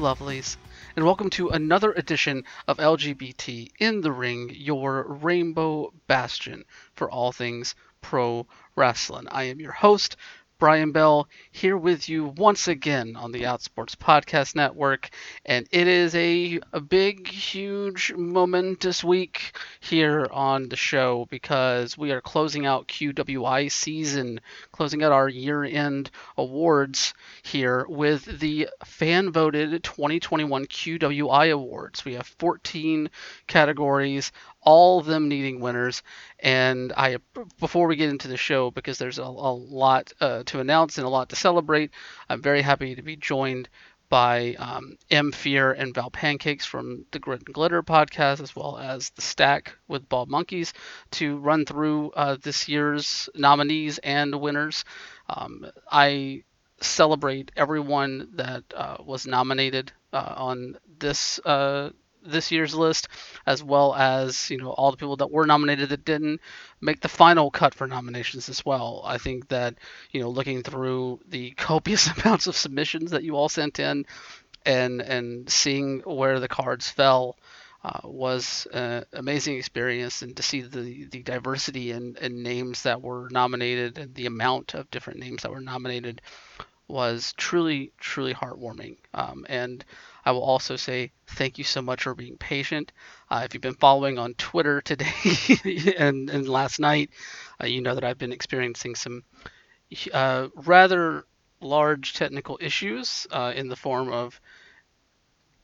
[0.00, 0.56] Lovelies,
[0.96, 6.64] and welcome to another edition of LGBT in the Ring, your rainbow bastion
[6.94, 9.28] for all things pro wrestling.
[9.30, 10.16] I am your host,
[10.60, 15.08] Brian Bell, here with you once again on the Outsports Podcast Network.
[15.46, 22.12] And it is a, a big, huge, momentous week here on the show because we
[22.12, 29.32] are closing out QWI season, closing out our year end awards here with the fan
[29.32, 32.04] voted 2021 QWI awards.
[32.04, 33.08] We have 14
[33.46, 34.30] categories,
[34.62, 36.02] all of them needing winners.
[36.38, 37.18] And I,
[37.58, 41.06] before we get into the show, because there's a, a lot uh, to announce and
[41.06, 41.90] a lot to celebrate,
[42.28, 43.68] I'm very happy to be joined
[44.10, 48.76] by um, M Fear and Val Pancakes from the Grit and Glitter podcast, as well
[48.76, 50.72] as the Stack with Bald Monkeys,
[51.12, 54.84] to run through uh, this year's nominees and winners.
[55.28, 56.42] Um, I
[56.80, 61.90] celebrate everyone that uh, was nominated uh, on this uh,
[62.24, 63.08] this year's list,
[63.46, 66.40] as well as you know all the people that were nominated that didn't
[66.80, 69.02] make the final cut for nominations as well.
[69.04, 69.74] I think that
[70.10, 74.06] you know looking through the copious amounts of submissions that you all sent in,
[74.64, 77.36] and and seeing where the cards fell.
[77.82, 83.00] Uh, was an amazing experience, and to see the, the diversity in, in names that
[83.00, 86.20] were nominated and the amount of different names that were nominated
[86.90, 88.96] was truly, truly heartwarming.
[89.14, 89.84] Um, and
[90.24, 92.92] I will also say thank you so much for being patient.
[93.30, 95.12] Uh, if you've been following on Twitter today
[95.98, 97.10] and, and last night,
[97.62, 99.24] uh, you know that I've been experiencing some
[100.12, 101.24] uh, rather
[101.60, 104.40] large technical issues uh, in the form of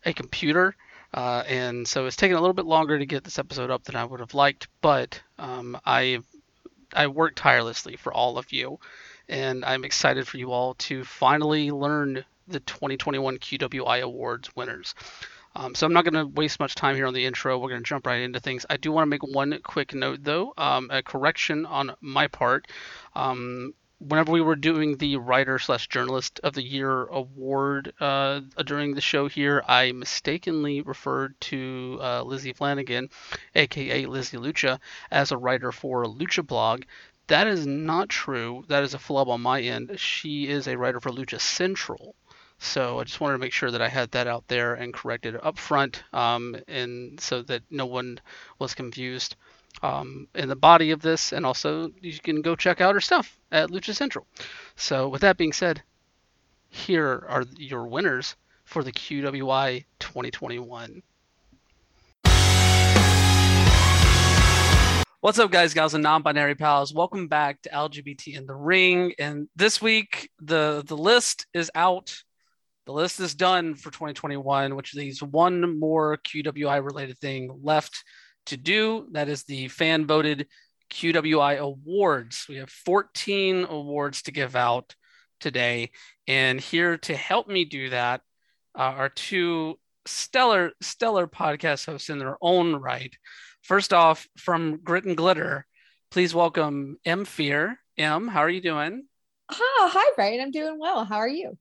[0.04, 0.74] a computer.
[1.14, 3.96] Uh, and so it's taken a little bit longer to get this episode up than
[3.96, 6.20] I would have liked, but um, I
[6.92, 8.78] I worked tirelessly for all of you
[9.28, 14.94] and I'm excited for you all to finally learn the 2021 QWI Awards winners.
[15.54, 17.56] Um, so I'm not going to waste much time here on the intro.
[17.58, 18.66] We're going to jump right into things.
[18.68, 22.66] I do want to make one quick note, though, um, a correction on my part.
[23.14, 28.94] Um, whenever we were doing the writer slash journalist of the year award uh, during
[28.94, 33.08] the show here, I mistakenly referred to uh, Lizzie Flanagan,
[33.54, 34.78] aka Lizzie Lucha,
[35.10, 36.82] as a writer for Lucha Blog.
[37.28, 38.64] That is not true.
[38.68, 39.98] That is a flub on my end.
[39.98, 42.14] She is a writer for Lucha Central.
[42.58, 45.38] So I just wanted to make sure that I had that out there and corrected
[45.42, 48.20] up front, um, and so that no one
[48.58, 49.36] was confused
[49.82, 51.32] um, in the body of this.
[51.32, 54.26] And also, you can go check out her stuff at Lucha Central.
[54.74, 55.82] So with that being said,
[56.68, 61.02] here are your winners for the QWI 2021.
[65.20, 66.94] What's up, guys, gals, and non-binary pals?
[66.94, 69.12] Welcome back to LGBT in the Ring.
[69.18, 72.22] And this week, the the list is out.
[72.86, 78.04] The list is done for 2021, which leaves one more QWI related thing left
[78.46, 79.08] to do.
[79.10, 80.46] That is the fan voted
[80.92, 82.46] QWI awards.
[82.48, 84.94] We have 14 awards to give out
[85.40, 85.90] today,
[86.28, 88.20] and here to help me do that
[88.78, 93.16] uh, are two stellar stellar podcast hosts in their own right.
[93.62, 95.66] First off, from Grit and Glitter,
[96.12, 97.80] please welcome M Fear.
[97.98, 99.08] M, how are you doing?
[99.50, 100.40] Ah, hi, Brian.
[100.40, 101.04] I'm doing well.
[101.04, 101.58] How are you?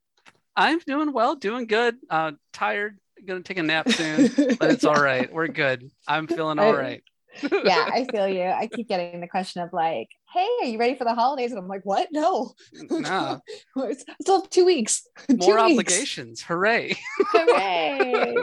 [0.55, 1.97] I'm doing well, doing good.
[2.09, 5.31] Uh, tired, gonna take a nap soon, but it's all right.
[5.31, 5.89] We're good.
[6.07, 7.03] I'm feeling all right.
[7.51, 8.43] yeah, I feel you.
[8.43, 11.59] I keep getting the question of like, "Hey, are you ready for the holidays?" And
[11.59, 12.07] I'm like, "What?
[12.11, 12.53] No,
[12.89, 13.41] no,
[13.77, 15.05] it's still two weeks.
[15.29, 16.29] More two obligations.
[16.29, 16.43] Weeks.
[16.43, 16.95] Hooray!
[17.19, 18.35] Hooray!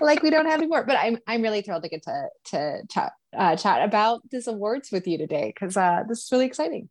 [0.00, 0.84] like we don't have any more.
[0.84, 4.90] But I'm I'm really thrilled to get to to chat uh, chat about this awards
[4.90, 6.88] with you today because uh, this is really exciting.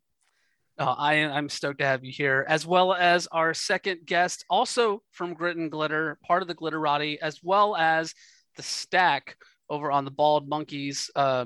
[0.79, 5.01] Oh, I, I'm stoked to have you here, as well as our second guest, also
[5.11, 8.13] from Grit and Glitter, part of the Glitterati, as well as
[8.57, 9.37] the Stack
[9.71, 11.45] over on the Bald Monkeys uh,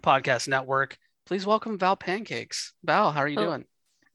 [0.00, 0.96] podcast network.
[1.26, 2.72] Please welcome Val Pancakes.
[2.82, 3.64] Val, how are you oh, doing?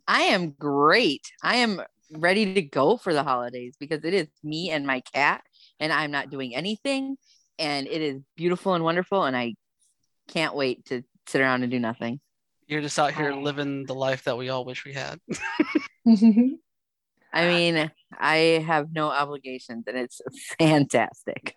[0.07, 1.31] I am great.
[1.43, 1.81] I am
[2.11, 5.43] ready to go for the holidays because it is me and my cat,
[5.79, 7.17] and I'm not doing anything.
[7.59, 9.25] And it is beautiful and wonderful.
[9.25, 9.53] And I
[10.27, 12.19] can't wait to sit around and do nothing.
[12.67, 15.19] You're just out here living the life that we all wish we had.
[17.35, 20.21] I mean, I have no obligations and it's
[20.59, 21.55] fantastic.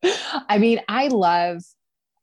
[0.00, 1.62] I mean, I love,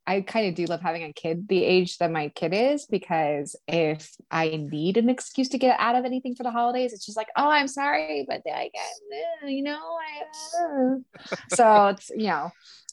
[0.06, 3.56] I kind of do love having a kid the age that my kid is because
[3.66, 7.16] if I need an excuse to get out of anything for the holidays, it's just
[7.16, 10.22] like, oh, I'm sorry, but I get, you know, I,
[10.62, 11.34] uh.
[11.54, 12.50] so it's, you know,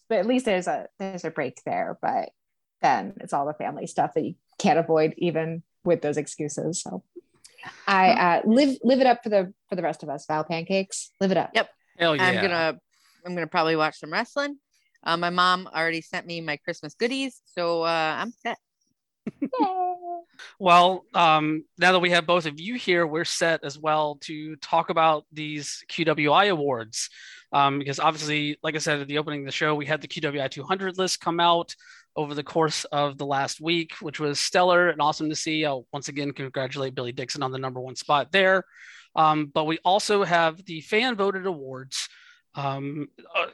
[0.09, 1.97] but at least there's a, there's a break there.
[2.01, 2.29] But
[2.83, 6.81] then it's all the family stuff that you can't avoid even with those excuses.
[6.81, 7.03] So
[7.87, 10.25] I uh, live live it up for the for the rest of us.
[10.27, 11.49] Val pancakes, live it up.
[11.55, 11.69] Yep.
[11.97, 12.23] Hell yeah.
[12.23, 12.79] I'm gonna
[13.25, 14.57] I'm gonna probably watch some wrestling.
[15.03, 18.57] Uh, my mom already sent me my Christmas goodies, so uh, I'm set.
[20.59, 24.55] Well, um, now that we have both of you here, we're set as well to
[24.57, 27.09] talk about these QWI awards.
[27.51, 30.07] Um, because obviously, like I said at the opening of the show, we had the
[30.07, 31.75] QWI 200 list come out
[32.15, 35.65] over the course of the last week, which was stellar and awesome to see.
[35.65, 38.63] I'll once again congratulate Billy Dixon on the number one spot there.
[39.15, 42.09] Um, but we also have the fan voted awards
[42.55, 43.07] um,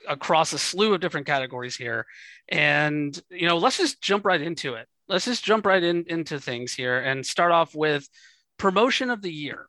[0.08, 2.06] across a slew of different categories here.
[2.50, 4.88] And, you know, let's just jump right into it.
[5.08, 8.08] Let's just jump right in, into things here and start off with
[8.58, 9.68] promotion of the year.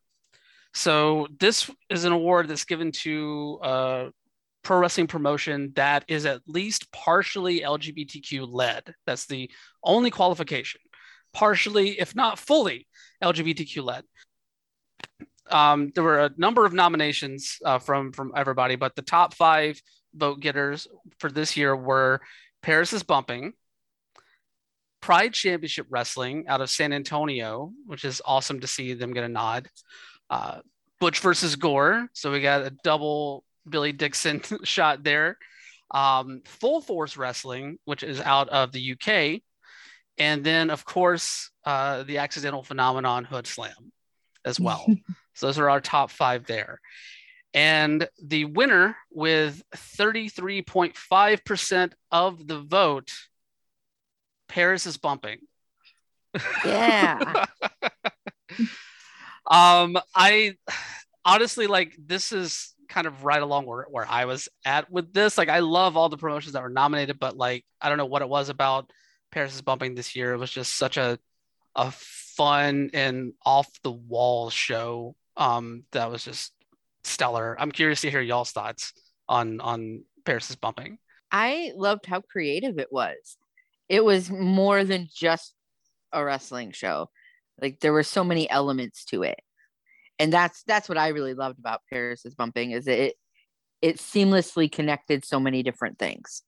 [0.74, 4.08] So this is an award that's given to uh,
[4.62, 8.94] pro wrestling promotion that is at least partially LGBTQ led.
[9.06, 9.50] That's the
[9.82, 10.80] only qualification.
[11.32, 12.86] Partially, if not fully,
[13.22, 14.04] LGBTQ led.
[15.50, 19.80] Um, there were a number of nominations uh, from from everybody, but the top five
[20.14, 20.86] vote getters
[21.18, 22.20] for this year were
[22.62, 23.52] Paris is Bumping,
[25.00, 29.28] Pride Championship Wrestling out of San Antonio, which is awesome to see them get a
[29.28, 29.68] nod.
[30.28, 30.60] Uh,
[31.00, 35.38] Butch versus Gore, so we got a double Billy Dixon shot there.
[35.90, 39.42] Um, Full Force Wrestling, which is out of the UK,
[40.18, 43.92] and then of course uh, the Accidental Phenomenon Hood Slam
[44.44, 44.86] as well.
[45.34, 46.80] so those are our top five there.
[47.52, 53.10] And the winner with 33.5% of the vote,
[54.48, 55.38] Paris is bumping.
[56.64, 57.46] Yeah.
[59.50, 60.54] um, I
[61.24, 65.38] honestly like this is kind of right along where, where I was at with this.
[65.38, 68.22] Like, I love all the promotions that were nominated, but like, I don't know what
[68.22, 68.90] it was about
[69.30, 70.34] Paris is bumping this year.
[70.34, 71.18] It was just such a
[71.76, 76.52] a fun and off the wall show um, that was just
[77.04, 77.56] stellar.
[77.58, 78.92] I'm curious to hear y'all's thoughts
[79.28, 80.98] on on Paris is bumping.
[81.30, 83.36] I loved how creative it was.
[83.88, 85.54] It was more than just
[86.12, 87.08] a wrestling show.
[87.60, 89.40] Like there were so many elements to it
[90.20, 93.14] and that's that's what I really loved about Paris is bumping is it
[93.82, 96.42] it seamlessly connected so many different things.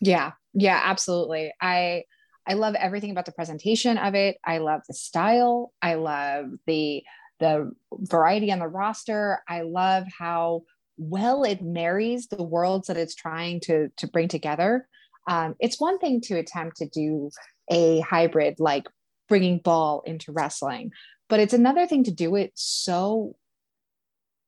[0.00, 1.52] Yeah, yeah, absolutely.
[1.60, 2.04] I
[2.46, 4.38] I love everything about the presentation of it.
[4.44, 5.72] I love the style.
[5.80, 7.02] I love the
[7.38, 9.40] the variety on the roster.
[9.48, 10.62] I love how
[10.96, 14.88] well it marries the worlds that it's trying to to bring together.
[15.28, 17.30] Um, it's one thing to attempt to do
[17.70, 18.88] a hybrid like
[19.32, 20.92] bringing ball into wrestling,
[21.30, 23.34] but it's another thing to do it so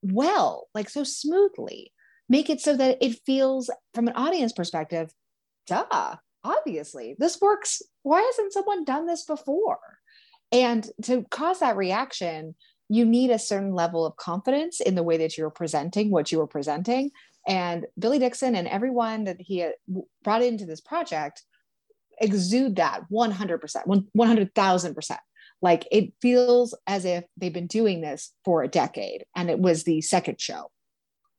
[0.03, 1.91] well, like so smoothly.
[2.29, 5.11] Make it so that it feels from an audience perspective,
[5.67, 7.81] duh, obviously, this works.
[8.03, 9.79] Why hasn't someone done this before?
[10.53, 12.55] And to cause that reaction,
[12.91, 16.37] you need a certain level of confidence in the way that you're presenting what you
[16.37, 17.11] were presenting.
[17.49, 19.67] And Billy Dixon and everyone that he
[20.23, 21.43] brought into this project
[22.21, 25.19] exude that 100%, 100,000%.
[25.63, 29.85] Like it feels as if they've been doing this for a decade and it was
[29.85, 30.71] the second show.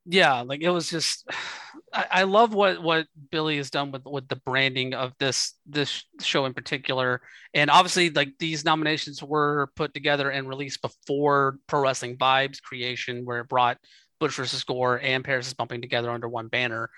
[0.07, 1.29] Yeah, like it was just
[1.93, 6.03] I, I love what what Billy has done with with the branding of this this
[6.21, 7.21] show in particular.
[7.53, 13.25] And obviously like these nominations were put together and released before Pro Wrestling Vibes creation
[13.25, 13.77] where it brought
[14.19, 16.89] Butch versus Gore and Paris is bumping together under one banner.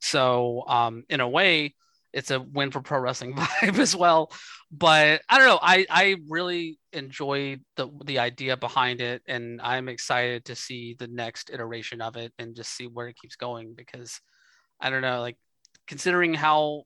[0.00, 1.74] So um in a way
[2.16, 4.32] it's a win for pro wrestling vibe as well.
[4.72, 5.58] But I don't know.
[5.60, 11.08] I I really enjoyed the the idea behind it, and I'm excited to see the
[11.08, 14.18] next iteration of it and just see where it keeps going because
[14.80, 15.36] I don't know, like
[15.86, 16.84] considering how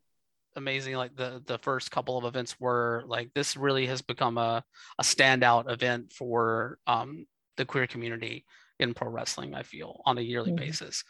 [0.56, 4.64] amazing like the the first couple of events were like this really has become a,
[4.98, 7.24] a standout event for um
[7.56, 8.44] the queer community
[8.80, 10.66] in pro wrestling i feel on a yearly mm-hmm.
[10.66, 11.04] basis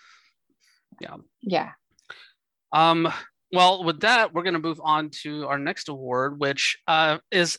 [1.01, 1.71] yeah yeah
[2.73, 3.11] um
[3.53, 7.59] well, with that, we're going to move on to our next award, which uh, is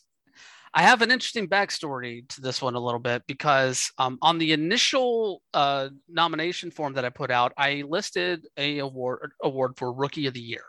[0.74, 4.54] I have an interesting backstory to this one a little bit because um, on the
[4.54, 10.28] initial uh, nomination form that I put out, I listed a award award for Rookie
[10.28, 10.64] of the Year,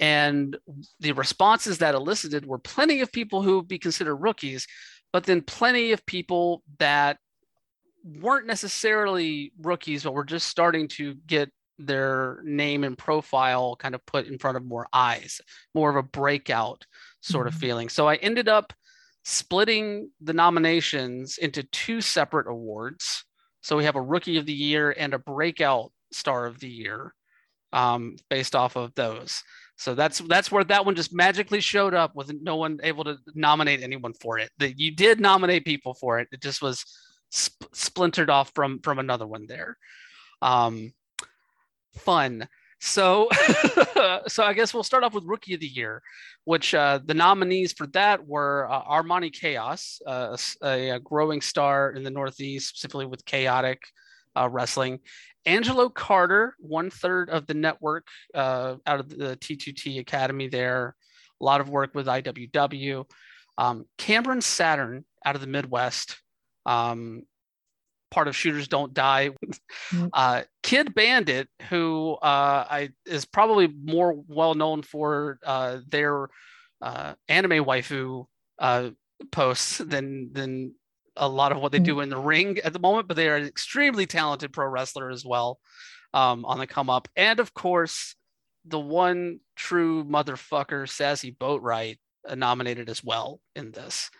[0.00, 0.56] and
[0.98, 4.66] the responses that elicited were plenty of people who would be considered rookies,
[5.12, 7.18] but then plenty of people that
[8.04, 14.04] weren't necessarily rookies, but were just starting to get their name and profile kind of
[14.06, 15.40] put in front of more eyes,
[15.74, 16.84] more of a breakout
[17.20, 17.54] sort mm-hmm.
[17.54, 17.88] of feeling.
[17.88, 18.72] So I ended up
[19.24, 23.24] splitting the nominations into two separate awards.
[23.62, 27.14] So we have a rookie of the year and a breakout star of the year
[27.72, 29.42] um, based off of those.
[29.76, 33.16] So that's that's where that one just magically showed up with no one able to
[33.34, 34.50] nominate anyone for it.
[34.58, 36.28] That you did nominate people for it.
[36.32, 36.84] It just was
[37.30, 39.76] sp- splintered off from from another one there.
[40.42, 40.92] Um,
[41.98, 42.48] fun.
[42.80, 43.28] So,
[44.28, 46.02] so I guess we'll start off with Rookie of the Year,
[46.44, 51.90] which uh, the nominees for that were uh, Armani Chaos, uh, a, a, growing star
[51.90, 53.82] in the Northeast, specifically with chaotic
[54.36, 55.00] uh, wrestling.
[55.46, 60.94] Angelo Carter, one third of the network uh, out of the T2T Academy there,
[61.40, 63.04] a lot of work with IWW.
[63.56, 66.20] Um, Cameron Saturn out of the Midwest,
[66.66, 67.22] um,
[68.10, 69.30] part of Shooters Don't Die.
[69.30, 70.06] Mm-hmm.
[70.12, 76.28] Uh, Kidd Bandit, who uh, I is probably more well known for uh, their
[76.80, 78.26] uh, anime waifu
[78.58, 78.90] uh,
[79.30, 80.74] posts than than
[81.16, 81.84] a lot of what they mm-hmm.
[81.84, 83.08] do in the ring at the moment.
[83.08, 85.58] But they are an extremely talented pro wrestler as well
[86.14, 88.14] um, on the come up, and of course
[88.64, 91.96] the one true motherfucker, Sassy Boatwright,
[92.28, 94.10] uh, nominated as well in this.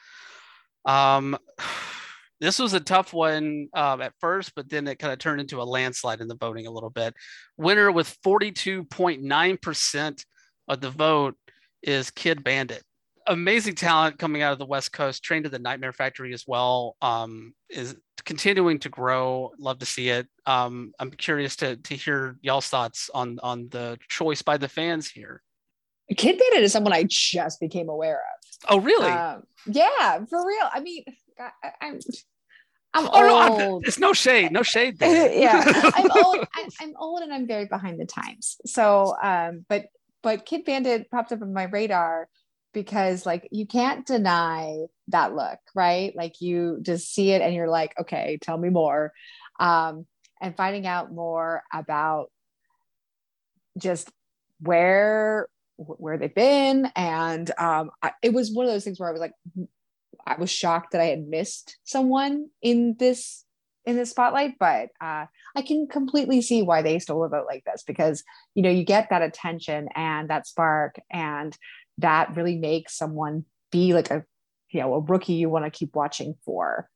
[0.84, 1.36] Um,
[2.40, 5.60] this was a tough one um, at first, but then it kind of turned into
[5.60, 7.14] a landslide in the voting a little bit.
[7.56, 10.24] Winner with 42.9%
[10.68, 11.36] of the vote
[11.82, 12.82] is Kidd Bandit.
[13.26, 16.96] Amazing talent coming out of the West Coast, trained at the Nightmare Factory as well.
[17.02, 19.52] Um, is continuing to grow.
[19.58, 20.26] Love to see it.
[20.46, 25.10] Um, I'm curious to to hear y'all's thoughts on on the choice by the fans
[25.10, 25.42] here.
[26.16, 28.68] Kidd Bandit is someone I just became aware of.
[28.70, 29.10] Oh, really?
[29.10, 30.68] Um, yeah, for real.
[30.72, 31.04] I mean,
[31.38, 31.98] I, am
[32.94, 33.58] I'm oh, old.
[33.58, 34.96] No, I'm, it's no shade, no shade.
[35.00, 35.62] yeah,
[35.94, 36.46] I'm old.
[36.54, 38.56] I'm, I'm, old, and I'm very behind the times.
[38.66, 39.86] So, um, but
[40.22, 42.28] but Kidd Bandit popped up on my radar
[42.72, 46.14] because like you can't deny that look, right?
[46.16, 49.12] Like you just see it and you're like, okay, tell me more.
[49.60, 50.06] Um,
[50.40, 52.30] and finding out more about
[53.76, 54.10] just
[54.60, 59.12] where where they've been and um, I, it was one of those things where i
[59.12, 59.32] was like
[60.28, 63.44] I was shocked that I had missed someone in this
[63.86, 65.24] in the spotlight, but uh,
[65.56, 68.22] I can completely see why they stole a vote like this because
[68.54, 71.56] you know you get that attention and that spark, and
[71.96, 74.24] that really makes someone be like a
[74.70, 76.88] you know a rookie you want to keep watching for.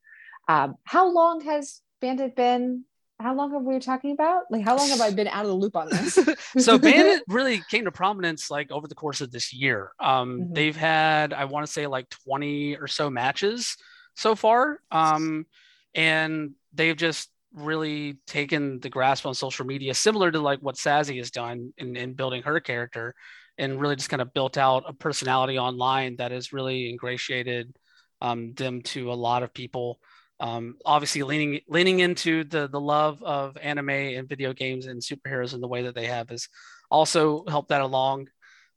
[0.48, 2.84] Um, how long has Bandit been
[3.22, 4.44] how long have we been talking about?
[4.50, 6.18] Like, how long have I been out of the loop on this?
[6.58, 9.92] so, Bandit really came to prominence like over the course of this year.
[10.00, 10.52] Um, mm-hmm.
[10.52, 13.76] They've had, I want to say, like 20 or so matches
[14.16, 14.80] so far.
[14.90, 15.46] Um,
[15.94, 21.18] and they've just really taken the grasp on social media, similar to like what Sassy
[21.18, 23.14] has done in, in building her character,
[23.58, 27.76] and really just kind of built out a personality online that has really ingratiated
[28.20, 30.00] um, them to a lot of people
[30.40, 35.54] um, obviously leaning leaning into the the love of anime and video games and superheroes
[35.54, 36.48] in the way that they have has
[36.90, 38.28] also helped that along.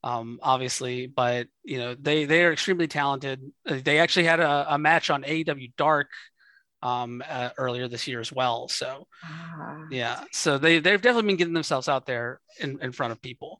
[0.03, 3.41] Um, obviously but you know they they are extremely talented.
[3.65, 6.09] They actually had a, a match on AEW Dark
[6.83, 8.67] um, uh, earlier this year as well.
[8.67, 9.85] So ah.
[9.89, 13.59] yeah so they they've definitely been getting themselves out there in, in front of people.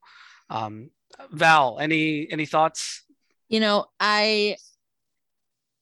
[0.52, 0.92] Um,
[1.32, 3.04] Val any any thoughts?
[3.50, 4.58] You know I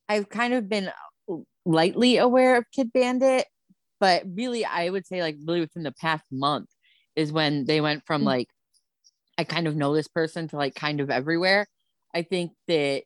[0.07, 0.89] I've kind of been
[1.65, 3.45] lightly aware of Kidd Bandit,
[3.99, 6.69] but really, I would say like really within the past month
[7.15, 8.29] is when they went from mm-hmm.
[8.29, 8.49] like
[9.37, 11.67] I kind of know this person to like kind of everywhere.
[12.13, 13.03] I think that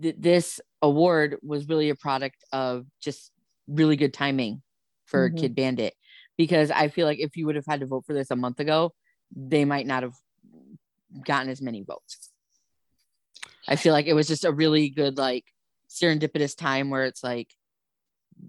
[0.00, 3.30] th- this award was really a product of just
[3.68, 4.62] really good timing
[5.06, 5.38] for mm-hmm.
[5.38, 5.94] Kidd Bandit
[6.36, 8.60] because I feel like if you would have had to vote for this a month
[8.60, 8.92] ago,
[9.34, 10.14] they might not have
[11.24, 12.30] gotten as many votes.
[13.68, 15.44] I feel like it was just a really good like
[15.88, 17.48] serendipitous time where it's like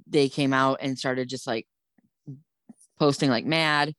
[0.07, 1.67] they came out and started just like
[2.99, 3.93] posting like mad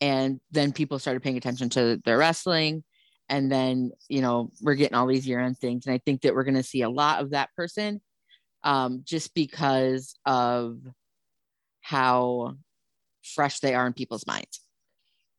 [0.00, 2.82] and then people started paying attention to their wrestling
[3.28, 6.34] and then you know we're getting all these year end things and i think that
[6.34, 8.00] we're going to see a lot of that person
[8.62, 10.78] um, just because of
[11.80, 12.56] how
[13.22, 14.60] fresh they are in people's minds.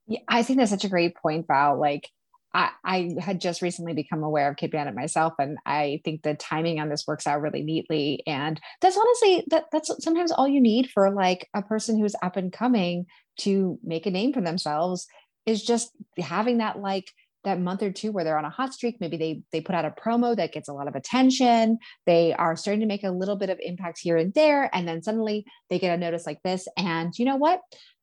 [0.08, 1.80] Yeah i think that's such a great point val.
[1.80, 2.10] Like
[2.54, 6.36] I, I had just recently become aware of Kidd Bandit myself, and I think the
[6.36, 8.24] timing on this works out really neatly.
[8.28, 12.38] And that's honestly that that's sometimes all you need for like a person who's up
[12.38, 13.06] and coming
[13.40, 15.08] to make a name for themselves
[15.46, 17.12] is just having that like
[17.44, 18.98] that month or two where they're on a hot streak.
[19.00, 21.80] Maybe they they put out a promo that gets a lot of attention.
[22.06, 25.02] They are starting to make a little bit of impact here and there, and then
[25.02, 26.68] suddenly they get a notice like this.
[26.78, 27.62] And you know what?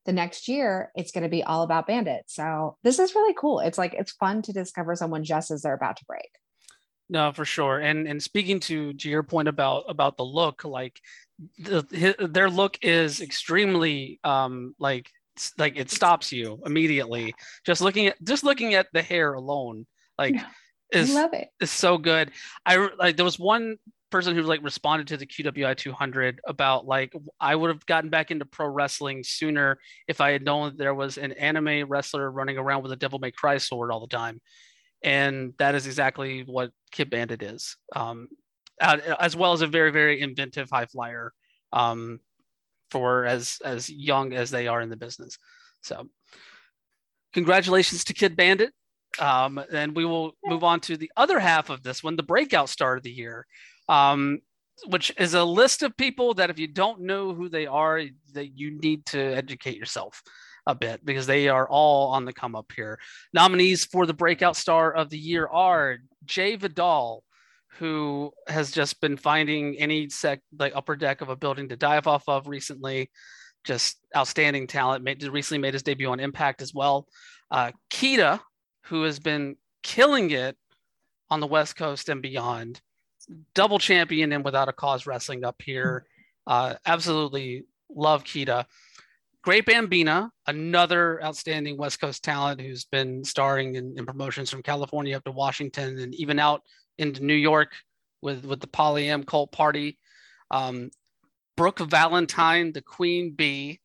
[0.09, 2.35] The next year it's going to be all about bandits.
[2.35, 3.61] So this is really cool.
[3.61, 6.31] It's like it's fun to discover someone just as they're about to break.
[7.11, 7.79] No for sure.
[7.79, 10.99] And and speaking to to your point about about the look like
[11.59, 15.11] the, his, their look is extremely um like
[15.59, 17.35] like it stops you immediately.
[17.67, 19.87] Just looking at just looking at the hair alone
[20.17, 20.37] like
[20.91, 21.49] is I love it.
[21.61, 22.31] is so good.
[22.65, 23.77] I like there was one
[24.11, 28.31] person who like responded to the QWI 200 about like I would have gotten back
[28.31, 32.59] into pro wrestling sooner if I had known that there was an anime wrestler running
[32.59, 34.41] around with a Devil May Cry sword all the time,
[35.03, 38.29] and that is exactly what Kidd Bandit is, um,
[38.81, 41.33] as well as a very very inventive high flyer,
[41.73, 42.21] um,
[42.91, 45.39] for as as young as they are in the business.
[45.83, 46.09] So,
[47.35, 48.73] congratulations to Kidd Bandit.
[49.19, 52.69] Um, and we will move on to the other half of this one, the breakout
[52.69, 53.47] star of the year,
[53.89, 54.41] um,
[54.87, 58.03] which is a list of people that if you don't know who they are,
[58.33, 60.23] that you need to educate yourself
[60.67, 62.99] a bit because they are all on the come up here.
[63.33, 67.25] Nominees for the breakout star of the year are Jay Vidal,
[67.79, 72.07] who has just been finding any sec like upper deck of a building to dive
[72.07, 73.11] off of recently.
[73.65, 75.03] Just outstanding talent.
[75.03, 77.07] Made recently made his debut on Impact as well.
[77.51, 78.41] Uh, Kita,
[78.85, 80.57] who has been killing it
[81.31, 82.81] on the West Coast and beyond.
[83.55, 86.07] Double champion and without a cause wrestling up here.
[86.47, 88.65] Uh, absolutely love Kita.
[89.43, 95.17] Great Bambina, another outstanding West Coast talent who's been starring in, in, promotions from California
[95.17, 96.63] up to Washington and even out
[96.99, 97.73] into New York
[98.21, 99.99] with, with the Polyam Cult Party.
[100.51, 100.91] Um,
[101.57, 103.81] Brooke Valentine, the Queen Bee,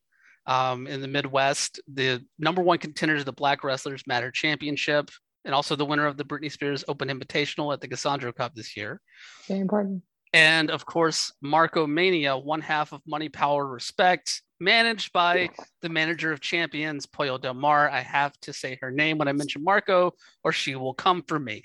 [0.46, 5.10] um, in the Midwest, the number one contender to the Black Wrestlers Matter Championship,
[5.44, 8.76] and also the winner of the Britney Spears Open Invitational at the Cassandro Cup this
[8.76, 9.00] year.
[9.46, 10.02] Very important.
[10.32, 15.48] And of course, Marco Mania, one half of Money Power Respect, managed by
[15.80, 17.88] the manager of champions, Pollo Del Mar.
[17.88, 21.38] I have to say her name when I mention Marco, or she will come for
[21.38, 21.62] me.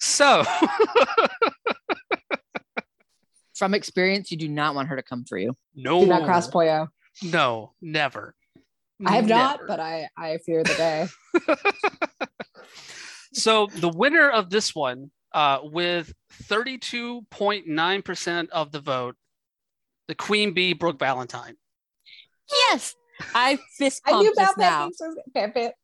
[0.00, 0.42] So,
[3.54, 5.56] from experience, you do not want her to come for you.
[5.76, 6.88] No, do not cross Pollo.
[7.22, 8.34] No, never.
[9.06, 9.40] I have never.
[9.40, 11.06] not, but I I fear the day.
[13.32, 16.12] so the winner of this one, uh, with
[16.44, 19.16] 32.9% of the vote,
[20.06, 21.56] the Queen Bee Brooke Valentine.
[22.50, 22.94] Yes.
[23.34, 24.90] I fist I knew about now.
[24.94, 25.12] So,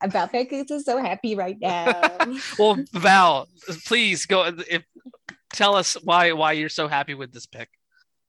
[0.01, 2.17] about pancakes is so happy right now.
[2.59, 3.49] well, Val,
[3.87, 4.53] please go.
[4.71, 4.85] If,
[5.53, 7.71] tell us why why you're so happy with this pick.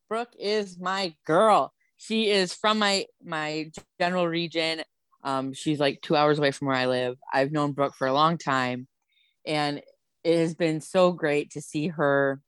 [0.09, 4.81] Brooke is my girl she is from my my general region.
[5.23, 7.17] Um, she's like two hours away from where I live.
[7.33, 8.87] I've known Brooke for a long time,
[9.47, 9.81] and
[10.23, 12.41] it has been so great to see her,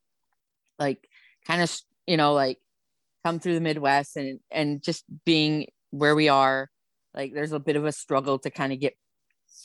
[0.80, 1.08] like,
[1.46, 1.76] kind of,
[2.08, 2.58] you know, like,
[3.26, 6.70] come through the Midwest and and just being where we are.
[7.14, 8.94] Like, there's a bit of a struggle to kind of get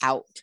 [0.03, 0.43] out,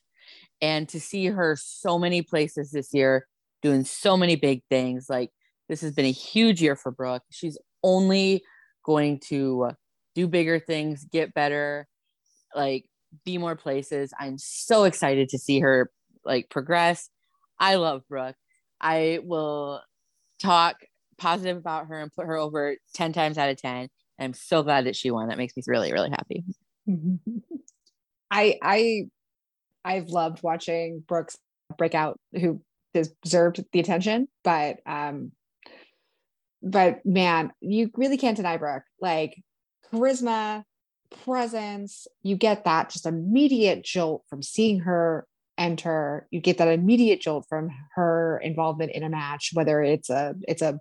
[0.62, 3.28] and to see her so many places this year,
[3.62, 5.08] doing so many big things.
[5.10, 5.32] Like,
[5.67, 7.23] this has been a huge year for Brooke.
[7.32, 8.43] She's only
[8.86, 9.71] going to
[10.15, 11.88] do bigger things, get better,
[12.56, 12.86] like
[13.25, 14.13] be more places.
[14.19, 15.91] I'm so excited to see her
[16.25, 17.10] like progress.
[17.60, 18.36] I love Brooke.
[18.79, 19.82] I will
[20.39, 20.77] talk
[21.17, 23.89] positive about her and put her over 10 times out of 10.
[24.19, 25.29] I'm so glad that she won.
[25.29, 26.43] That makes me really, really happy.
[28.32, 29.03] I I
[29.84, 31.38] I've loved watching Brooks
[31.77, 32.62] break out who
[32.93, 35.32] deserved the attention, but um
[36.62, 38.84] but man, you really can't deny Brooke.
[38.99, 39.41] Like
[39.91, 40.63] charisma,
[41.23, 45.25] presence, you get that just immediate jolt from seeing her
[45.60, 46.28] enter.
[46.32, 50.62] You get that immediate jolt from her involvement in a match, whether it's a it's
[50.62, 50.80] a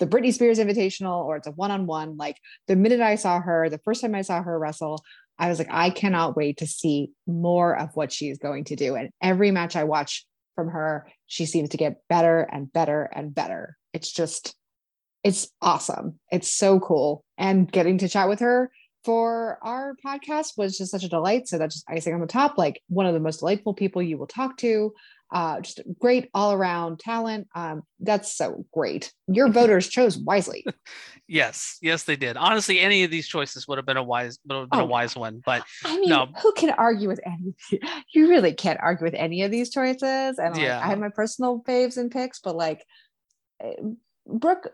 [0.00, 2.16] the Britney Spears Invitational or it's a one on one.
[2.16, 5.04] Like the minute I saw her, the first time I saw her wrestle,
[5.38, 8.96] I was like, I cannot wait to see more of what she's going to do.
[8.96, 13.34] And every match I watch from her, she seems to get better and better and
[13.34, 13.76] better.
[13.92, 14.54] It's just
[15.22, 16.18] it's awesome.
[16.30, 17.24] It's so cool.
[17.36, 18.70] And getting to chat with her
[19.06, 21.46] for our podcast was just such a delight.
[21.46, 24.18] So that's just icing on the top, like one of the most delightful people you
[24.18, 24.92] will talk to.
[25.32, 27.46] Uh, just great all around talent.
[27.54, 29.12] Um, that's so great.
[29.28, 30.66] Your voters chose wisely.
[31.28, 32.36] yes, yes, they did.
[32.36, 34.86] Honestly, any of these choices would have been a wise, would have been oh, a
[34.86, 35.40] wise one.
[35.44, 36.26] But I mean, no.
[36.42, 37.54] who can argue with any?
[38.12, 40.38] You really can't argue with any of these choices.
[40.38, 40.68] And like.
[40.68, 42.84] I have my personal faves and picks, but like
[43.60, 43.74] eh,
[44.26, 44.72] Brooke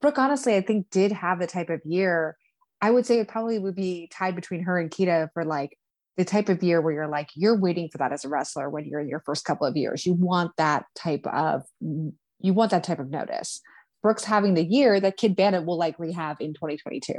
[0.00, 2.36] Brooke, honestly, I think did have the type of year.
[2.80, 5.78] I would say it probably would be tied between her and Kita for like
[6.16, 8.84] the type of year where you're like you're waiting for that as a wrestler when
[8.84, 10.06] you're in your first couple of years.
[10.06, 13.60] You want that type of you want that type of notice.
[14.02, 17.14] Brooks having the year that Kidd Bandit will likely have in 2022.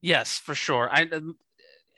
[0.00, 0.88] Yes, for sure.
[0.90, 1.36] I um,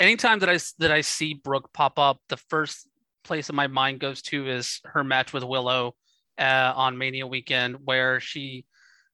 [0.01, 2.89] anytime that I that I see Brooke pop up, the first
[3.25, 5.95] place that my mind goes to is her match with Willow
[6.39, 8.65] uh, on Mania weekend, where she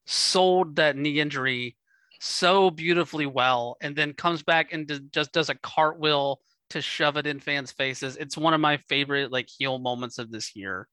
[0.07, 1.77] sold that knee injury
[2.23, 7.27] so beautifully well and then comes back and just does a cartwheel to shove it
[7.27, 8.17] in fans' faces.
[8.17, 10.89] It's one of my favorite like heel moments of this year.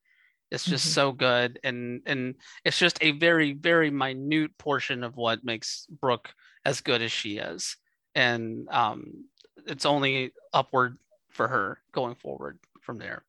[0.51, 0.93] It's just Mhm.
[0.93, 6.33] so good, and and it's just a very very minute portion of what makes Brooke
[6.65, 7.77] as good as she is,
[8.15, 9.25] and um,
[9.67, 10.97] it's only upward
[11.29, 13.23] for her going forward from there.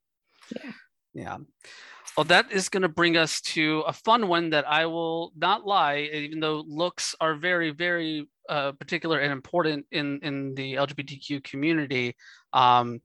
[0.56, 0.72] Yeah.
[1.14, 1.38] Yeah.
[2.16, 5.64] Well, that is going to bring us to a fun one that I will not
[5.64, 11.44] lie, even though looks are very, very uh, particular and important in in the LGBTQ
[11.44, 12.16] community.
[12.52, 13.00] Um,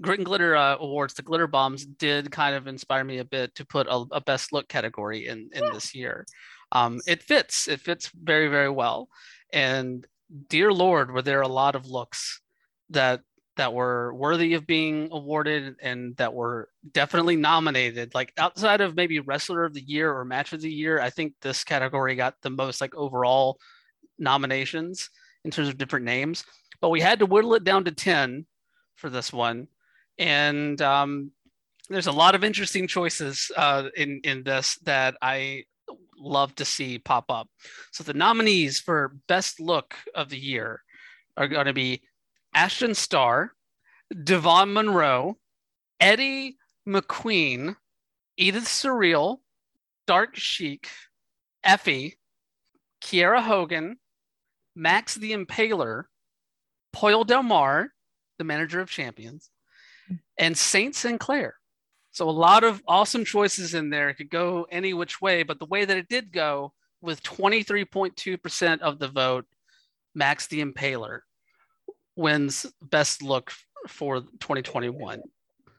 [0.00, 3.54] Grit and Glitter uh, Awards, the Glitter Bombs, did kind of inspire me a bit
[3.56, 6.26] to put a, a best look category in in this year.
[6.72, 7.68] Um, it fits.
[7.68, 9.08] It fits very, very well.
[9.52, 10.06] And
[10.48, 12.40] dear Lord, were there a lot of looks
[12.90, 13.22] that
[13.56, 18.14] that were worthy of being awarded and that were definitely nominated.
[18.14, 21.34] Like outside of maybe Wrestler of the Year or Match of the Year, I think
[21.40, 23.58] this category got the most like overall
[24.18, 25.10] nominations
[25.44, 26.44] in terms of different names.
[26.80, 28.46] But we had to whittle it down to 10
[28.94, 29.68] for this one.
[30.18, 31.32] And um,
[31.88, 35.64] there's a lot of interesting choices uh, in, in this that I
[36.16, 37.48] love to see pop up.
[37.90, 40.82] So the nominees for Best Look of the Year
[41.36, 42.02] are going to be
[42.54, 43.52] Ashton Starr,
[44.24, 45.38] Devon Monroe,
[46.00, 47.76] Eddie McQueen,
[48.36, 49.38] Edith Surreal,
[50.06, 50.88] Dark Sheik,
[51.62, 52.18] Effie,
[53.00, 53.98] Kiera Hogan,
[54.74, 56.04] Max the Impaler,
[56.92, 57.92] Pollo Del Mar,
[58.38, 59.50] the manager of champions,
[60.38, 61.54] and Saint Sinclair.
[62.12, 64.08] So a lot of awesome choices in there.
[64.08, 68.80] It could go any which way, but the way that it did go with 23.2%
[68.80, 69.46] of the vote,
[70.14, 71.20] Max the Impaler
[72.20, 73.52] wins best look
[73.88, 75.22] for 2021.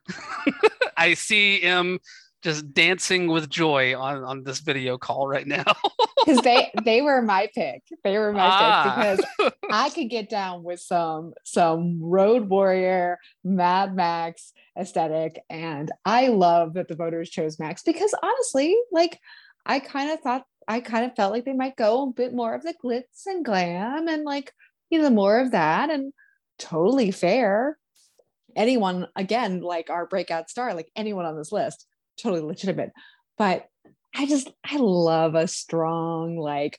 [0.98, 2.00] I see him
[2.42, 5.64] just dancing with joy on, on this video call right now.
[6.26, 7.84] because they they were my pick.
[8.04, 8.84] They were my Ah.
[8.84, 8.96] pick
[9.38, 16.28] because I could get down with some some Road Warrior, Mad Max aesthetic, and I
[16.28, 19.20] love that the voters chose Max because honestly, like
[19.66, 22.54] I kind of thought I kind of felt like they might go a bit more
[22.56, 24.52] of the glitz and glam and like
[24.90, 26.14] you know more of that and
[26.62, 27.78] totally fair.
[28.56, 31.86] Anyone again like our breakout star, like anyone on this list,
[32.18, 32.92] totally legitimate,
[33.38, 33.68] but
[34.16, 36.78] I just I love a strong like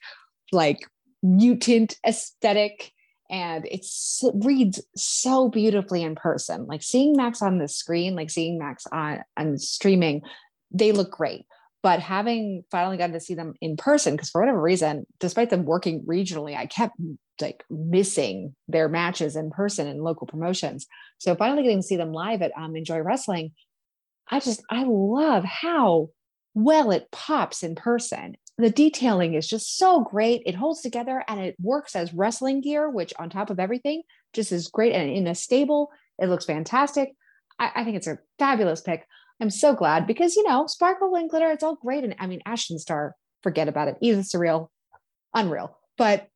[0.52, 0.86] like
[1.22, 2.92] mutant aesthetic
[3.30, 3.86] and it
[4.34, 6.66] reads so beautifully in person.
[6.66, 10.22] Like seeing Max on the screen, like seeing Max on on streaming,
[10.70, 11.46] they look great.
[11.82, 15.64] But having finally gotten to see them in person, because for whatever reason, despite them
[15.64, 16.94] working regionally, I kept
[17.40, 20.86] like missing their matches in person in local promotions.
[21.18, 23.52] So finally getting to see them live at um, Enjoy Wrestling,
[24.30, 26.10] I just I love how
[26.54, 28.36] well it pops in person.
[28.58, 30.42] The detailing is just so great.
[30.46, 34.52] It holds together and it works as wrestling gear, which on top of everything just
[34.52, 35.90] is great and in a stable.
[36.18, 37.10] It looks fantastic.
[37.58, 39.06] I, I think it's a fabulous pick.
[39.40, 42.04] I'm so glad because you know, sparkle and glitter, it's all great.
[42.04, 43.96] And I mean, Ashton Starr, forget about it.
[44.00, 44.68] Edith Surreal,
[45.34, 45.78] unreal.
[45.98, 46.28] But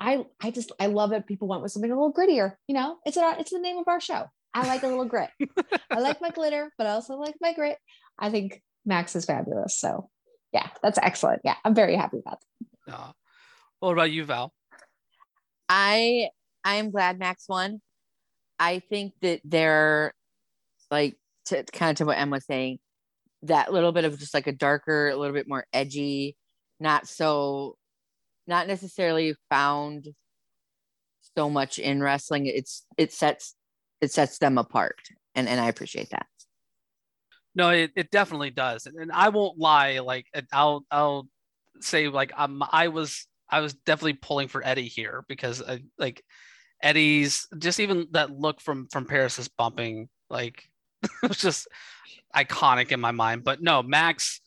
[0.00, 2.54] I I just I love that people went with something a little grittier.
[2.68, 4.26] You know, it's a, it's the name of our show.
[4.54, 5.30] I like a little grit.
[5.90, 7.78] I like my glitter, but I also like my grit.
[8.18, 9.78] I think Max is fabulous.
[9.78, 10.08] So
[10.52, 11.42] yeah, that's excellent.
[11.44, 12.40] Yeah, I'm very happy about
[12.86, 12.94] that.
[12.94, 13.12] Uh,
[13.80, 14.52] what about you, Val?
[15.68, 16.28] I
[16.64, 17.80] I am glad Max won.
[18.58, 20.14] I think that they're
[20.90, 22.78] like to kind of what Em was saying,
[23.42, 26.36] that little bit of just like a darker, a little bit more edgy,
[26.80, 27.76] not so,
[28.46, 30.08] not necessarily found
[31.36, 32.46] so much in wrestling.
[32.46, 33.54] It's it sets
[34.00, 34.98] it sets them apart,
[35.34, 36.26] and and I appreciate that.
[37.54, 40.00] No, it, it definitely does, and, and I won't lie.
[40.00, 41.28] Like I'll I'll
[41.80, 46.22] say like um I was I was definitely pulling for Eddie here because I, like
[46.82, 50.64] Eddie's just even that look from from Paris is bumping like
[51.22, 51.68] it was just
[52.34, 53.44] iconic in my mind.
[53.44, 54.40] But no, Max,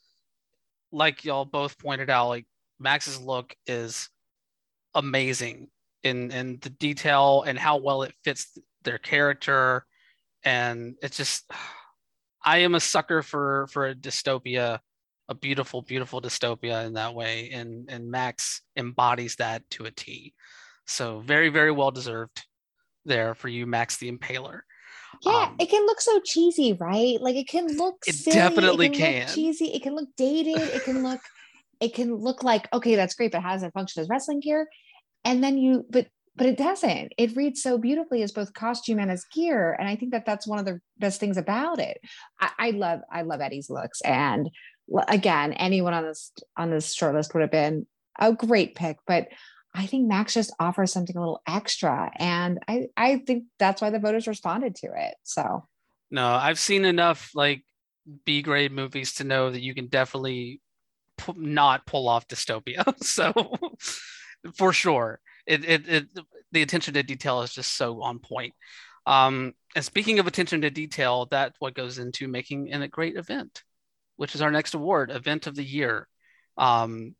[0.91, 2.45] like y'all both pointed out, like
[2.79, 4.09] Max's look is
[4.95, 5.67] amazing
[6.03, 9.85] in in the detail and how well it fits their character,
[10.43, 11.49] and it's just
[12.43, 14.79] I am a sucker for for a dystopia,
[15.27, 20.33] a beautiful, beautiful dystopia in that way, and and Max embodies that to a T.
[20.87, 22.45] So very, very well deserved
[23.05, 24.61] there for you, Max the Impaler.
[25.21, 27.19] Yeah, Um, it can look so cheesy, right?
[27.21, 29.19] Like it can look It silly, definitely it can, can.
[29.27, 29.65] Look cheesy.
[29.65, 30.57] It can look dated.
[30.57, 31.19] It can look
[31.79, 34.67] it can look like okay, that's great, but how does it function as wrestling gear?
[35.25, 37.13] And then you but but it doesn't.
[37.17, 40.47] It reads so beautifully as both costume and as gear, and I think that that's
[40.47, 41.99] one of the best things about it.
[42.39, 44.49] I, I love I love Eddie's looks, and
[45.07, 49.27] again, anyone on this on this short list would have been a great pick, but
[49.73, 53.89] I think Max just offers something a little extra, and I I think that's why
[53.89, 55.15] the voters responded to it.
[55.23, 55.65] So
[56.11, 57.63] No, I've seen enough like
[58.25, 60.61] B grade movies to know that you can definitely
[61.17, 62.83] pu- not pull off dystopia.
[63.03, 63.33] so
[64.55, 66.07] for sure, it, it, it
[66.51, 68.53] the attention to detail is just so on point.
[69.05, 73.63] Um, and speaking of attention to detail, that's what goes into making a great event,
[74.17, 76.07] which is our next award, Event of the Year.
[76.57, 77.15] Um,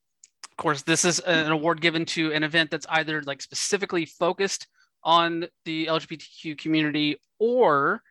[0.59, 4.67] course, this is an award given to an event that's either like specifically focused
[5.03, 8.01] on the LGBTQ community or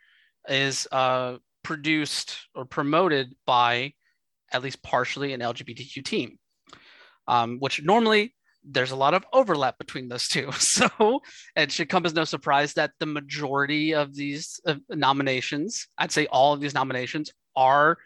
[0.48, 3.92] is uh, produced or promoted by
[4.52, 6.38] at least partially an LGBTQ team,
[7.28, 8.34] um, which normally
[8.64, 10.50] there's a lot of overlap between those two.
[10.58, 11.20] So
[11.54, 16.26] it should come as no surprise that the majority of these uh, nominations, I'd say
[16.26, 17.98] all of these nominations, are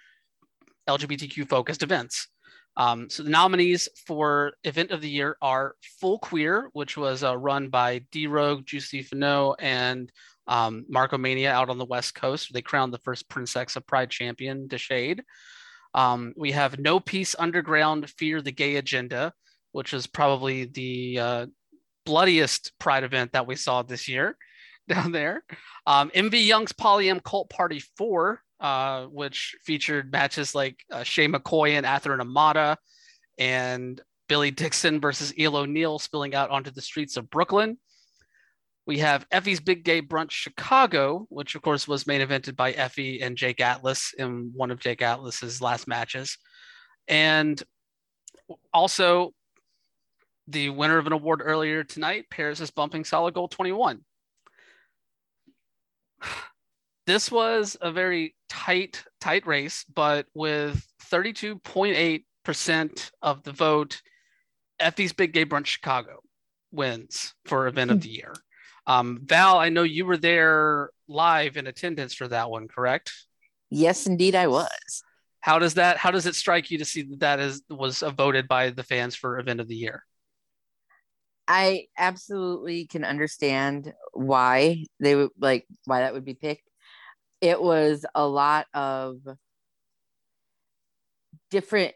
[0.89, 2.29] LGBTQ focused events.
[2.77, 7.37] Um, so the nominees for event of the year are Full Queer, which was uh,
[7.37, 10.11] run by D Rogue, Juicy Finau, and
[10.47, 12.53] um, Markomania out on the West Coast.
[12.53, 15.21] They crowned the first Princess of Pride champion, Deshade.
[15.95, 19.33] Um, we have No Peace Underground, Fear the Gay Agenda,
[19.73, 21.47] which is probably the uh,
[22.07, 24.37] bloodiest Pride event that we saw this year
[24.89, 25.45] down there.
[25.87, 31.70] Um, MV Young's Polyam Cult Party 4, uh, which featured matches like uh, Shay McCoy
[31.70, 32.79] and Ather and Amada,
[33.37, 37.77] and Billy Dixon versus Eel O'Neill spilling out onto the streets of Brooklyn.
[38.87, 43.20] We have Effie's Big Gay Brunch Chicago, which of course was main evented by Effie
[43.20, 46.38] and Jake Atlas in one of Jake Atlas's last matches.
[47.09, 47.61] And
[48.72, 49.35] also
[50.46, 54.01] the winner of an award earlier tonight, Paris is bumping solid gold 21
[57.07, 64.03] this was a very tight, tight race, but with 32.8% of the vote,
[64.79, 66.21] Effie's Big Gay Brunch Chicago
[66.71, 68.35] wins for event of the year.
[68.87, 73.12] Um, Val, I know you were there live in attendance for that one, correct?
[73.71, 75.03] Yes, indeed, I was.
[75.41, 75.97] How does that?
[75.97, 79.15] How does it strike you to see that that is was voted by the fans
[79.15, 80.05] for event of the year?
[81.49, 86.69] I absolutely can understand why they would like why that would be picked
[87.43, 89.19] it was a lot of
[91.51, 91.95] different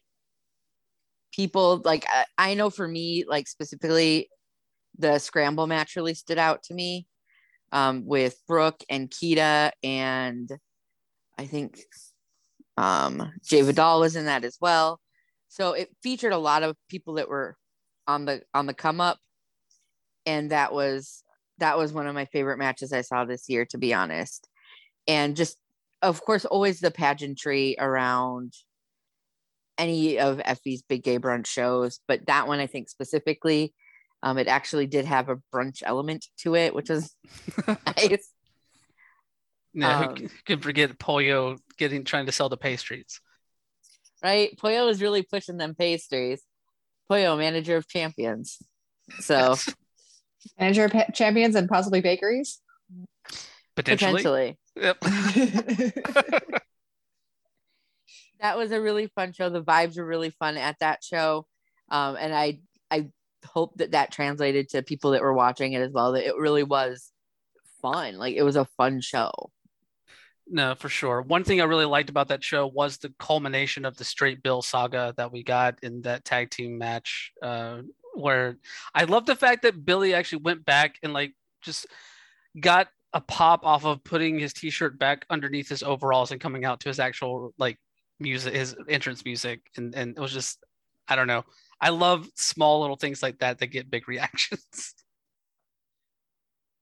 [1.33, 4.29] people like I, I know for me like specifically
[4.99, 7.07] the scramble match really stood out to me
[7.73, 10.51] um, with Brooke and Kita and
[11.39, 11.79] I think
[12.77, 15.01] um, Jay Vidal was in that as well.
[15.49, 17.57] So it featured a lot of people that were
[18.07, 19.19] on the on the come up,
[20.25, 21.23] and that was
[21.59, 24.49] that was one of my favorite matches I saw this year, to be honest
[25.07, 25.57] and just
[26.03, 28.53] of course always the pageantry around
[29.79, 33.75] any of Effie's big gay brunch shows, but that one I think specifically,
[34.23, 37.15] um, it actually did have a brunch element to it, which was
[37.87, 38.31] nice.
[39.75, 43.21] No, um, who can forget Pollo getting trying to sell the pastries?
[44.23, 46.43] Right, Pollo is really pushing them pastries.
[47.09, 48.59] Pollo, manager of champions,
[49.21, 49.55] so
[50.59, 52.61] manager of pa- champions and possibly bakeries.
[53.77, 54.23] Potentially.
[54.23, 54.59] Potentially.
[54.77, 55.01] Yep.
[58.41, 59.49] that was a really fun show.
[59.49, 61.47] The vibes were really fun at that show,
[61.91, 62.61] um, and I
[62.91, 63.09] I
[63.47, 66.13] hope that that translated to people that were watching it as well.
[66.13, 67.11] That it really was
[67.81, 68.19] fun.
[68.19, 69.31] Like it was a fun show.
[70.49, 71.23] No, for sure.
[71.23, 74.63] One thing I really liked about that show was the culmination of the straight bill
[74.63, 77.33] saga that we got in that tag team match.
[77.43, 77.83] Uh,
[78.15, 78.57] where
[78.95, 81.87] I love the fact that Billy actually went back and like just
[82.59, 86.81] got a pop off of putting his t-shirt back underneath his overalls and coming out
[86.81, 87.79] to his actual like
[88.21, 89.61] music his entrance music.
[89.77, 90.59] And and it was just
[91.09, 91.45] i don't know.
[91.81, 94.95] I love small little things like that that get big reactions.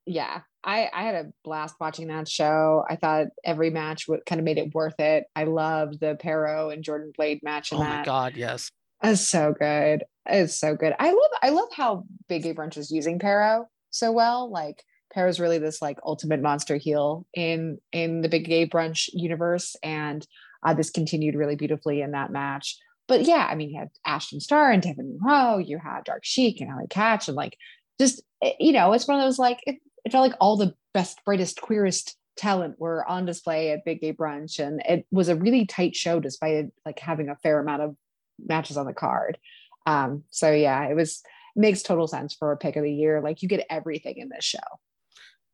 [0.06, 0.40] Yeah.
[0.62, 2.84] I i had a blast watching that show.
[2.88, 5.24] I thought every match would kind of made it worth it.
[5.36, 7.98] I loved the Parrow and jordan blade match oh that.
[7.98, 8.70] my god yes.
[9.02, 10.04] It's so good.
[10.26, 10.94] It's so good.
[10.98, 14.50] I love i love how big gay brunch is using Parrow so well.
[14.50, 14.82] Like
[15.16, 20.26] is really this like ultimate monster heel in in the big gay brunch universe, and
[20.64, 22.76] uh, this continued really beautifully in that match.
[23.06, 26.60] But yeah, I mean, you had Ashton Starr and Devin Monroe, you had Dark Sheik
[26.60, 27.56] and Allie Katch, and like
[28.00, 30.74] just eh, you know, it's one of those like it, it felt like all the
[30.92, 35.36] best, brightest, queerest talent were on display at Big Gay Brunch, and it was a
[35.36, 37.96] really tight show despite like having a fair amount of
[38.44, 39.38] matches on the card.
[39.86, 41.22] Um, so yeah, it was
[41.56, 43.20] makes total sense for a pick of the year.
[43.20, 44.58] Like you get everything in this show.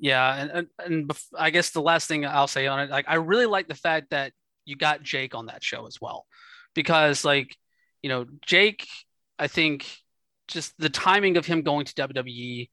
[0.00, 3.16] Yeah, and and, and I guess the last thing I'll say on it, like I
[3.16, 4.32] really like the fact that
[4.64, 6.26] you got Jake on that show as well,
[6.74, 7.54] because like
[8.02, 8.88] you know Jake,
[9.38, 9.86] I think
[10.48, 12.70] just the timing of him going to WWE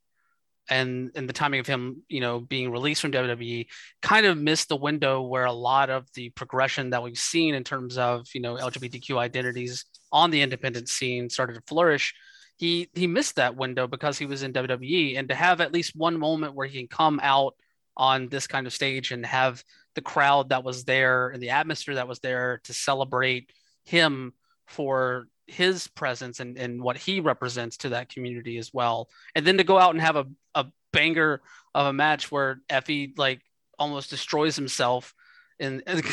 [0.70, 3.68] and and the timing of him, you know, being released from WWE,
[4.02, 7.64] kind of missed the window where a lot of the progression that we've seen in
[7.66, 12.14] terms of you know LGBTQ identities on the independent scene started to flourish.
[12.58, 15.96] He he missed that window because he was in WWE, and to have at least
[15.96, 17.56] one moment where he can come out
[17.96, 19.64] on this kind of stage and have
[19.96, 23.52] the crowd that was there and the atmosphere that was there to celebrate
[23.84, 24.34] him
[24.68, 29.10] for his presence and, and what he represents to that community as well.
[29.34, 31.42] And then to go out and have a, a banger
[31.74, 33.42] of a match where Effy like
[33.80, 35.16] almost destroys himself
[35.60, 36.04] and, and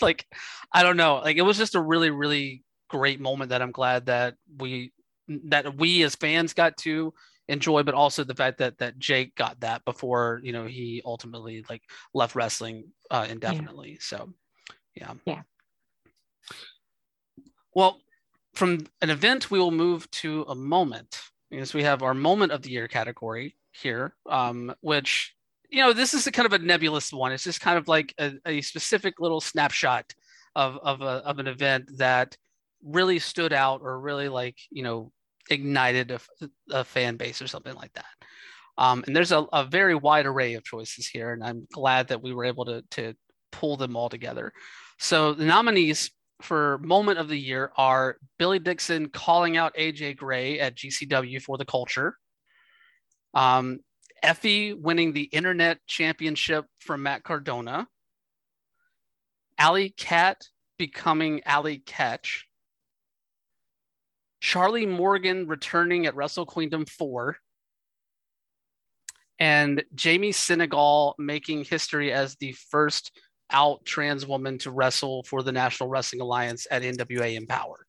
[0.00, 0.26] like
[0.72, 4.06] I don't know, like it was just a really, really great moment that I'm glad
[4.06, 4.92] that we
[5.44, 7.14] that we as fans got to
[7.48, 11.64] enjoy, but also the fact that that Jake got that before you know he ultimately
[11.68, 11.82] like
[12.14, 13.92] left wrestling uh, indefinitely.
[13.92, 13.98] Yeah.
[14.00, 14.28] So
[14.94, 15.42] yeah, yeah.
[17.74, 18.00] Well,
[18.54, 22.62] from an event, we will move to a moment because we have our moment of
[22.62, 25.34] the year category here, um, which
[25.68, 27.32] you know this is a kind of a nebulous one.
[27.32, 30.12] It's just kind of like a, a specific little snapshot
[30.56, 32.36] of of, a, of an event that
[32.82, 35.12] really stood out or really like you know
[35.50, 36.20] ignited a,
[36.70, 38.06] a fan base or something like that.
[38.78, 42.22] Um, and there's a, a, very wide array of choices here, and I'm glad that
[42.22, 43.14] we were able to to
[43.52, 44.52] pull them all together.
[44.98, 46.10] So the nominees
[46.40, 51.58] for moment of the year are Billy Dixon calling out AJ Gray at GCW for
[51.58, 52.16] the culture.
[53.34, 53.80] Um,
[54.24, 57.86] Effy winning the internet championship from Matt Cardona.
[59.58, 60.42] Allie Kat
[60.78, 62.42] becoming Allie Katch.
[64.40, 67.36] Charlie Morgan returning at Wrestle Queendom 4.
[69.38, 73.12] And Jamie Senegal making history as the first
[73.50, 77.86] out trans woman to wrestle for the National Wrestling Alliance at NWA Empower.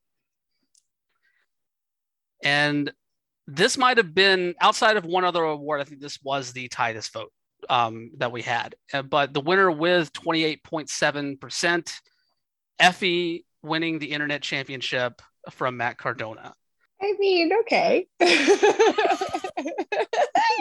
[2.44, 2.92] And
[3.48, 5.82] this might have been outside of one other award.
[5.82, 7.32] I think this was the tightest vote
[7.70, 8.76] um, that we had.
[8.94, 11.94] Uh, but the winner with 28.7%,
[12.80, 16.54] Effie winning the internet championship from Matt Cardona.
[17.02, 18.08] I mean, okay.
[18.22, 19.42] I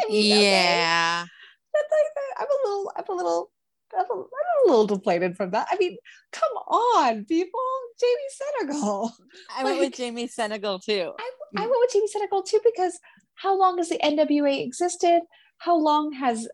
[0.08, 1.24] mean, yeah.
[1.24, 2.30] Okay.
[2.38, 3.50] I'm a little, I'm a little
[3.94, 5.66] I'm a, I'm a little deflated from that.
[5.70, 5.96] I mean,
[6.32, 7.60] come on, people.
[7.98, 9.12] Jamie Senegal.
[9.56, 11.12] I went with Jamie Senegal too.
[11.18, 12.98] I, I went with Jamie Senegal too because
[13.34, 15.20] how long has the NWA existed?
[15.58, 16.48] How long has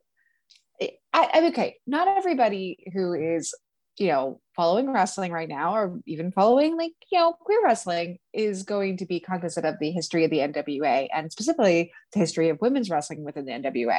[0.80, 3.54] I, I okay, not everybody who is,
[3.98, 8.62] you know, following wrestling right now or even following like, you know, queer wrestling is
[8.62, 12.60] going to be cognizant of the history of the NWA and specifically the history of
[12.60, 13.98] women's wrestling within the NWA.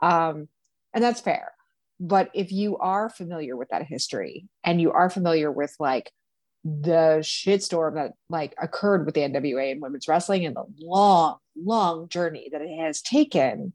[0.00, 0.48] Um,
[0.94, 1.52] and that's fair
[2.00, 6.12] but if you are familiar with that history and you are familiar with like
[6.64, 12.08] the shitstorm that like occurred with the NWA and women's wrestling and the long, long
[12.08, 13.72] journey that it has taken,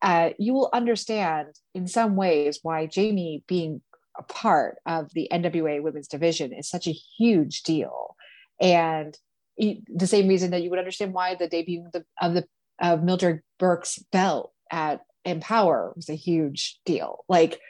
[0.00, 3.80] uh, you will understand in some ways why Jamie being
[4.16, 8.16] a part of the NWA women's division is such a huge deal.
[8.60, 9.16] And
[9.56, 12.46] the same reason that you would understand why the debut of the, of, the,
[12.80, 17.24] of Mildred Burke's belt at Empower was a huge deal.
[17.28, 17.60] Like,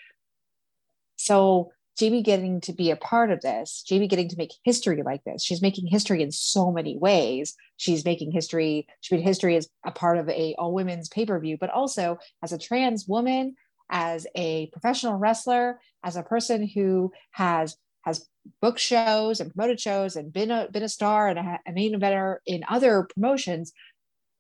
[1.16, 5.22] so Jamie getting to be a part of this, Jamie getting to make history like
[5.24, 5.44] this.
[5.44, 7.54] She's making history in so many ways.
[7.76, 11.70] She's making history, she made history as a part of a all women's pay-per-view, but
[11.70, 13.56] also as a trans woman,
[13.92, 18.26] as a professional wrestler, as a person who has has
[18.60, 21.94] book shows and promoted shows and been a been a star and a, a main
[21.94, 23.72] eventer in other promotions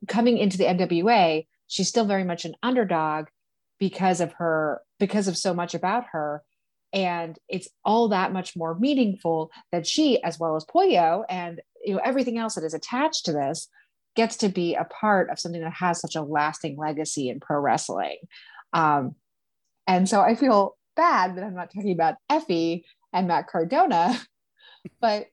[0.08, 3.28] coming into the NWA she's still very much an underdog
[3.80, 6.42] because of her because of so much about her.
[6.92, 11.94] And it's all that much more meaningful that she as well as Pollo and you
[11.94, 13.68] know everything else that is attached to this
[14.14, 17.58] gets to be a part of something that has such a lasting legacy in pro
[17.58, 18.18] wrestling.
[18.74, 19.14] Um,
[19.86, 24.18] and so i feel bad that i'm not talking about Effie and matt cardona
[25.00, 25.26] but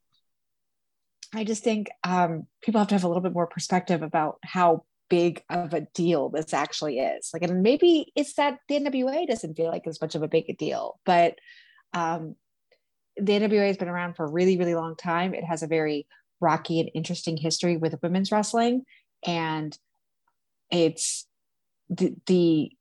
[1.34, 4.84] i just think um, people have to have a little bit more perspective about how
[5.10, 7.32] big of a deal this actually is.
[7.34, 10.46] Like, and maybe it's that the NWA doesn't feel like as much of a big
[10.50, 11.36] a deal, but
[11.94, 12.36] um,
[13.18, 15.34] the NWA has been around for a really, really long time.
[15.34, 16.08] It has a very
[16.40, 18.84] rocky and interesting history with women's wrestling,
[19.26, 19.78] and
[20.72, 21.26] it's
[21.90, 22.72] the the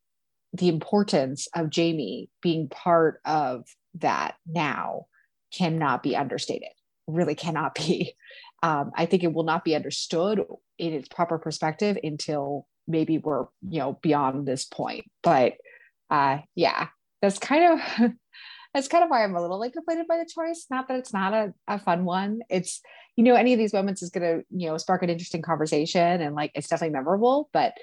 [0.53, 5.05] the importance of Jamie being part of that now
[5.53, 6.69] cannot be understated.
[7.07, 8.13] Really cannot be.
[8.61, 10.43] Um, I think it will not be understood
[10.77, 15.53] in its proper perspective until maybe we're you know beyond this point but
[16.09, 16.87] uh yeah
[17.21, 18.11] that's kind of
[18.73, 21.13] that's kind of why i'm a little like deflated by the choice not that it's
[21.13, 22.81] not a, a fun one it's
[23.15, 26.21] you know any of these moments is going to you know spark an interesting conversation
[26.21, 27.73] and like it's definitely memorable but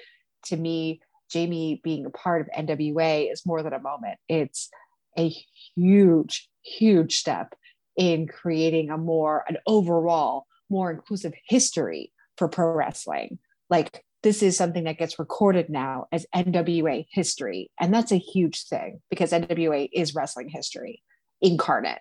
[0.43, 0.99] to me
[1.29, 4.19] Jamie being a part of NWA is more than a moment.
[4.27, 4.69] It's
[5.17, 5.33] a
[5.75, 7.55] huge, huge step
[7.97, 13.39] in creating a more, an overall more inclusive history for pro wrestling.
[13.69, 17.71] Like this is something that gets recorded now as NWA history.
[17.79, 21.01] And that's a huge thing because NWA is wrestling history
[21.41, 21.99] incarnate.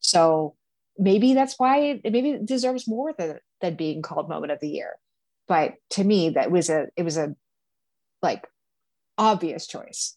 [0.00, 0.54] So
[0.96, 4.68] maybe that's why it, maybe it deserves more than, than being called moment of the
[4.68, 4.96] year.
[5.46, 7.34] But to me, that was a, it was a
[8.22, 8.46] like
[9.18, 10.16] obvious choice.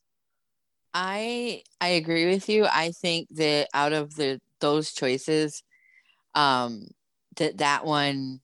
[0.94, 2.66] I I agree with you.
[2.66, 5.64] I think that out of the those choices,
[6.36, 6.88] um,
[7.38, 8.42] that that one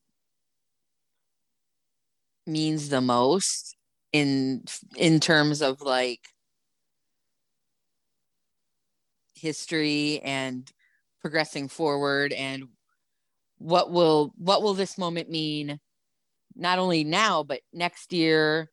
[2.46, 3.76] means the most
[4.12, 4.64] in
[4.96, 6.20] in terms of like
[9.34, 10.70] history and
[11.20, 12.64] progressing forward and
[13.58, 15.78] what will what will this moment mean
[16.56, 18.70] not only now but next year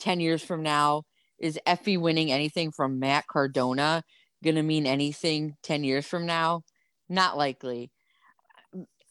[0.00, 1.04] 10 years from now
[1.38, 4.02] is effy winning anything from matt cardona
[4.42, 6.62] going to mean anything 10 years from now
[7.08, 7.90] not likely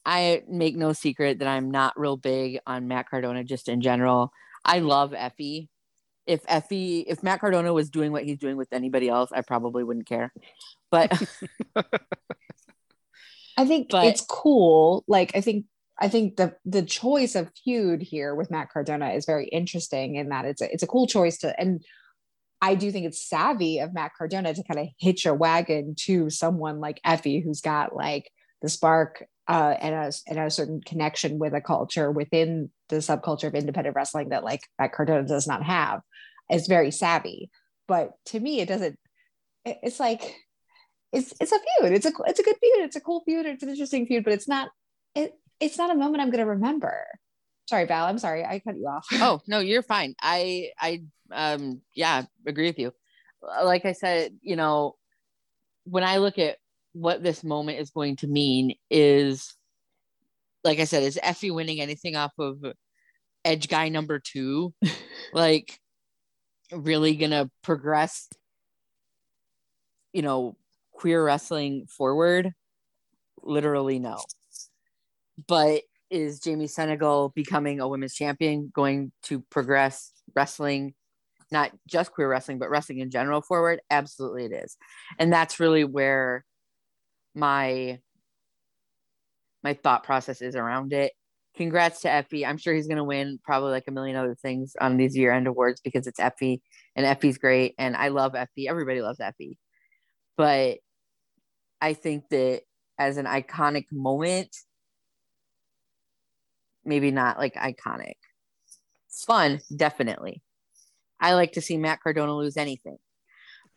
[0.06, 4.32] I make no secret that I'm not real big on Matt Cardona just in general.
[4.66, 5.70] I love Effy.
[6.26, 9.84] If Effy, if Matt Cardona was doing what he's doing with anybody else, I probably
[9.84, 10.34] wouldn't care.
[10.92, 11.12] But
[13.58, 15.04] I think But- it's cool.
[15.08, 15.66] Like I think
[16.00, 20.30] I think the the choice of feud here with Matt Cardona is very interesting in
[20.30, 21.84] that it's a it's a cool choice to and
[22.64, 26.30] I do think it's savvy of Matt Cardona to kind of hitch a wagon to
[26.30, 31.40] someone like Effie who's got like the spark uh, and a and a certain connection
[31.40, 35.62] with a culture within the subculture of independent wrestling that like Matt Cardona does not
[35.62, 36.00] have.
[36.48, 37.52] It's very savvy,
[37.86, 38.98] but to me, it doesn't.
[39.66, 40.22] It's like
[41.12, 41.92] it's it's a feud.
[41.92, 42.86] It's a it's a good feud.
[42.86, 43.46] It's a cool feud.
[43.46, 44.70] It's an interesting feud, but it's not
[45.16, 45.34] it.
[45.60, 47.08] It's not a moment I'm going to remember.
[47.70, 48.06] Sorry, Val.
[48.06, 48.44] I'm sorry.
[48.44, 49.06] I cut you off.
[49.14, 50.16] oh no, you're fine.
[50.22, 52.94] I I um yeah, agree with you.
[53.42, 54.96] Like I said, you know,
[55.86, 56.58] when I look at
[56.94, 59.56] what this moment is going to mean is
[60.64, 62.64] like I said, is Effie winning anything off of
[63.44, 64.74] edge guy number two?
[65.34, 65.78] like
[66.72, 68.28] really gonna progress,
[70.14, 70.58] you know,
[70.92, 72.52] queer wrestling forward?
[73.42, 74.22] Literally no.
[75.48, 75.82] But
[76.14, 80.94] is Jamie Senegal becoming a women's champion going to progress wrestling,
[81.52, 83.82] not just queer wrestling, but wrestling in general forward?
[83.90, 84.78] Absolutely, it is.
[85.18, 86.46] And that's really where
[87.34, 88.00] my
[89.64, 91.14] my thought process is around it.
[91.56, 92.46] Congrats to Effie.
[92.46, 95.48] I'm sure he's gonna win probably like a million other things on these year end
[95.48, 96.62] awards because it's Effie
[96.96, 97.74] and Effie's great.
[97.80, 98.68] And I love Effie.
[98.68, 99.58] Everybody loves Effie.
[100.38, 100.78] But
[101.82, 102.62] I think that
[103.00, 104.56] as an iconic moment,
[106.86, 108.16] maybe not like iconic.
[109.10, 110.42] Fun, definitely.
[111.20, 112.98] I like to see Matt Cardona lose anything.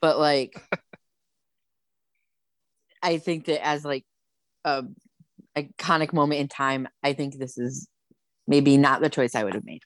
[0.01, 0.61] But like
[3.03, 4.05] I think that as like
[4.65, 4.85] a
[5.57, 7.89] iconic moment in time, I think this is
[8.47, 9.83] maybe not the choice I would have made.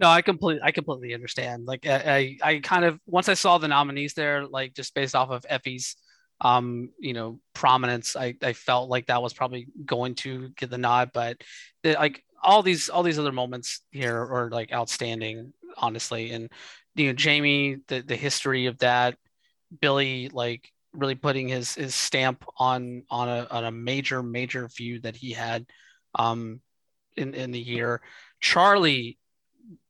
[0.00, 1.64] No, I completely, I completely understand.
[1.64, 5.16] Like, I, I, I kind of once I saw the nominees there, like just based
[5.16, 5.96] off of Effie's,
[6.40, 10.78] um, you know, prominence, I, I felt like that was probably going to get the
[10.78, 11.10] nod.
[11.12, 11.42] But
[11.82, 16.30] the, like all these, all these other moments here are like outstanding, honestly.
[16.30, 16.50] And
[16.94, 19.16] you know, Jamie, the the history of that,
[19.80, 25.00] Billy, like really putting his his stamp on on a on a major major view
[25.00, 25.66] that he had,
[26.14, 26.60] um,
[27.16, 28.00] in in the year.
[28.40, 29.18] Charlie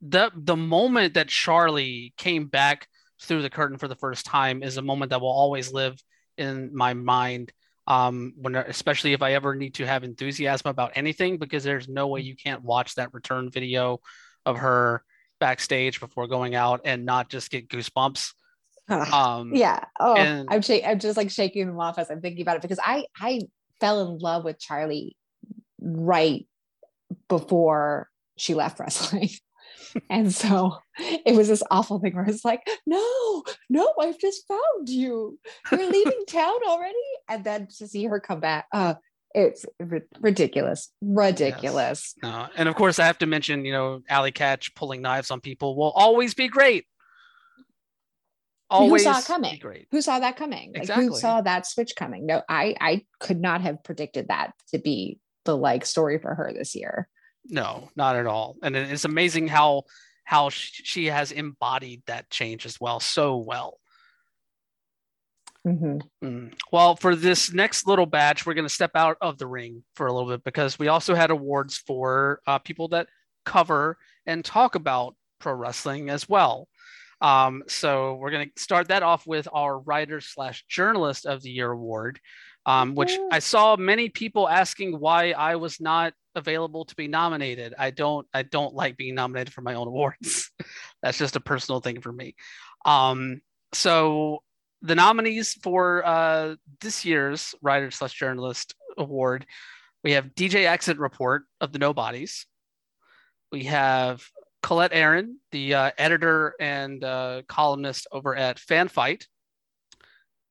[0.01, 2.89] the the moment that Charlie came back
[3.21, 6.03] through the curtain for the first time is a moment that will always live
[6.39, 7.53] in my mind.
[7.87, 12.09] Um, when especially if I ever need to have enthusiasm about anything, because there's no
[12.09, 14.01] way you can't watch that return video
[14.45, 15.03] of her
[15.41, 18.33] backstage before going out and not just get goosebumps.
[18.91, 19.85] Um, yeah.
[19.99, 22.63] Oh, and- I'm sh- I'm just like shaking them off as I'm thinking about it
[22.63, 23.41] because I I
[23.81, 25.17] fell in love with Charlie
[25.81, 26.47] right
[27.29, 29.31] before she left wrestling.
[30.11, 34.89] And so it was this awful thing where it's like, no, no, I've just found
[34.89, 35.39] you.
[35.71, 36.95] You're leaving town already.
[37.29, 38.95] And then to see her come back, uh,
[39.35, 42.15] it's ri- ridiculous, ridiculous.
[42.23, 45.41] Uh, and of course, I have to mention, you know, Allie Katch pulling knives on
[45.41, 46.87] people will always be great.
[48.71, 49.59] mean, who Always saw it coming?
[49.61, 49.87] great.
[49.91, 50.73] Who saw that coming?
[50.73, 51.07] Like Exactly.
[51.07, 52.27] who saw that switch coming?
[52.27, 56.53] No, I I could not have predicted that to be the like story for her
[56.55, 57.09] this year.
[57.45, 58.57] No, not at all.
[58.63, 59.85] And it's amazing how
[60.25, 63.79] how she has embodied that change as well so well.
[65.67, 66.01] Mhm.
[66.23, 66.55] Mm.
[66.71, 70.07] Well, for this next little batch, we're going to step out of the ring for
[70.07, 73.09] a little bit because we also had awards for uh, people that
[73.45, 76.69] cover and talk about pro wrestling as well.
[77.21, 81.51] Um, so we're going to start that off with our writer slash journalist of the
[81.51, 82.21] year award,
[82.69, 83.29] um, which Yeah.
[83.33, 87.75] I saw many people asking why I was not available to be nominated.
[87.79, 90.53] I don't I don't like being nominated for my own awards.
[91.03, 92.37] That's just a personal thing for me.
[92.85, 93.41] Um,
[93.73, 94.43] so
[94.83, 99.47] the nominees for uh, this year's writer slash journalist award,
[100.05, 102.47] we have DJ Exit Report of the Nobodies.
[103.51, 104.23] We have
[104.63, 109.25] Collette Arrand, the uh, editor and uh, columnist over at Fanfyte.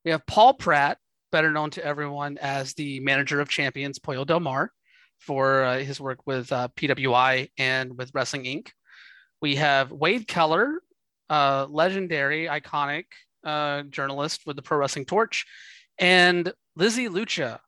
[0.03, 0.97] We have Paul Pratt,
[1.31, 4.71] better known to everyone as the manager of champions Pollo Del Mar,
[5.19, 8.69] for uh, his work with uh, PWI and with Wrestling Inc.
[9.41, 10.81] We have Wade Keller,
[11.29, 13.05] uh, legendary, iconic
[13.43, 15.45] uh, journalist with the Pro Wrestling Torch,
[15.97, 17.59] and Lizzie Lucha,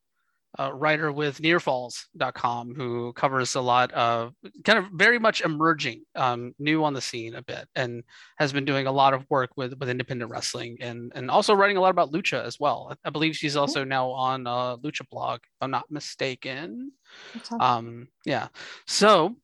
[0.58, 4.34] uh, writer with nearfalls.com who covers a lot of
[4.64, 8.04] kind of very much emerging um, new on the scene a bit and
[8.38, 11.78] has been doing a lot of work with with independent wrestling and and also writing
[11.78, 12.98] a lot about lucha as well.
[13.06, 16.94] I, believe she's also now on uh, lucha blog if i'm not mistaken.
[17.36, 17.62] Awesome.
[17.62, 18.48] um, yeah.
[18.88, 19.36] So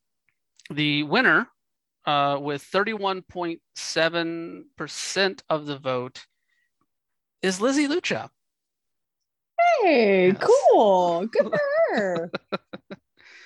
[0.70, 1.46] the winner
[2.04, 6.26] uh, with 31.7% of the vote
[7.42, 8.30] is lizzie lucha
[9.82, 10.40] Hey, Yes.
[10.40, 11.26] cool.
[11.26, 11.58] Good for
[11.96, 12.32] her.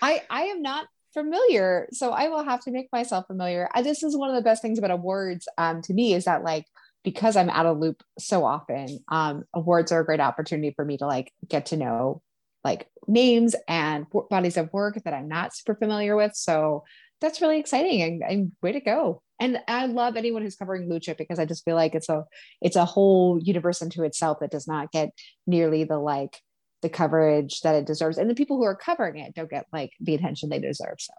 [0.02, 3.68] I I am not familiar, so I will have to make myself familiar.
[3.74, 6.44] I, this is one of the best things about awards um, to me is that
[6.44, 6.66] like
[7.02, 10.98] because I'm out of loop so often, um, awards are a great opportunity for me
[10.98, 12.22] to like get to know
[12.62, 16.34] like names and bodies of work that I'm not super familiar with.
[16.34, 16.84] So
[17.20, 19.22] that's really exciting and, and way to go.
[19.40, 22.24] And I love anyone who's covering lucha because I just feel like it's a
[22.60, 25.10] it's a whole universe unto itself that does not get
[25.46, 26.36] nearly the like
[26.82, 29.92] the coverage that it deserves and the people who are covering it don't get like
[30.00, 31.12] the attention they deserve so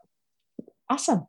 [0.89, 1.27] awesome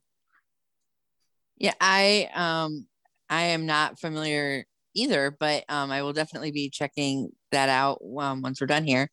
[1.59, 2.86] Yeah, I um
[3.28, 4.64] I am not familiar
[4.95, 9.11] either, but um I will definitely be checking that out um, once we're done here.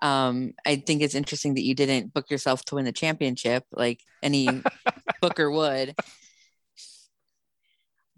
[0.00, 4.00] Um I think it's interesting that you didn't book yourself to win the championship like
[4.22, 4.62] any
[5.20, 5.94] booker would.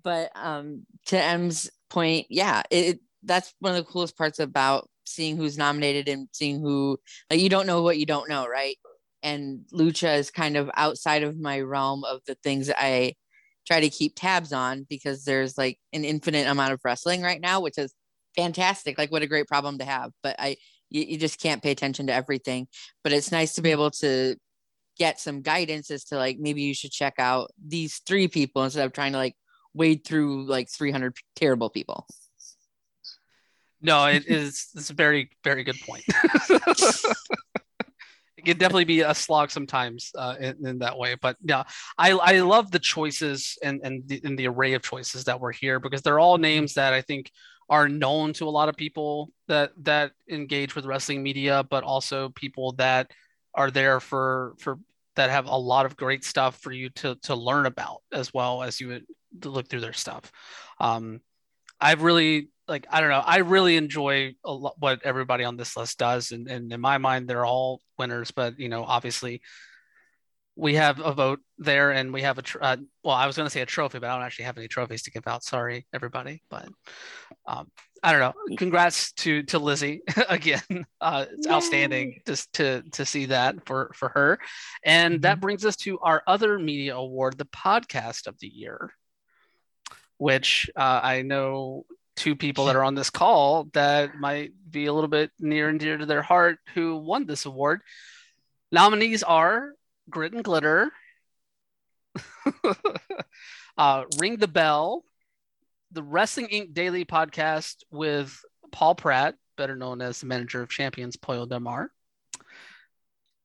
[0.05, 5.37] But um to M's point, yeah, it, that's one of the coolest parts about seeing
[5.37, 6.99] who's nominated and seeing who
[7.31, 8.77] like you don't know what you don't know, right?
[9.23, 13.15] And lucha is kind of outside of my realm of the things I
[13.67, 17.61] try to keep tabs on because there's like an infinite amount of wrestling right now,
[17.61, 17.95] which is
[18.37, 18.99] fantastic.
[18.99, 20.11] Like what a great problem to have.
[20.23, 20.57] But I
[20.91, 22.69] you, you just can't pay attention to everything.
[23.03, 24.37] But it's nice to be able to
[24.99, 28.87] get some guidance as to like maybe you should check out these three people instead
[28.87, 29.35] of trying to like
[29.75, 32.07] wade through like 300 terrible people.
[33.81, 34.69] No, it is.
[34.75, 36.05] It's a very, very good point.
[38.39, 41.65] it can definitely be a slog sometimes uh, in, in that way, but yeah,
[41.99, 45.53] I I love the choices and and the, and the array of choices that were
[45.53, 47.31] here because they're all names that I think
[47.69, 52.31] are known to a lot of people that that engage with wrestling media, but also
[52.31, 53.11] people that
[53.55, 54.79] are there for for
[55.17, 58.63] that have a lot of great stuff for you to to learn about as well
[58.63, 59.01] as you
[59.43, 60.31] look through their stuff.
[60.81, 61.21] Um,
[61.81, 63.23] I've really like I don't know.
[63.25, 66.99] I really enjoy a lot what everybody on this list does, and, and in my
[66.99, 68.31] mind, they're all winners.
[68.31, 69.43] But you know, obviously,
[70.57, 73.47] we have a vote there, and we have a tr- uh, well, I was going
[73.47, 75.45] to say a trophy, but I don't actually have any trophies to give out.
[75.45, 76.69] Sorry, everybody, but
[77.47, 77.71] um,
[78.03, 78.57] I don't know.
[78.57, 80.87] Congrats to to Lizzie again.
[81.01, 81.53] Uh, it's Yay.
[81.53, 84.39] outstanding just to to see that for for her,
[84.85, 88.95] and that brings us to our other media award, the podcast of the year,
[90.19, 91.87] which uh, I know
[92.17, 95.81] two people that are on this call that might be a little bit near and
[95.81, 97.81] dear to their heart who won this award.
[98.71, 99.73] Nominees are
[100.09, 100.91] Grit and Glitter,
[103.79, 105.05] uh, Ring the Bell,
[105.93, 106.75] the Wrestling Inc.
[106.75, 108.39] Daily podcast with
[108.73, 111.91] Paul Pratt, better known as the manager of champions, Pollo Del Mar.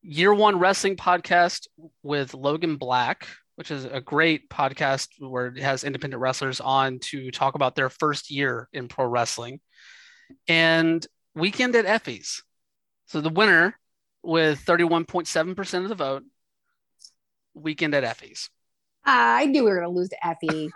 [0.02, 1.68] Year One Wrestling podcast
[2.04, 3.28] with Logan Black,
[3.60, 7.90] which is a great podcast where it has independent wrestlers on to talk about their
[7.90, 9.60] first year in pro wrestling.
[10.48, 11.06] And
[11.36, 12.42] Weekend at Effie's.
[13.08, 13.78] So the winner
[14.24, 16.24] with 31.7% of the vote,
[17.54, 18.50] Weekend at Effie's.
[19.06, 20.70] Ah, i knew we were going to lose to effie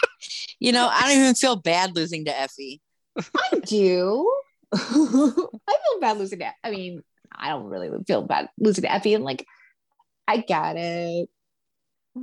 [0.60, 2.80] You know, I don't even feel bad losing to Effie.
[3.16, 4.32] i do
[4.72, 7.02] i feel bad losing to i mean
[7.34, 9.44] i don't really feel bad losing to effie and like
[10.28, 11.28] i got it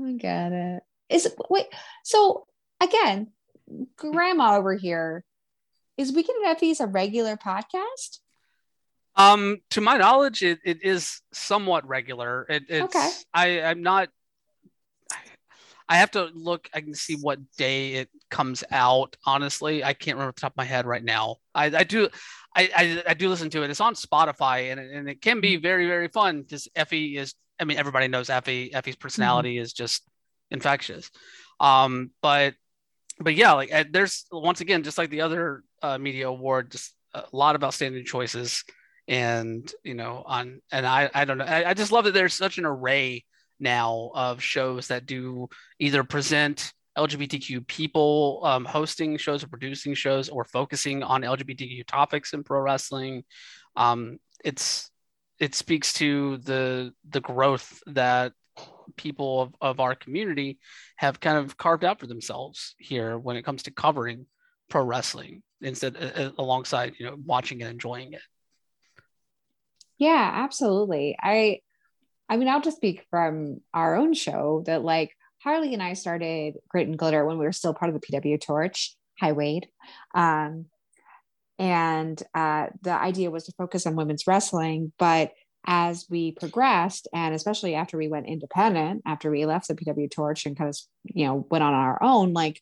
[0.03, 1.67] i got it is it wait
[2.03, 2.45] so
[2.81, 3.31] again
[3.97, 5.23] grandma over here
[5.97, 8.19] is weekend at effie's a regular podcast
[9.17, 12.45] Um, to my knowledge, it, it is somewhat regular.
[12.49, 13.09] It, it's Okay.
[13.33, 14.09] I I'm not.
[15.87, 16.67] I have to look.
[16.73, 19.15] I can see what day it comes out.
[19.25, 21.37] Honestly, I can't remember the top of my head right now.
[21.53, 22.09] I, I do,
[22.55, 23.69] I, I, I do listen to it.
[23.69, 27.35] It's on Spotify, and and it can be very very fun because Effie is.
[27.59, 28.73] I mean, everybody knows Effie.
[28.73, 29.63] Effie's personality mm-hmm.
[29.63, 30.03] is just
[30.51, 31.09] infectious.
[31.59, 32.53] Um, but
[33.19, 36.93] but yeah, like uh, there's once again, just like the other uh, media award, just
[37.13, 38.63] a lot of outstanding choices
[39.07, 42.33] and you know on and i i don't know I, I, just love that there's
[42.33, 43.23] such an array
[43.59, 45.47] now of shows that do
[45.79, 52.33] either present lgbtq people um, hosting shows or producing shows or focusing on lgbtq topics
[52.33, 53.23] in pro wrestling
[53.75, 54.89] um, it's
[55.39, 58.33] it speaks to the the growth that
[58.95, 60.59] people of, of our community
[60.95, 64.25] have kind of carved out for themselves here when it comes to covering
[64.69, 68.21] pro wrestling instead uh, alongside you know watching and enjoying it
[69.97, 71.15] yeah, absolutely.
[71.21, 71.59] I
[72.27, 76.55] I mean, I'll just speak from our own show that like Harley and I started
[76.69, 78.95] Grit and Glitter when we were still part of the PW Torch.
[79.19, 79.67] Hi Wade.
[80.13, 80.65] Um,
[81.57, 85.31] and uh, the idea was to focus on women's wrestling, but
[85.65, 90.45] as we progressed, and especially after we went independent, after we left the PW Torch
[90.45, 92.61] and kind of you know went on our own, like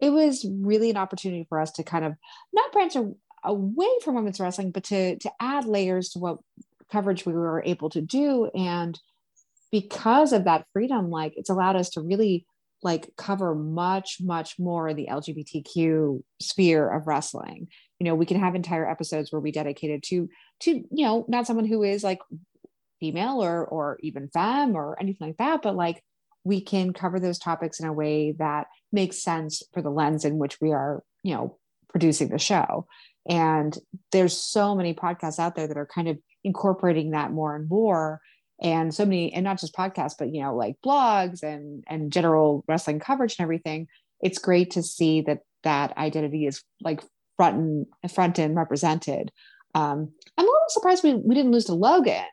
[0.00, 2.14] it was really an opportunity for us to kind of
[2.52, 2.96] not branch
[3.44, 6.38] away from women's wrestling, but to to add layers to what
[6.90, 8.50] coverage we were able to do.
[8.54, 8.98] And
[9.70, 12.46] because of that freedom, like it's allowed us to really
[12.82, 17.68] like cover much, much more of the LGBTQ sphere of wrestling.
[17.98, 20.28] You know, we can have entire episodes where we dedicated to
[20.60, 22.20] to, you know, not someone who is like
[23.00, 26.02] female or or even femme or anything like that, but like
[26.44, 30.38] we can cover those topics in a way that makes sense for the lens in
[30.38, 31.58] which we are, you know,
[31.88, 32.86] producing the show.
[33.28, 33.76] And
[34.12, 38.20] there's so many podcasts out there that are kind of incorporating that more and more.
[38.62, 42.64] And so many, and not just podcasts, but you know, like blogs and and general
[42.68, 43.88] wrestling coverage and everything.
[44.20, 47.02] It's great to see that that identity is like
[47.36, 49.32] front and front and represented.
[49.74, 52.24] Um, I'm a little surprised we, we didn't lose to Logan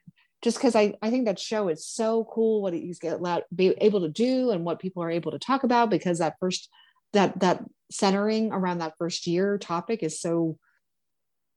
[0.41, 3.69] just because I, I think that show is so cool what he's get allowed be
[3.81, 6.69] able to do and what people are able to talk about because that first
[7.13, 10.57] that that centering around that first year topic is so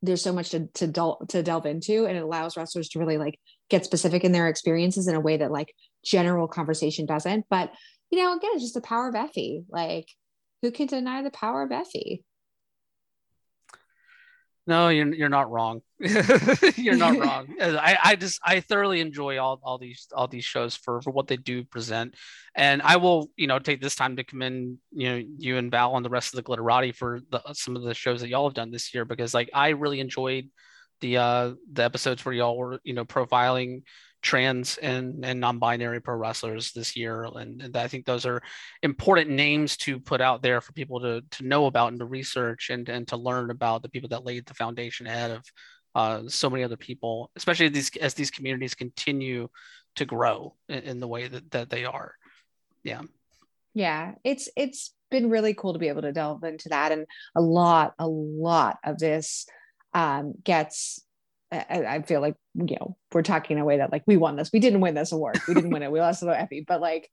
[0.02, 3.18] there's so much to to, del- to delve into and it allows wrestlers to really
[3.18, 3.38] like
[3.68, 5.74] get specific in their experiences in a way that like
[6.04, 7.44] general conversation doesn't.
[7.50, 7.72] But
[8.10, 9.62] you know again it's just the power of effie.
[9.68, 10.06] Like
[10.62, 12.24] who can deny the power of effie
[14.66, 15.80] no, you're you're not wrong.
[16.76, 17.48] you're not wrong.
[17.60, 21.28] I, I just I thoroughly enjoy all, all these all these shows for, for what
[21.28, 22.14] they do present,
[22.54, 25.96] and I will you know take this time to commend you know you and Val
[25.96, 28.54] and the rest of the Glitterati for the, some of the shows that y'all have
[28.54, 30.50] done this year because like I really enjoyed
[31.00, 33.82] the uh the episodes where y'all were you know profiling
[34.22, 38.42] trans and, and non-binary pro wrestlers this year and, and, i think those are
[38.82, 42.70] important names to put out there for people to, to know about and to research
[42.70, 45.44] and, and to learn about the people that laid the foundation ahead of
[45.94, 49.48] uh, so many other people especially these as these communities continue
[49.96, 52.14] to grow in, in the way that, that they are.
[52.82, 53.02] Yeah.
[53.74, 57.40] Yeah it's it's been really cool to be able to delve into that and a
[57.40, 59.46] lot a lot of this
[59.92, 61.04] um, gets
[61.52, 64.50] I, feel like you know we're talking in a way that like we won this.
[64.52, 65.40] We didn't win this award.
[65.48, 65.90] We didn't win it.
[65.90, 67.10] We lost to Effie but like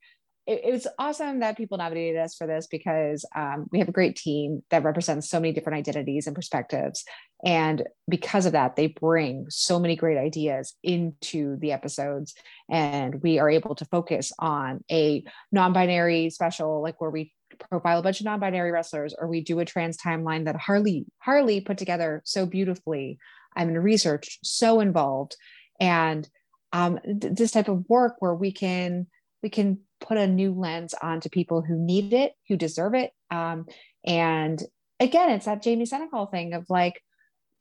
[0.48, 4.16] it, was awesome that people nominated us for this because um, we have a great
[4.16, 7.04] team that represents so many different identities and perspectives.
[7.46, 12.34] And because of that they bring so many great ideas into the episodes.
[12.72, 17.34] And we are able to focus on a non-binary special like where we
[17.70, 21.62] profile a bunch of non-binary wrestlers or we do a trans timeline that harley harley
[21.62, 23.18] put together so beautifully
[23.58, 25.36] I'm in research, so involved,
[25.80, 26.28] and
[26.72, 29.08] um, th- this type of work where we can
[29.44, 33.66] we can put a new lens onto people who need it, who deserve it, um,
[34.06, 34.64] and
[35.00, 37.02] again, it's that Jamie Senegal thing of like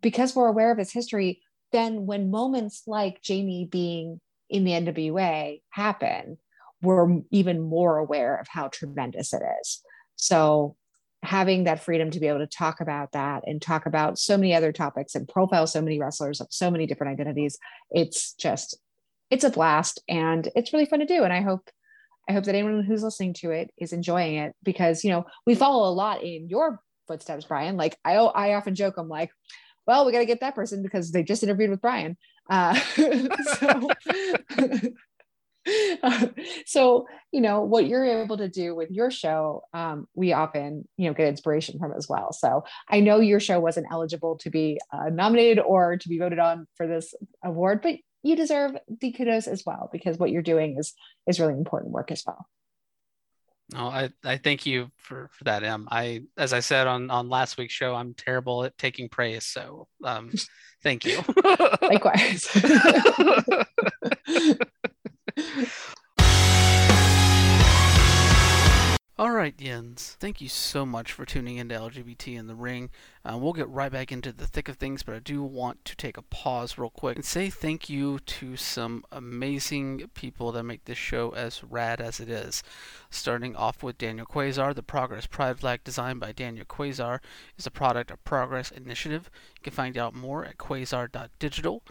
[0.00, 1.42] because we're aware of his history,
[1.72, 6.38] then when moments like Jamie being in the NWA happen,
[6.82, 9.82] we're even more aware of how tremendous it is.
[10.14, 10.76] So
[11.26, 14.54] having that freedom to be able to talk about that and talk about so many
[14.54, 17.58] other topics and profile so many wrestlers of so many different identities.
[17.90, 18.78] It's just
[19.30, 21.24] it's a blast and it's really fun to do.
[21.24, 21.68] And i hope
[22.28, 25.54] i hope that anyone who's listening to it is enjoying it because you know we
[25.54, 27.76] follow a lot in your footsteps brian.
[27.76, 29.30] Like i i often joke i'm like
[29.86, 32.16] well we got to get that person because they just interviewed with brian.
[32.48, 32.74] Uh,
[33.58, 33.88] so
[36.66, 41.08] so you know what you're able to do with your show um, we often you
[41.08, 44.78] know get inspiration from as well so i know your show wasn't eligible to be
[44.92, 47.14] uh, nominated or to be voted on for this
[47.44, 50.94] award but you deserve the kudos as well because what you're doing is
[51.26, 52.46] is really important work as well
[53.72, 55.88] No, I, I thank you for, for that, Em.
[55.90, 59.44] I as I said on, on last week's show, I'm terrible at taking praise.
[59.44, 60.30] So um
[60.84, 61.20] thank you.
[61.82, 62.46] Likewise.
[69.18, 70.16] All right, Yens.
[70.16, 72.90] Thank you so much for tuning into LGBT in the Ring.
[73.24, 75.96] Uh, we'll get right back into the thick of things, but I do want to
[75.96, 80.84] take a pause real quick and say thank you to some amazing people that make
[80.84, 82.62] this show as rad as it is.
[83.08, 87.20] Starting off with Daniel Quasar, the Progress Pride flag designed by Daniel Quasar
[87.56, 89.30] is a product of Progress Initiative.
[89.56, 91.82] You can find out more at quasar.digital.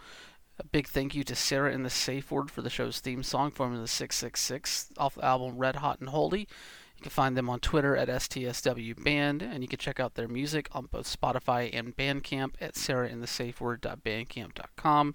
[0.58, 3.50] A big thank you to Sarah and the Safe Word for the show's theme song,
[3.50, 6.40] Formula 666, off the album Red Hot and Holy.
[6.40, 10.28] You can find them on Twitter at STSW Band, and you can check out their
[10.28, 15.14] music on both Spotify and Bandcamp at sarahinthesafeword.bandcamp.com.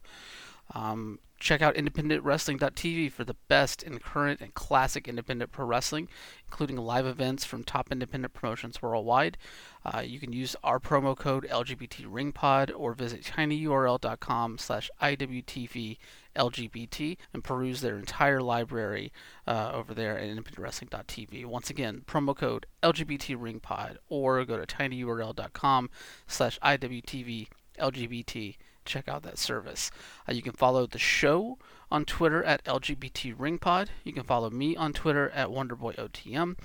[0.74, 6.08] Um, check out independentwrestling.tv for the best in current and classic independent pro wrestling,
[6.46, 9.38] including live events from top independent promotions worldwide.
[9.84, 15.98] Uh, you can use our promo code LGBTRingPod or visit tinyurl.com slash IWTV
[16.36, 19.12] LGBT and peruse their entire library
[19.48, 21.46] uh, over there at independentwrestling.tv.
[21.46, 25.90] Once again, promo code LGBTRingPod or go to tinyurl.com
[26.28, 27.48] slash IWTV
[27.80, 28.56] LGBT.
[28.86, 29.92] Check out that service.
[30.28, 31.58] Uh, you can follow the show
[31.90, 33.88] on Twitter at LGBTRingPod.
[34.04, 36.58] You can follow me on Twitter at WonderboyOTM.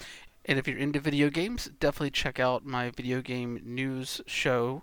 [0.48, 4.82] And if you're into video games, definitely check out my video game news show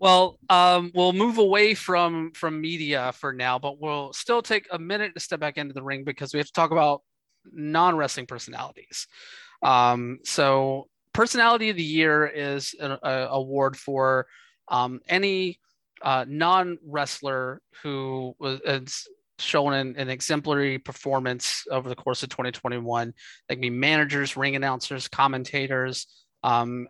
[0.00, 4.78] Well, um, we'll move away from from media for now, but we'll still take a
[4.78, 7.02] minute to step back into the ring because we have to talk about
[7.52, 9.08] non wrestling personalities.
[9.62, 14.28] Um, so, personality of the year is an award for
[14.68, 15.58] um, any
[16.02, 19.08] uh, non wrestler who was
[19.40, 23.12] shown an, an, exemplary performance over the course of 2021.
[23.48, 26.06] They can be managers, ring announcers, commentators,
[26.42, 26.88] um,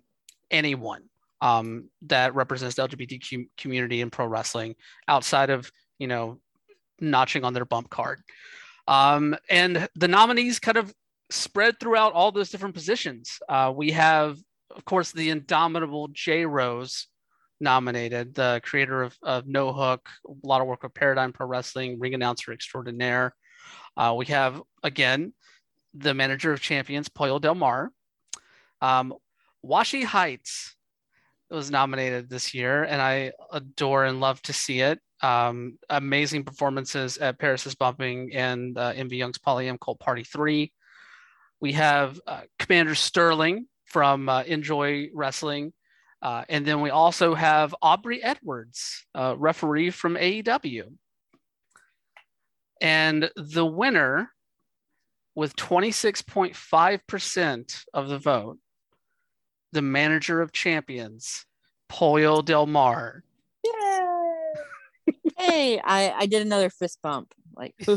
[0.50, 1.07] anyone
[1.40, 4.74] um, that represents the LGBT community in pro wrestling
[5.06, 6.38] outside of, you know,
[7.00, 8.22] notching on their bump card.
[8.86, 10.92] Um, and the nominees kind of
[11.30, 13.38] spread throughout all those different positions.
[13.48, 14.38] Uh, we have,
[14.74, 17.06] of course, the indomitable Jay Rose
[17.60, 21.98] nominated, the creator of, of No Hook, a lot of work with Paradigm Pro Wrestling,
[21.98, 23.34] ring announcer extraordinaire.
[23.96, 25.32] Uh, we have, again,
[25.94, 27.90] the manager of champions, Pollo Del Mar.
[28.80, 29.12] Um,
[29.64, 30.76] Washi Heights
[31.50, 35.00] was nominated this year, and I adore and love to see it.
[35.22, 40.24] Um, amazing performances at Paris is Bumping and uh, MV Young's Poly M Cult Party
[40.24, 40.70] 3.
[41.60, 45.72] We have uh, Commander Sterling from uh, Enjoy Wrestling.
[46.20, 50.92] Uh, and then we also have Aubrey Edwards, uh, referee from AEW.
[52.80, 54.30] And the winner,
[55.34, 58.58] with 26.5% of the vote,
[59.72, 61.44] the manager of champions,
[61.88, 63.22] Pollo Del Mar.
[63.64, 65.12] Yay!
[65.38, 67.32] hey, I, I did another fist bump.
[67.56, 67.74] Like,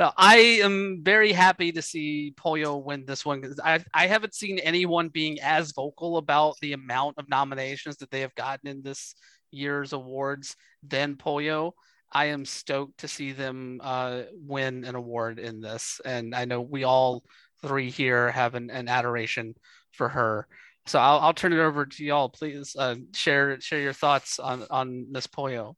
[0.00, 4.34] no, I am very happy to see Pollo win this one because I, I haven't
[4.34, 8.82] seen anyone being as vocal about the amount of nominations that they have gotten in
[8.82, 9.14] this
[9.50, 11.74] year's awards than Pollo.
[12.10, 16.60] I am stoked to see them uh, win an award in this, and I know
[16.60, 17.24] we all
[17.62, 19.54] three here have an, an adoration
[19.92, 20.46] for her.
[20.86, 22.28] So I'll, I'll turn it over to y'all.
[22.28, 25.76] Please uh, share share your thoughts on on Miss Pollo.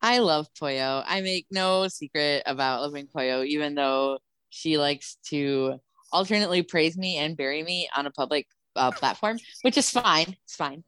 [0.00, 1.02] I love Pollo.
[1.04, 4.18] I make no secret about loving Pollo, even though
[4.50, 5.80] she likes to
[6.12, 8.46] alternately praise me and bury me on a public
[8.76, 10.36] uh, platform, which is fine.
[10.44, 10.84] It's fine.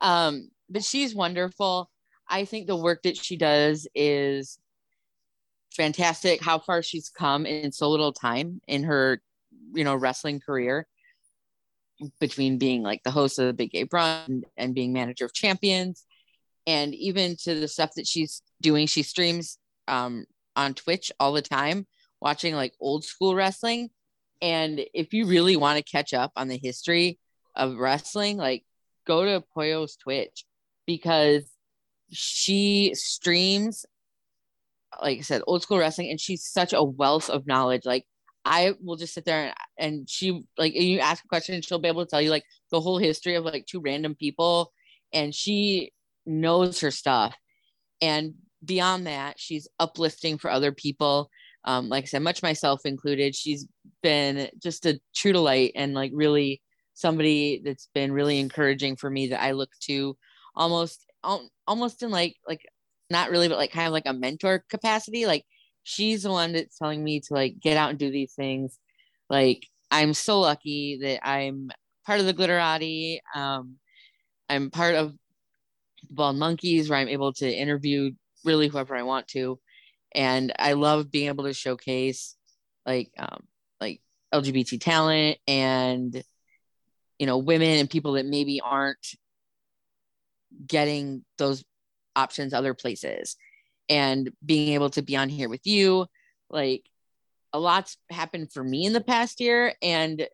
[0.00, 1.90] Um, but she's wonderful.
[2.28, 4.58] I think the work that she does is
[5.70, 6.42] fantastic.
[6.42, 9.20] How far she's come in so little time in her
[9.74, 10.86] you know wrestling career
[12.20, 16.04] between being like the host of the big gay brunch and being manager of champions
[16.66, 19.58] and even to the stuff that she's doing she streams
[19.88, 20.24] um,
[20.56, 21.86] on twitch all the time
[22.20, 23.88] watching like old school wrestling
[24.42, 27.18] and if you really want to catch up on the history
[27.54, 28.64] of wrestling like
[29.06, 30.44] go to Pollo's twitch
[30.86, 31.44] because
[32.10, 33.86] she streams
[35.00, 37.84] like I said, old school wrestling, and she's such a wealth of knowledge.
[37.84, 38.06] Like
[38.46, 41.80] I will just sit there and, and she like you ask a question, and she'll
[41.80, 44.72] be able to tell you like the whole history of like two random people,
[45.12, 45.92] and she
[46.24, 47.34] knows her stuff.
[48.00, 48.34] And
[48.64, 51.28] beyond that, she's uplifting for other people.
[51.64, 53.34] Um, like I said, much myself included.
[53.34, 53.66] She's
[54.02, 56.62] been just a true delight and like really
[56.94, 60.16] somebody that's been really encouraging for me that I look to
[60.54, 61.04] almost
[61.66, 62.60] almost in like like
[63.10, 65.44] not really but like kind of like a mentor capacity like
[65.86, 68.76] she's the one that's telling me to like get out and do these things.
[69.30, 71.70] Like i'm so lucky that i'm
[72.04, 73.18] part of the glitterati.
[73.34, 73.76] Um
[74.50, 75.14] i'm part of
[76.10, 78.10] bald monkeys where i'm able to interview
[78.44, 79.60] really whoever i want to.
[80.12, 82.36] And i love being able to showcase
[82.84, 83.44] like um
[83.80, 84.00] like
[84.34, 86.20] lgbt talent and
[87.20, 89.06] you know women and people that maybe aren't
[90.66, 91.64] getting those
[92.16, 93.36] options other places
[93.88, 96.06] and being able to be on here with you
[96.50, 96.82] like
[97.52, 100.26] a lot's happened for me in the past year and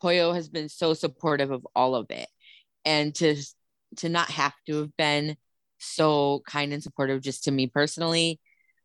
[0.00, 2.28] Pollo has been so supportive of all of it.
[2.84, 3.36] And to
[3.96, 5.36] to not have to have been
[5.78, 8.40] so kind and supportive just to me personally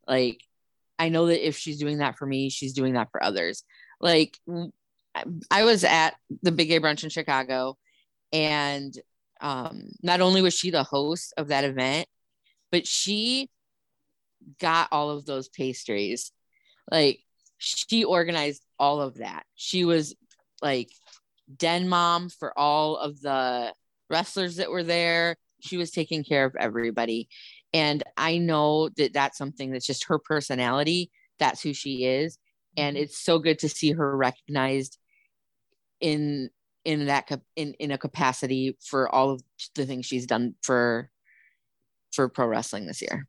[0.07, 0.41] like
[0.99, 3.63] I know that if she's doing that for me she's doing that for others.
[3.99, 4.37] Like
[5.49, 7.77] I was at the Big Gay Brunch in Chicago,
[8.31, 8.93] and
[9.41, 12.07] um, not only was she the host of that event,
[12.71, 13.49] but she
[14.59, 16.31] got all of those pastries.
[16.89, 17.19] Like
[17.57, 19.43] she organized all of that.
[19.55, 20.15] She was
[20.61, 20.89] like
[21.55, 23.73] den mom for all of the
[24.09, 25.35] wrestlers that were there.
[25.61, 27.29] She was taking care of everybody.
[27.73, 31.11] And I know that that's something that's just her personality.
[31.39, 32.37] That's who she is.
[32.77, 33.03] And mm-hmm.
[33.03, 34.97] it's so good to see her recognized
[35.99, 36.49] in
[36.83, 39.43] in that in in a capacity for all of
[39.75, 41.09] the things she's done for
[42.11, 43.27] for pro wrestling this year.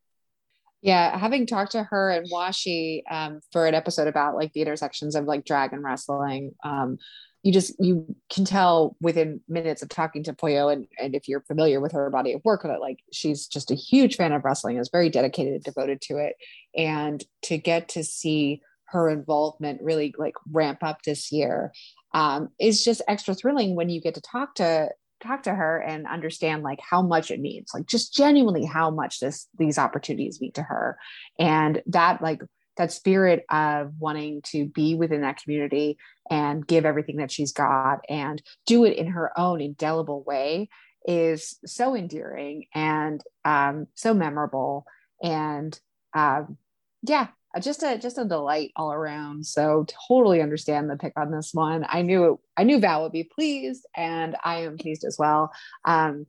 [0.82, 5.14] Yeah, having talked to her and Washi um, for an episode about like the intersections
[5.14, 6.98] of like drag and wrestling, um,
[7.44, 11.40] you just you can tell within minutes of talking to Pollo and, and if you're
[11.42, 14.76] familiar with her body of work that like she's just a huge fan of wrestling,
[14.76, 16.34] is very dedicated and devoted to it,
[16.76, 21.72] and to get to see her involvement really like ramp up this year
[22.12, 24.90] um, is just extra thrilling when you get to talk to
[25.22, 29.20] talk to her and understand like how much it means like just genuinely how much
[29.20, 30.98] this these opportunities mean to her.
[31.38, 32.42] And that like
[32.76, 35.98] that spirit of wanting to be within that community
[36.30, 40.68] and give everything that she's got and do it in her own indelible way
[41.06, 44.86] is so endearing and um, so memorable.
[45.22, 45.78] And
[46.14, 46.56] um,
[47.02, 47.28] yeah
[47.60, 49.46] just a just a delight all around.
[49.46, 51.84] So totally understand the pick on this one.
[51.88, 55.52] I knew it, I knew Val would be pleased, and I am pleased as well.
[55.84, 56.26] Um,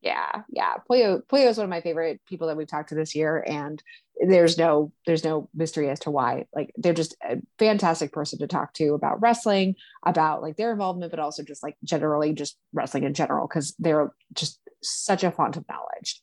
[0.00, 0.74] yeah, yeah.
[0.86, 3.82] Pollo Pollo is one of my favorite people that we've talked to this year, and
[4.20, 6.46] there's no there's no mystery as to why.
[6.54, 11.10] Like they're just a fantastic person to talk to about wrestling, about like their involvement,
[11.10, 15.56] but also just like generally just wrestling in general because they're just such a font
[15.56, 16.22] of knowledge.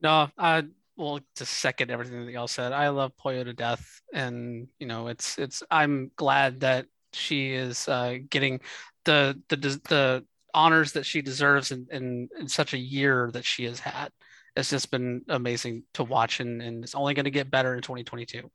[0.00, 0.62] No, uh,
[0.98, 2.72] well to second everything that y'all said.
[2.72, 5.62] I love Pollo to death, and you know, it's it's.
[5.70, 8.60] I'm glad that she is uh, getting
[9.04, 10.24] the the the
[10.54, 14.10] honors that she deserves in, in, in such a year that she has had.
[14.56, 17.82] It's just been amazing to watch, and, and it's only going to get better in
[17.82, 18.50] 2022.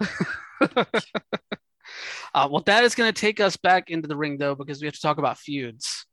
[0.60, 0.84] uh,
[2.50, 4.94] well, that is going to take us back into the ring, though, because we have
[4.94, 6.06] to talk about feuds.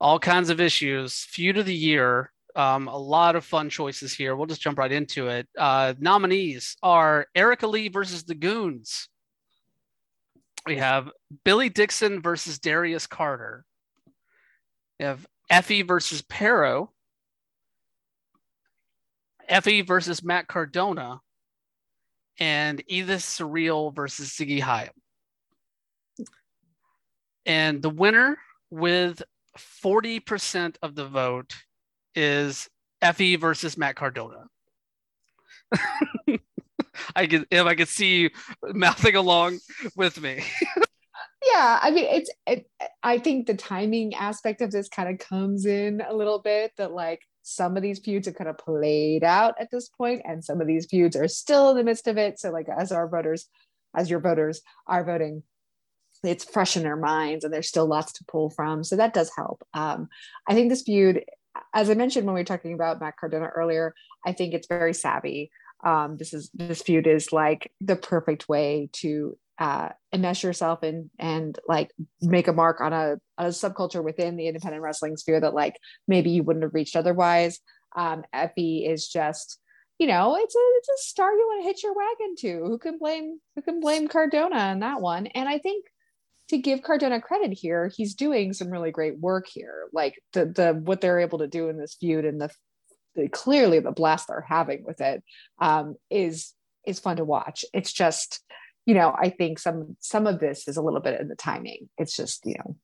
[0.00, 1.24] All kinds of issues.
[1.24, 4.36] Feud of the year um, a lot of fun choices here.
[4.36, 5.48] We'll just jump right into it.
[5.58, 9.08] Uh, nominees are Erica Lee versus the Goons.
[10.66, 11.10] We have
[11.44, 13.64] Billy Dixon versus Darius Carter.
[14.98, 16.92] We have Effie versus Parrow.
[19.48, 21.20] Effie versus Matt Cardona.
[22.38, 24.90] And Edith Surreal versus Ziggy Haim.
[27.44, 28.38] And the winner
[28.70, 29.22] with
[29.58, 31.52] 40% of the vote
[32.14, 32.68] is
[33.00, 34.46] Effie versus Matt Cardona.
[37.16, 38.30] I could if I could see you
[38.62, 39.58] mouthing along
[39.96, 40.44] with me.
[41.44, 42.66] yeah, I mean it's it,
[43.02, 46.92] I think the timing aspect of this kind of comes in a little bit that
[46.92, 50.60] like some of these feuds are kind of played out at this point and some
[50.60, 53.48] of these feuds are still in the midst of it so like as our voters
[53.96, 55.42] as your voters are voting
[56.22, 59.30] it's fresh in their minds and there's still lots to pull from so that does
[59.36, 60.08] help um,
[60.46, 61.24] i think this feud
[61.74, 63.94] as I mentioned when we were talking about Matt Cardona earlier,
[64.24, 65.50] I think it's very savvy.
[65.84, 71.10] Um, this is this feud is like the perfect way to uh, enmesh yourself and
[71.18, 71.90] and like
[72.20, 75.76] make a mark on a, a subculture within the independent wrestling sphere that like
[76.08, 77.60] maybe you wouldn't have reached otherwise.
[77.94, 79.58] Um, Effy is just
[79.98, 82.64] you know, it's a it's a star you want to hitch your wagon to.
[82.66, 85.26] Who can blame who can blame Cardona on that one?
[85.28, 85.84] And I think
[86.52, 89.88] to give Cardona credit here, he's doing some really great work here.
[89.92, 92.50] Like the the what they're able to do in this feud and the,
[93.16, 95.24] the clearly the blast they're having with it
[95.60, 96.52] um, is
[96.86, 97.64] is fun to watch.
[97.72, 98.40] It's just,
[98.84, 101.88] you know, I think some some of this is a little bit in the timing.
[101.96, 102.76] It's just, you know,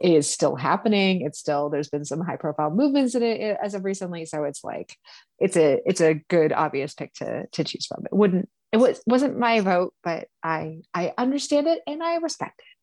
[0.00, 1.20] it is still happening.
[1.20, 4.24] It's still there's been some high profile movements in it as of recently.
[4.24, 4.96] So it's like
[5.38, 8.06] it's a it's a good obvious pick to to choose from.
[8.06, 12.60] It wouldn't it was wasn't my vote, but I I understand it and I respect
[12.60, 12.77] it.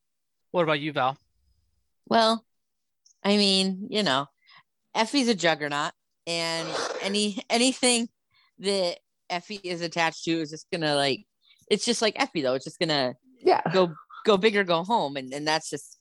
[0.56, 1.18] What about you, Val?
[2.08, 2.45] Well,
[3.22, 4.28] I mean, you know,
[4.95, 5.91] Effie's a juggernaut,
[6.26, 6.66] and
[7.01, 8.08] any anything
[8.60, 8.99] that
[9.30, 11.26] Effie is attached to is just gonna like
[11.70, 12.53] it's just like Effie though.
[12.53, 13.60] It's just gonna Yeah.
[13.74, 13.95] go
[14.26, 15.97] go big or go home, and and that's just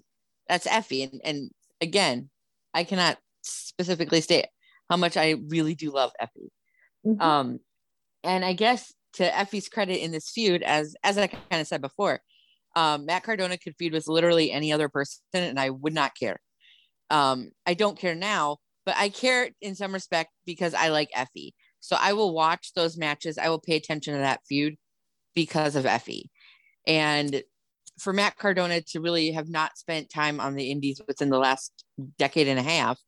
[0.48, 1.02] that's Effie.
[1.02, 1.50] And and
[1.80, 2.30] again,
[2.72, 4.46] I cannot specifically state
[4.88, 6.52] how much I really do love Effie.
[7.04, 7.20] Mhm.
[7.20, 7.58] Um,
[8.22, 11.80] and I guess to Effie's credit in this feud, as as I kind of said
[11.80, 12.20] before,
[12.76, 16.40] um, Matt Cardona could feud with literally any other person, and I would not care.
[17.10, 21.54] Um, I don't care now, but I care in some respect because I like Effie.
[21.80, 23.38] So I will watch those matches.
[23.38, 24.76] I will pay attention to that feud
[25.34, 26.30] because of Effie.
[26.86, 27.42] And
[27.98, 31.84] for Matt Cardona to really have not spent time on the Indies within the last
[32.18, 32.98] decade and a half,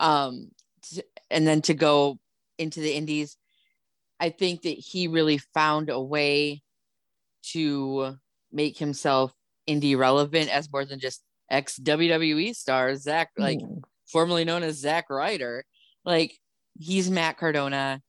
[0.00, 0.48] um,
[0.82, 2.18] t- and then to go
[2.58, 3.36] into the Indies,
[4.18, 6.62] I think that he really found a way
[7.52, 8.16] to
[8.52, 9.32] make himself
[9.68, 13.82] indie relevant as more than just ex WWE star Zach, like Mm.
[14.06, 15.64] formerly known as Zach Ryder.
[16.04, 16.38] Like
[16.78, 18.00] he's Matt Cardona,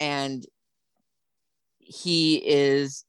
[0.00, 0.44] and
[1.78, 3.04] he is,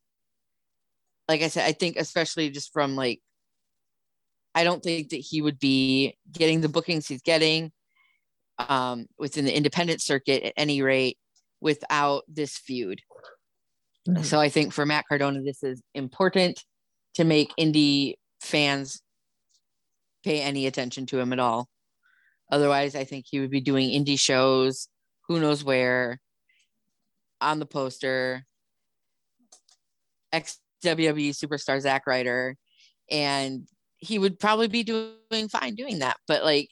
[1.30, 3.22] like I said, I think especially just from like,
[4.54, 7.72] I don't think that he would be getting the bookings he's getting
[8.58, 11.18] um, within the independent circuit at any rate
[11.62, 13.02] without this feud.
[14.08, 14.24] Mhm.
[14.26, 16.64] So I think for Matt Cardona, this is important
[17.16, 19.02] to make indie fans
[20.24, 21.70] pay any attention to him at all.
[22.52, 24.88] Otherwise, I think he would be doing indie shows,
[25.28, 26.20] who knows where,
[27.42, 28.46] on the poster,
[30.32, 32.56] ex WWE superstar Zack Ryder,
[33.10, 36.18] and he would probably be doing fine doing that.
[36.28, 36.70] But like,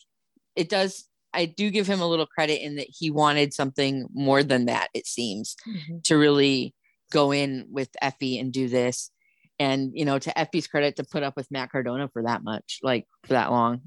[0.56, 1.08] it does.
[1.34, 4.90] I do give him a little credit in that he wanted something more than that.
[4.94, 6.04] It seems Mhm.
[6.04, 6.76] to really
[7.12, 9.12] go in with Effie and do this.
[9.60, 12.80] And you know, to Effie's credit, to put up with Matt Cardona for that much,
[12.82, 13.82] like for that long,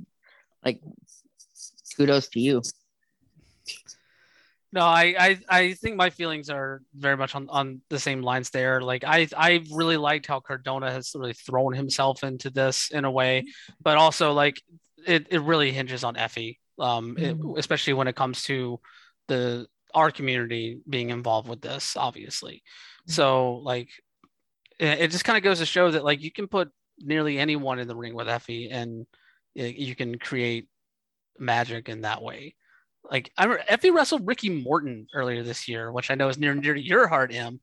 [0.64, 0.80] like
[1.96, 2.62] kudos to you.
[4.72, 8.50] No, I, I I think my feelings are very much on, on the same lines
[8.50, 8.80] there.
[8.80, 13.10] Like I I really liked how Cardona has really thrown himself into this in a
[13.10, 13.44] way,
[13.82, 14.60] but also like
[15.06, 17.58] it, it really hinges on Effie, um, it- Mhm.
[17.58, 18.80] especially when it comes to
[19.28, 22.62] the our community being involved with this, obviously.
[23.06, 23.88] So like
[24.78, 27.78] it, it just kind of goes to show that like you can put nearly anyone
[27.78, 29.06] in the ring with Effie and
[29.54, 30.68] you can create
[31.38, 32.54] magic in that way.
[33.10, 36.52] Like I remember Effie wrestled Ricky Morton earlier this year, which I know is near
[36.52, 37.60] and dear to your heart, Em.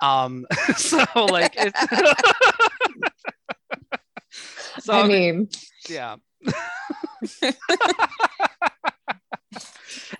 [0.00, 0.46] Um,
[0.76, 1.80] so like it's
[4.84, 5.48] so I mean,
[5.88, 6.16] yeah.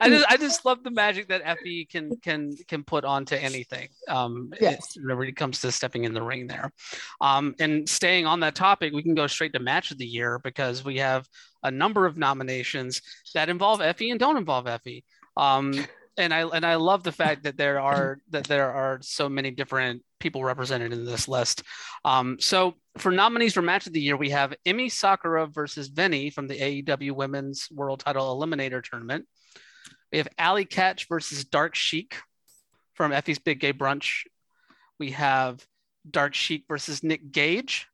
[0.01, 3.89] I just I just love the magic that Effie can can can put onto anything.
[4.09, 4.97] Um Yes.
[4.97, 6.73] it- whenever it comes to stepping in the ring there.
[7.21, 10.39] Um and staying on that topic, we can go straight to match of the year
[10.39, 11.27] because we have
[11.63, 13.03] a number of nominations
[13.35, 15.05] that involve Effie and don't involve Effie.
[15.37, 15.73] Um
[16.17, 19.51] and I and I love the fact that there are that there are so many
[19.53, 21.63] different people represented in this list.
[22.05, 26.33] Um, so for nominees for match of the year, we have Emi Sakura versus Veny
[26.33, 29.27] from the AEW Women's World Title Eliminator Tournament.
[30.13, 32.17] We have Allie Katch versus Dark Sheik
[32.95, 34.25] from Effie's Big Gay Brunch.
[34.99, 35.65] We have
[36.11, 37.87] Dark Sheik versus Nick Gage.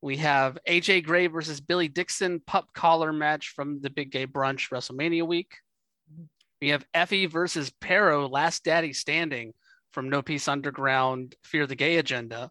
[0.00, 4.70] We have AJ Gray versus Billy Dixon pup collar match from the Big Gay Brunch
[4.70, 5.56] WrestleMania week.
[6.60, 9.54] We have Effie versus Parrow Last Daddy Standing
[9.92, 12.50] from No Peace Underground Fear the Gay Agenda.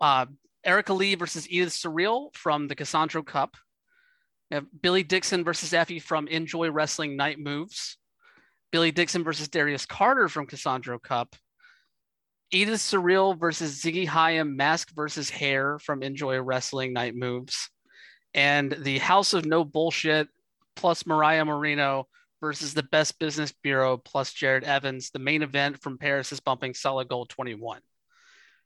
[0.00, 0.26] Uh,
[0.64, 3.56] Erica Lee versus Edith Surreal from the Cassandro Cup.
[4.50, 7.96] We have Billy Dixon versus Effie from Enjoy Wrestling Night Moves.
[8.72, 11.36] Billy Dixon versus Darius Carter from Cassandro Cup.
[12.50, 17.70] Edith Surreal versus Ziggy Haim Mask versus Hair from Enjoy Wrestling Night Moves.
[18.34, 20.28] And the House of No Bullshit
[20.74, 22.08] plus Mariah Marino
[22.40, 26.74] versus the Best Business Bureau plus Jared Evans, the main event from Paris is bumping
[26.74, 27.80] Solid Gold 21,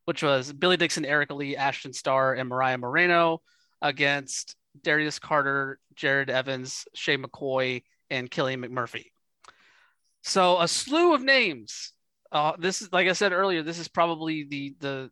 [0.06, 3.42] which was Billy Dixon, Erica Lee, Ashton Starr, and Mariah Moreno
[3.82, 9.06] against Darius Carter, Jared Evans, Shay McCoy, and Killian McMurphy.
[10.22, 11.92] So a slew of names.
[12.32, 13.62] Uh, this is like I said earlier.
[13.62, 15.10] This is probably the the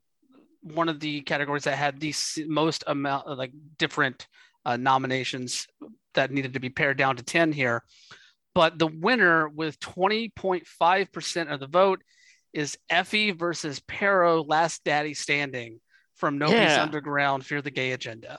[0.62, 2.14] one of the categories that had the
[2.46, 4.26] most amount of like different
[4.64, 5.66] uh, nominations
[6.14, 7.82] that needed to be pared down to ten here.
[8.54, 12.02] But the winner with twenty point five percent of the vote
[12.52, 15.80] is Effie versus Parrow, Last Daddy Standing
[16.16, 16.82] from No Peace Yeah.
[16.82, 18.38] Underground, Fear the Gay Agenda.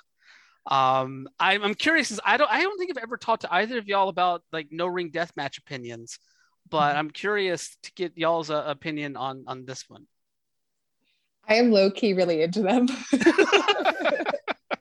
[0.66, 2.10] Um, I'm, I'm curious.
[2.10, 4.68] 'cause I don't I don't think I've ever talked to either of y'all about like
[4.72, 6.20] no ring death match opinions,
[6.70, 10.08] but I'm curious to get y'all's uh, opinion on on this one.
[11.48, 12.88] I am low key really into them.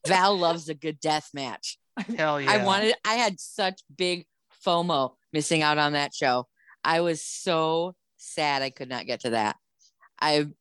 [0.06, 1.78] Val loves a good death match.
[2.16, 2.52] Hell yeah!
[2.52, 4.26] I wanted I had such big
[4.64, 6.46] FOMO missing out on that show.
[6.84, 9.56] I was so sad I could not get to that.
[10.20, 10.52] I've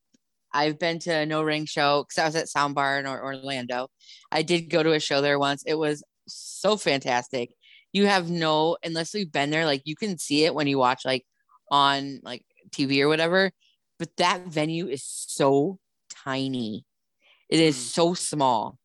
[0.54, 3.88] I've been to a no ring show because I was at Soundbar in Orlando.
[4.32, 5.64] I did go to a show there once.
[5.66, 7.54] It was so fantastic.
[7.94, 11.04] You have no unless you've been there, like you can see it when you watch
[11.06, 11.26] like
[11.70, 13.52] on like TV or whatever.
[14.00, 15.80] But that venue is so
[16.10, 16.86] tiny.
[17.50, 17.80] It is Mm.
[17.80, 18.78] so small.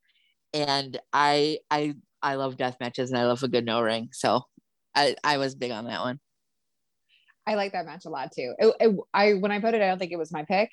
[0.53, 4.09] And I I I love death matches and I love a good no ring.
[4.13, 4.43] So
[4.95, 6.19] I, I was big on that one.
[7.47, 8.55] I like that match a lot too.
[8.59, 10.71] It, it- I when I voted, I don't think it was my pick.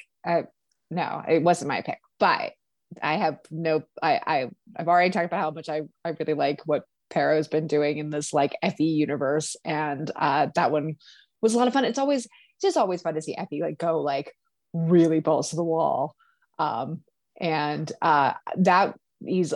[0.93, 1.99] No, it wasn't my pick.
[2.19, 2.53] But
[3.01, 3.83] I have no.
[4.01, 7.67] I, I I've already talked about how much I I really like what Parrow's been
[7.67, 10.95] doing in this like Effie universe, and uh, that one
[11.41, 11.85] was a lot of fun.
[11.85, 14.31] It's always it's just always fun to see Effie like go like
[14.73, 16.15] really balls to the wall,
[16.59, 17.01] um,
[17.39, 18.95] and uh, that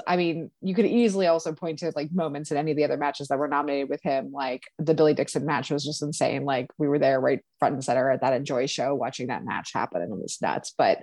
[0.08, 2.98] i mean you could easily also point to like moments in any of the other
[2.98, 6.68] matches that were nominated with him like the billy dixon match was just insane like
[6.78, 10.02] we were there right front and center at that enjoy show watching that match happen
[10.02, 11.00] and it was nuts but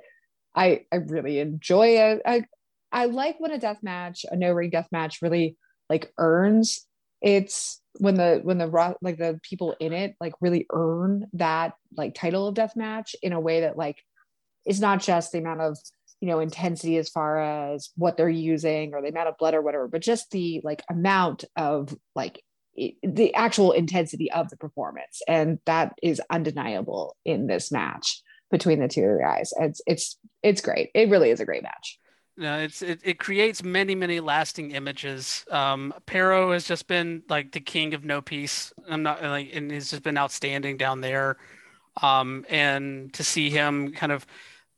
[0.55, 2.23] i i really enjoy it.
[2.27, 2.45] I
[2.93, 5.57] i like when a death match a no ring death match really
[5.89, 6.87] like earns.
[7.21, 12.15] It's when the when the like the people in it like really earn that like
[12.15, 13.99] title of death match in a way that like
[14.67, 15.79] is not just the amount of
[16.21, 19.63] you know intensity as far as what they're using or the amount of blood or
[19.63, 22.43] whatever but just the like amount of like
[23.03, 25.23] the actual intensity of the performance.
[25.29, 30.91] And that is undeniable in this match between the two guys it's it's it's great
[30.95, 31.99] it really is a great match
[32.37, 35.45] No, it's it, it creates many many lasting images.
[35.51, 38.73] Um, Parrow has just been like the king of no peace.
[38.89, 41.37] I'm not like, and he's just been outstanding down there.
[42.03, 44.27] Um, and to see him kind of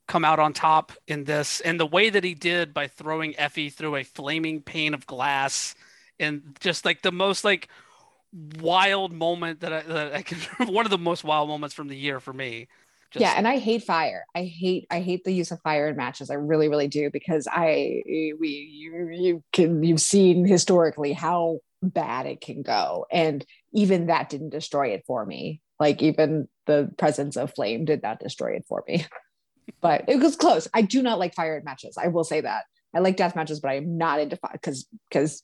[0.07, 3.71] come out on top in this, and the way that he did by throwing Effie
[3.71, 5.75] through a flaming pane of glass,
[6.21, 7.69] and just like the most like
[8.61, 10.39] wild moment that I, that I can
[10.73, 12.69] one of the most wild moments from the year for me.
[13.13, 14.25] Just, yeah and i hate fire.
[14.35, 16.31] I hate i hate the use of fire in matches.
[16.31, 21.61] I really really do because i eh, we you, you can you've seen historically how
[21.83, 25.61] bad it can go and even that didn't destroy it for me.
[25.79, 29.07] Like even the presence of flame did not destroy it for me.
[29.81, 30.69] But it was close.
[30.73, 31.99] I do not like fire in matches.
[31.99, 32.67] I will say that.
[32.95, 35.43] I like death matches but i am not into fire because because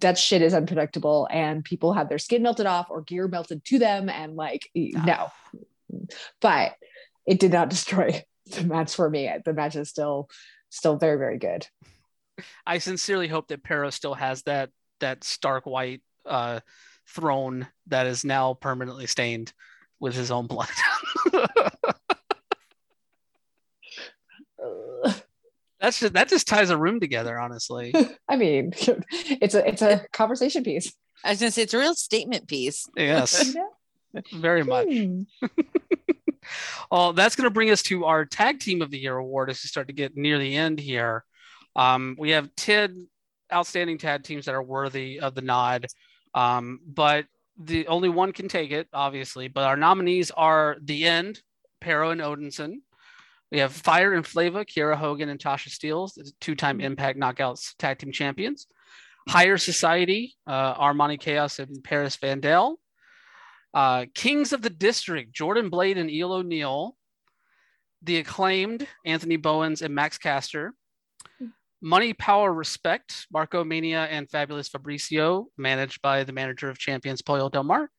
[0.00, 3.78] that shit is unpredictable and people have their skin melted off or gear melted to
[3.78, 5.28] them and like no.
[6.40, 6.74] But
[7.30, 9.30] it did not destroy the match for me.
[9.44, 10.28] The match is still
[10.68, 11.66] still very very good.
[12.66, 16.60] I sincerely hope that Parrow still has that that stark white uh,
[17.08, 19.52] throne that is now permanently stained
[19.98, 20.68] with his own blood.
[25.80, 27.94] That's just that just ties a room together, honestly.
[28.28, 30.92] I mean, it's a it's a conversation piece.
[31.24, 32.86] I was gonna say it's a real statement piece.
[32.96, 33.54] Yes,
[34.32, 34.88] very much.
[36.90, 39.62] Well, that's going to bring us to our tag team of the year award as
[39.62, 41.24] we start to get near the end here.
[41.76, 43.08] Um, we have 10
[43.52, 45.86] outstanding tag teams that are worthy of the nod,
[46.34, 47.26] um, but
[47.62, 49.48] the only one can take it, obviously.
[49.48, 51.40] But our nominees are The End,
[51.80, 52.76] Parrow and Odinson.
[53.50, 57.98] We have Fire and Flava, Kiera Hogan and Tasha Steeles, two time Impact Knockouts tag
[57.98, 58.66] team champions.
[59.28, 62.78] Higher Society, uh, Armani Chaos and Paris Vandal.
[63.72, 66.96] Uh, Kings of the District, Jordan Blade and Eel O'Neill.
[68.02, 70.74] The acclaimed Anthony Bowens and Max Caster.
[71.82, 77.48] Money, Power, Respect, Marco Mania and Fabulous Fabricio, managed by the manager of champions, Pollo
[77.48, 77.90] Del Mar.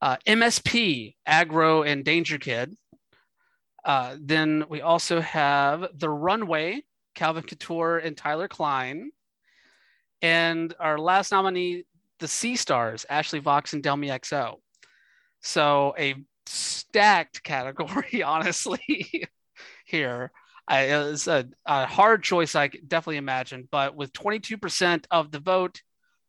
[0.00, 2.76] Uh, MSP, Agro and Danger Kid.
[3.84, 6.82] Uh, then we also have The Runway,
[7.14, 9.12] Calvin Couture and Tyler Klein.
[10.20, 11.84] And our last nominee,
[12.18, 14.56] the Sea Stars, Ashley Vox and Delmi Exo.
[15.46, 16.16] So a
[16.46, 19.28] stacked category, honestly,
[19.84, 20.32] here.
[20.66, 25.38] I, it was a, a hard choice, I definitely imagine, but with 22% of the
[25.38, 25.82] vote,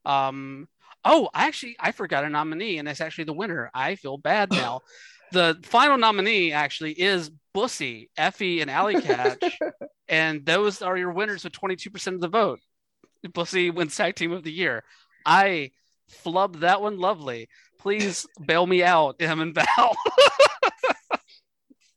[0.05, 0.67] um,
[1.03, 3.71] oh, I actually, I forgot a nominee, and it's actually the winner.
[3.73, 4.81] I feel bad now.
[5.31, 9.51] the final nominee actually is Bussy, Effie, and Allie Katch,
[10.07, 12.59] and those are your winners with 22% of the vote.
[13.33, 14.83] Bussy wins Tag Team of the Year.
[15.25, 15.71] I
[16.23, 17.49] flubbed that one lovely.
[17.79, 19.95] Please bail me out, Em and Val.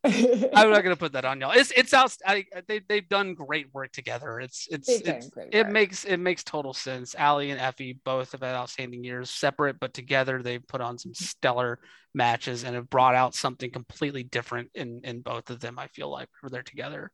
[0.02, 1.50] I'm not gonna put that on y'all.
[1.50, 2.16] It's it's out.
[2.24, 4.40] I, they they've done great work together.
[4.40, 7.14] It's it's, it's it makes it makes total sense.
[7.14, 10.42] Allie and Effie both have had outstanding years, separate but together.
[10.42, 11.80] They've put on some stellar
[12.14, 15.78] matches and have brought out something completely different in in both of them.
[15.78, 17.10] I feel like when they're together.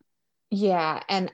[0.50, 1.32] yeah and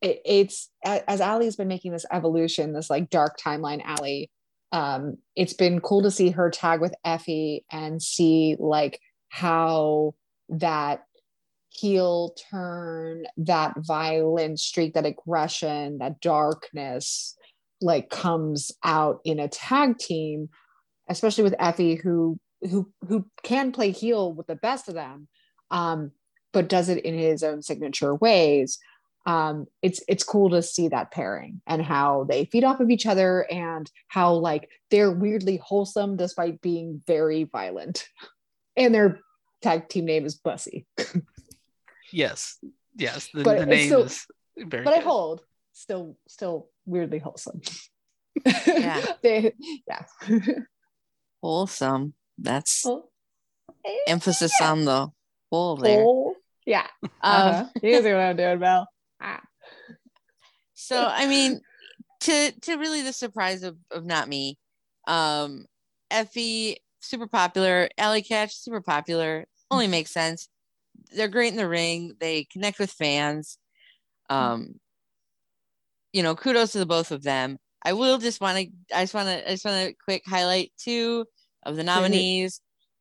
[0.00, 4.30] it, it's as Allie's been making this evolution this like dark timeline Allie
[4.72, 10.14] um it's been cool to see her tag with Effie and see like how
[10.48, 11.04] that
[11.70, 17.36] heel turn that violent streak that aggression that darkness
[17.80, 20.48] like comes out in a tag team
[21.08, 25.28] especially with Effie who who who can play heel with the best of them
[25.70, 26.10] um
[26.52, 28.78] but does it in his own signature ways
[29.26, 33.04] um it's it's cool to see that pairing and how they feed off of each
[33.06, 38.08] other and how like they're weirdly wholesome despite being very violent
[38.76, 39.20] and their
[39.60, 40.86] tag team name is bussy
[42.12, 42.58] Yes,
[42.96, 43.28] yes.
[43.32, 44.26] The, But the name still- is
[44.56, 44.82] very.
[44.84, 45.42] but i hold
[45.72, 47.60] still still weirdly wholesome
[48.66, 49.04] Yeah.
[49.22, 49.52] they,
[49.86, 50.04] yeah
[51.42, 52.14] Wholesome.
[52.38, 53.10] That's Well,
[54.06, 54.70] emphasis yeah.
[54.72, 55.08] on the
[55.50, 56.02] whole there.
[56.02, 56.34] Whole-
[56.66, 57.64] yeah Um, uh-huh.
[57.82, 58.88] you see what i'm doing Val
[59.20, 59.40] ah.
[60.74, 61.60] so I mean,
[62.20, 64.58] to to really the surprise of, of not me,
[65.06, 65.66] um,
[66.10, 69.46] Effie super popular, Allie Katch super popular.
[69.70, 70.48] Only makes sense.
[71.14, 72.14] They're great in the ring.
[72.20, 73.58] They connect with fans.
[74.28, 74.80] Um,
[76.12, 77.58] you know, kudos to the both of them.
[77.82, 78.66] I will just want to.
[78.94, 79.48] I just want to.
[79.48, 81.24] I just want to quick highlight two
[81.64, 82.60] of the nominees.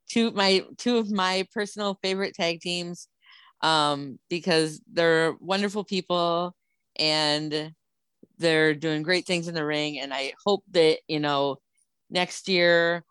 [0.10, 3.08] Two my two of my personal favorite tag teams,
[3.62, 6.56] um, because they're wonderful people
[6.98, 7.74] and
[8.38, 10.00] they're doing great things in the ring.
[10.00, 11.58] And I hope that you know
[12.10, 13.04] next year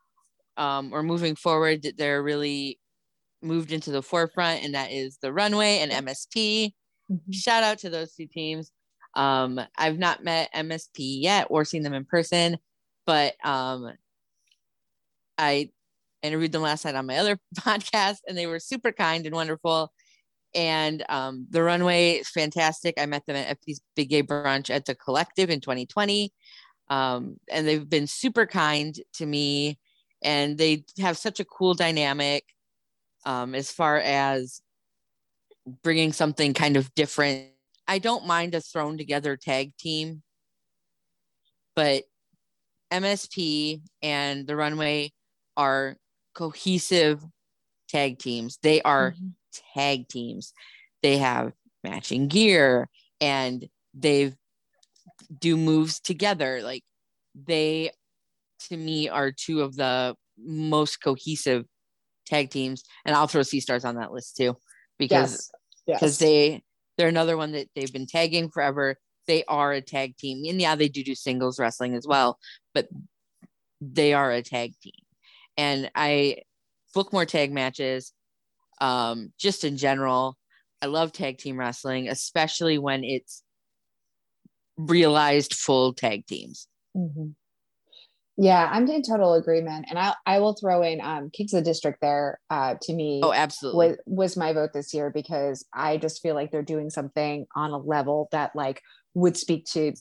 [0.57, 2.79] um, or moving forward that they're really
[3.43, 6.75] moved into the forefront, and that is the Runway and MSP
[7.11, 7.21] Mhm.
[7.35, 8.73] shout out to those two teams.
[9.15, 12.59] Um, I've not met MSP yet or seen them in person,
[13.07, 13.93] but um,
[15.37, 15.71] I
[16.23, 19.93] interviewed them last night on my other podcast, and they were super kind and wonderful.
[20.55, 22.95] And um, the runway is fantastic.
[22.99, 26.33] I met them at Effie's Big Gay Brunch at the Collective in 2020,
[26.91, 29.79] um, and they've been super kind to me.
[30.23, 32.45] And they have such a cool dynamic
[33.25, 34.61] um, as far as
[35.83, 37.49] bringing something kind of different.
[37.87, 40.23] I don't mind a thrown together tag team,
[41.75, 42.05] but
[42.91, 45.13] MSP and the Runway
[45.57, 45.97] are
[46.35, 47.25] cohesive
[47.89, 48.59] tag teams.
[48.63, 49.35] They are Mhm.
[49.75, 50.53] Tag teams.
[51.03, 51.53] They have
[51.85, 52.89] matching gear
[53.21, 54.35] and they
[55.39, 56.61] do moves together.
[56.63, 56.83] Like
[57.35, 57.93] they,
[58.69, 61.65] to me, are two of the most cohesive
[62.27, 62.85] tag teams.
[63.05, 64.57] And I'll throw Sea Stars on that list too,
[64.99, 65.51] because yes
[65.89, 66.63] because yes they
[66.97, 68.97] they're another one that they've been tagging forever.
[69.27, 72.39] They are a tag team, and yeah, they do do singles wrestling as well,
[72.75, 72.89] but
[73.81, 74.93] they are a tag team.
[75.57, 76.43] And I
[76.95, 78.13] book more tag matches,
[78.81, 80.37] um, just in general.
[80.81, 83.43] I love tag team wrestling, especially when it's
[84.77, 86.69] realized full tag teams.
[86.97, 87.35] Mhm.
[88.41, 91.69] Yeah, I'm in total agreement, and I I will throw in um Kings of the
[91.69, 92.39] District there.
[92.49, 93.89] Uh, to me, Oh, absolutely.
[93.89, 97.73] was was my vote this year because I just feel like they're doing something on
[97.73, 98.81] a level that like
[99.15, 99.93] would speak to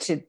[0.00, 0.22] to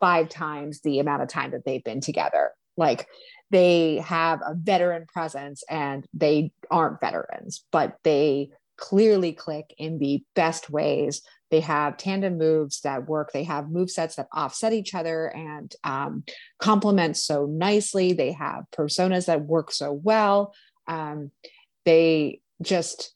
[0.00, 2.52] five times the amount of time that they've been together.
[2.76, 3.06] Like
[3.50, 10.24] they have a veteran presence and they aren't veterans, but they clearly click in the
[10.34, 11.22] best ways.
[11.50, 13.30] They have tandem moves that work.
[13.32, 16.24] They have move sets that offset each other and um,
[16.58, 18.14] complement so nicely.
[18.14, 20.54] They have personas that work so well.
[20.88, 21.30] Um,
[21.84, 23.14] they just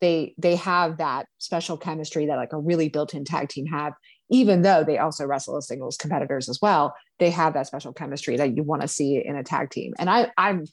[0.00, 3.94] they they have that special chemistry that like a really built-in tag team have
[4.32, 8.36] even though they also wrestle as singles competitors as well they have that special chemistry
[8.36, 10.64] that you want to see in a tag team and i i'm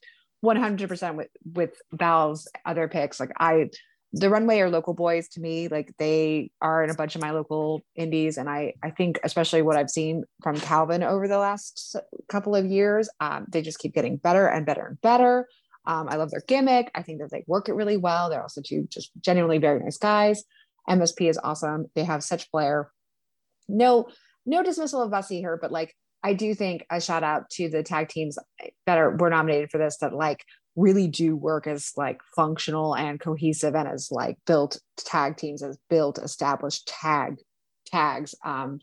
[0.44, 3.70] 100% with with val's other picks like i
[4.14, 7.32] the runway are local boys to me like they are in a bunch of my
[7.32, 11.98] local indies and i i think especially what i've seen from calvin over the last
[12.30, 15.46] couple of years um, they just keep getting better and better and better
[15.86, 16.92] um, I love their gimmick.
[16.94, 18.30] I think that they work it really well.
[18.30, 20.44] They're also two just genuinely very nice guys.
[20.88, 21.88] MSP is awesome.
[21.96, 22.92] They have such flair.
[23.70, 24.08] No,
[24.46, 27.84] no dismissal of Bussy here, but like I do think a shout out to the
[27.84, 28.38] tag teams
[28.86, 30.44] that are were nominated for this that like
[30.76, 35.78] really do work as like functional and cohesive and as like built tag teams as
[35.90, 37.38] built established tag
[37.86, 38.36] tags.
[38.44, 38.80] Um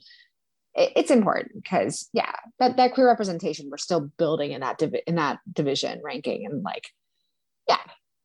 [0.75, 5.03] it, it's important because yeah that that queer representation we're still building in that divi-
[5.07, 6.89] in that division ranking and like
[7.69, 7.81] yeah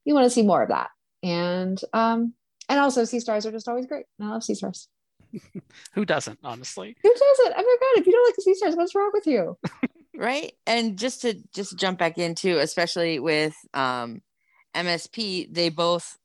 [0.05, 0.89] you want to see more of that.
[1.23, 2.33] And um
[2.69, 4.05] and also sea stars are just always great.
[4.21, 4.88] I love sea stars
[5.93, 6.95] Who doesn't, honestly?
[7.01, 9.25] who doesn't oh my god if you don't like the sea stars what's wrong with
[9.27, 9.57] you
[10.15, 14.21] right and just to just jump back into especially with um
[14.75, 16.17] msp they both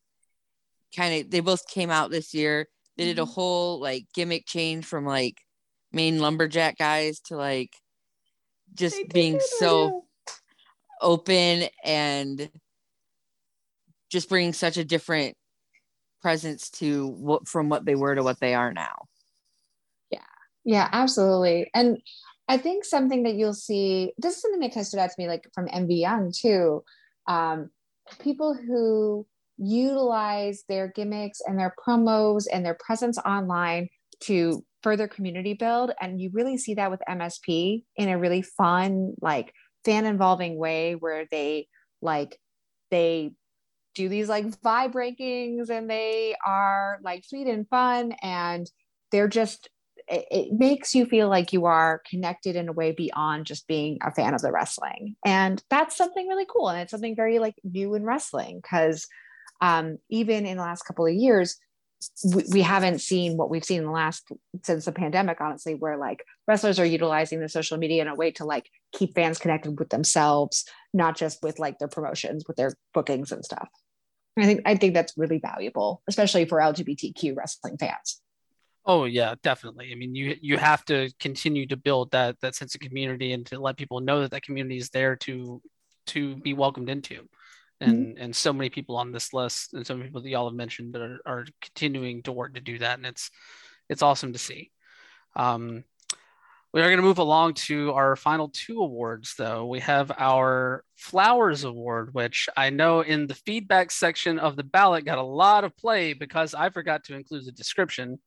[0.97, 2.67] kind of they both came out this year
[2.97, 3.35] they did a Mhm.
[3.35, 5.37] whole like gimmick change from like
[5.93, 7.71] main lumberjack guys to like
[8.75, 10.05] just They did being it, so know.
[11.01, 12.51] open and
[14.11, 15.37] just bringing such a different
[16.27, 19.07] presence to what from what they were to what they are now
[20.11, 20.19] Yeah,
[20.65, 21.71] Yeah, absolutely.
[21.73, 21.99] And
[22.49, 25.15] I think something that you'll see, this is something that kind of stood out to
[25.19, 26.83] me, like from MV Young too.
[27.29, 27.71] Um,
[28.19, 29.25] people who
[29.57, 33.89] utilize their gimmicks and their promos and their presence online
[34.25, 35.93] to further community build.
[36.01, 39.53] And you really see that with MSP in a really fun, like
[39.85, 41.69] fan involving way where they
[42.03, 42.37] like,
[42.91, 43.31] they
[43.97, 48.71] do these like vibe rankings and they are like sweet and fun and
[49.11, 49.69] they're just
[50.09, 54.13] it, makes you feel like you are connected in a way beyond just being a
[54.13, 55.17] fan of the wrestling.
[55.25, 59.09] And that's something really cool and it's something very like new in wrestling because
[59.61, 61.59] um, even in the last couple of years
[62.25, 64.29] we, we haven't seen what we've seen in the last
[64.63, 68.31] since the pandemic honestly where like wrestlers are utilizing the social media in a way
[68.31, 72.75] to like keep fans connected with themselves not just with like their promotions with their
[72.93, 73.69] bookings and stuff
[74.39, 78.21] i think i think that's really valuable especially for lgbtq wrestling fans
[78.89, 79.91] Oh yeah, definitely.
[79.91, 83.45] I mean, you you have to continue to build that that sense of community and
[83.47, 85.61] to let people know that that community is there to
[86.07, 87.29] to be welcomed into.
[87.81, 90.57] And and so many people on this list and so many people that y'all have
[90.57, 93.29] mentioned that are, are continuing to work to do that, and it's
[93.89, 94.71] it's awesome to see.
[95.35, 95.83] Um,
[96.77, 99.65] we are going to move along to our final two awards, though.
[99.65, 105.07] We have our Flowers Award, which I know in the feedback section of the ballot
[105.07, 108.19] got a lot of play because I forgot to include the description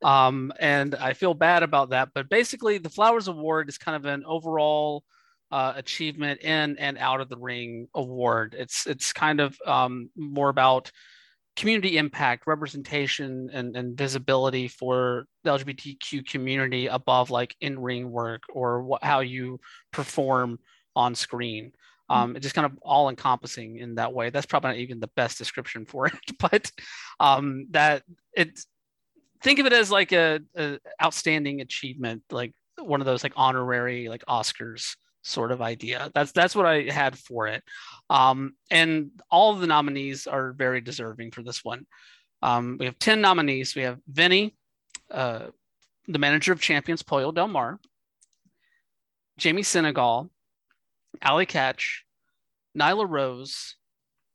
[0.00, 2.10] um, and I feel bad about that.
[2.14, 5.02] But basically, the Flowers Award is kind of an overall
[5.50, 8.54] uh, achievement in and out of the ring award.
[8.56, 10.92] It's it's kind of um, more about
[11.56, 18.42] community impact, representation, and, and visibility for the LGBTQ community above like in ring work
[18.52, 19.60] or what, how you
[19.92, 20.58] perform
[20.96, 21.72] on screen.
[22.08, 24.28] Um, it's just kind of all encompassing in that way.
[24.28, 26.70] That's probably not even the best description for it, but
[27.20, 28.02] um, that
[28.34, 28.66] it's
[29.42, 34.08] think of it as like a, a outstanding achievement, like one of those like honorary
[34.08, 36.10] like Oscars sort of idea.
[36.14, 37.62] That's that's what I had for it.
[38.10, 41.86] Um, and all of the nominees are very deserving for this one.
[42.42, 43.74] Um, we have 10 nominees.
[43.74, 44.56] We have Vinny,
[45.10, 45.46] uh,
[46.08, 47.78] the manager of champions, Pollo Del Mar,
[49.38, 50.28] Jamie Senegal,
[51.22, 52.00] Allie Katch,
[52.76, 53.76] Nyla Rose,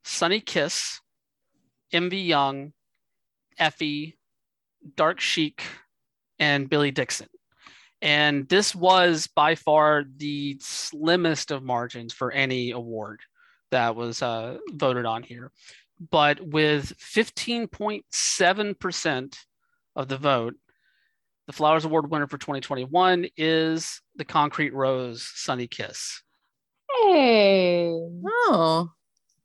[0.06, 1.02] Sunny Kiss,
[1.94, 2.72] MV Young,
[3.58, 4.18] Effie,
[4.96, 5.64] Dark Sheik,
[6.40, 7.28] and Billy Dixon.
[8.02, 13.22] And this was by far the slimmest of margins for any award
[13.72, 15.52] that was uh, voted on here.
[16.12, 19.38] But with 15.7%
[19.96, 20.56] of the vote,
[21.48, 26.22] the Flowers Award winner for 2021 is the Concrete Rose Sunny Kiss.
[27.04, 27.92] hey
[28.26, 28.92] oh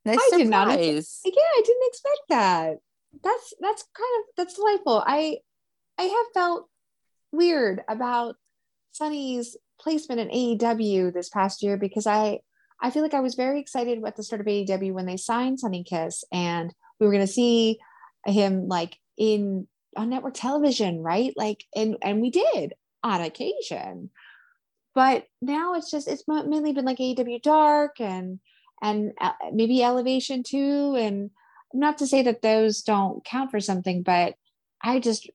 [0.04, 2.76] nice I did not surprise yeah i didn't expect that
[3.22, 5.38] that's that's kind of that's delightful i
[5.98, 6.68] i have felt
[7.30, 8.36] weird about
[8.92, 12.38] sunny's placement in aew this past year because i
[12.80, 15.58] i feel like i was very excited at the start of aew when they signed
[15.58, 17.78] sunny kiss and we were going to see
[18.26, 19.66] him like in
[19.96, 21.32] on network television right?
[21.36, 24.10] Like and and we did on occasion.
[24.94, 28.40] But now it's just it's mainly been like aew dark and
[28.80, 30.96] and uh, maybe elevation too.
[30.96, 31.30] And
[31.74, 34.34] not to say that those don't count for something but
[34.82, 35.30] i just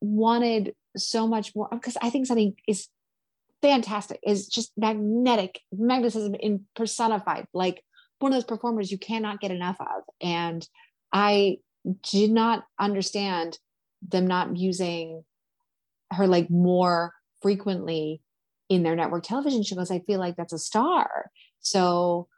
[0.00, 2.88] wanted so much more because i think something is
[3.62, 4.20] fantastic.
[4.26, 5.60] Is just magnetic.
[5.72, 7.82] Magnetism in personified like
[8.18, 10.02] one of those performers you cannot get enough of.
[10.20, 10.66] And
[11.12, 11.58] i
[12.12, 13.58] did not understand
[14.08, 15.24] them not using
[16.12, 18.22] her like more frequently
[18.68, 19.90] in their network television shows.
[19.90, 21.30] I feel like that's a star.
[21.60, 22.28] So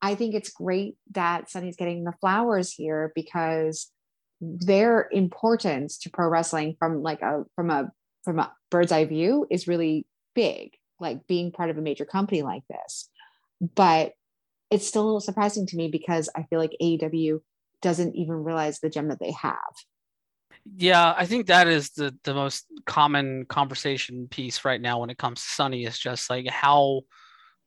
[0.00, 3.90] I think it's great that Sunny's getting the flowers here because
[4.40, 7.90] their importance to pro wrestling from like a from a
[8.24, 10.06] from a bird's eye view is really
[10.38, 13.10] big, like being part of a major company like this.
[13.60, 14.12] But
[14.70, 17.40] it's still a little surprising to me because I feel like AEW
[17.82, 19.74] doesn't even realize the gem that they have.
[20.76, 25.18] Yeah, I think that is the the most common conversation piece right now when it
[25.18, 27.02] comes to Sunny is just like how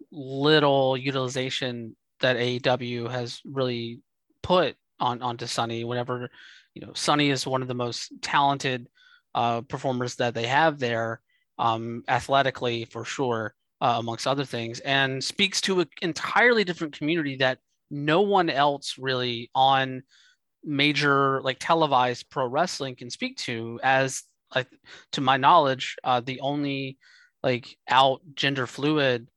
[0.09, 3.99] little utilization that AEW has really
[4.43, 6.29] put on onto Sunny whenever
[6.73, 8.87] you know Sunny is one of the most talented
[9.35, 11.21] uh, performers that they have there
[11.61, 17.37] um, athletically for sure uh, amongst other things and speaks to an entirely different community
[17.37, 17.59] that
[17.91, 20.01] no one else really on
[20.63, 24.23] major like televised pro wrestling can speak to as
[25.11, 26.97] to my knowledge uh, the only
[27.43, 29.27] like out gender fluid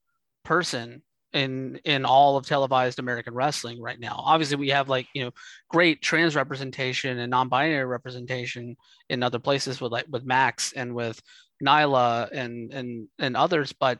[0.44, 1.02] person
[1.34, 4.14] in in all of televised American wrestling right now.
[4.18, 5.30] Obviously, we have like you know
[5.68, 8.76] great trans representation and non-binary representation
[9.10, 11.20] in other places with like with Max and with
[11.64, 13.98] Nyla and and and others, but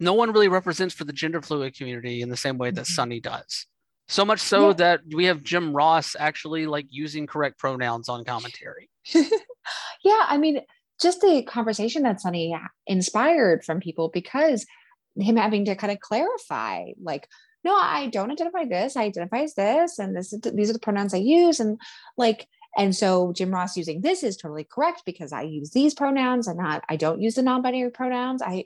[0.00, 2.94] no one really represents for the gender fluid community in the same way that mm-hmm.
[2.94, 3.66] Sunny does.
[4.08, 4.74] So much so yeah.
[4.74, 8.90] that we have Jim Ross actually like using correct pronouns on commentary.
[9.14, 10.60] yeah, I mean,
[11.00, 12.54] just the conversation that Sunny
[12.86, 14.66] inspired from people because
[15.16, 17.28] him having to kind of clarify, like,
[17.64, 18.94] no, I don't identify this.
[18.96, 21.80] I identify as this, and this these are the pronouns I use, and
[22.18, 26.48] like, and so Jim Ross using this is totally correct because I use these pronouns
[26.48, 28.42] and not I don't use the non-binary pronouns.
[28.42, 28.64] I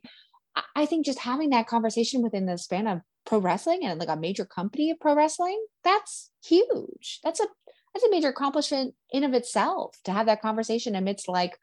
[0.74, 4.16] I think just having that conversation within the span of pro wrestling and like a
[4.16, 7.20] major company of pro wrestling, that's huge.
[7.22, 7.46] That's a
[7.94, 11.58] that's a major accomplishment in of itself to have that conversation amidst like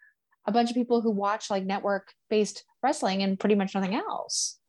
[0.45, 4.59] a bunch of people who watch like network based wrestling and pretty much nothing else.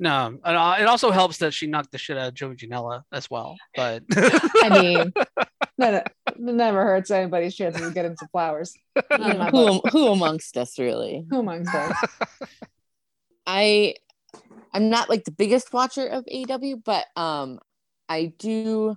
[0.00, 3.30] No, uh, it also helps that she knocked the shit out of Joey Janela as
[3.30, 3.56] well.
[3.76, 5.12] But I mean,
[5.78, 8.74] that never hurts anybody's chances of getting some flowers.
[9.50, 11.24] who, who amongst us, really?
[11.30, 11.96] Who amongst us?
[13.46, 13.94] I,
[14.72, 17.60] I'm not like the biggest watcher of AEW, but um,
[18.08, 18.96] I do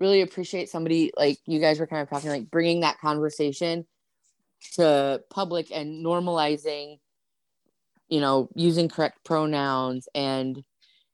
[0.00, 3.86] really appreciate somebody like you guys were kind of talking, like bringing that conversation
[4.74, 6.98] to public and normalizing
[8.12, 10.62] you know, using correct pronouns and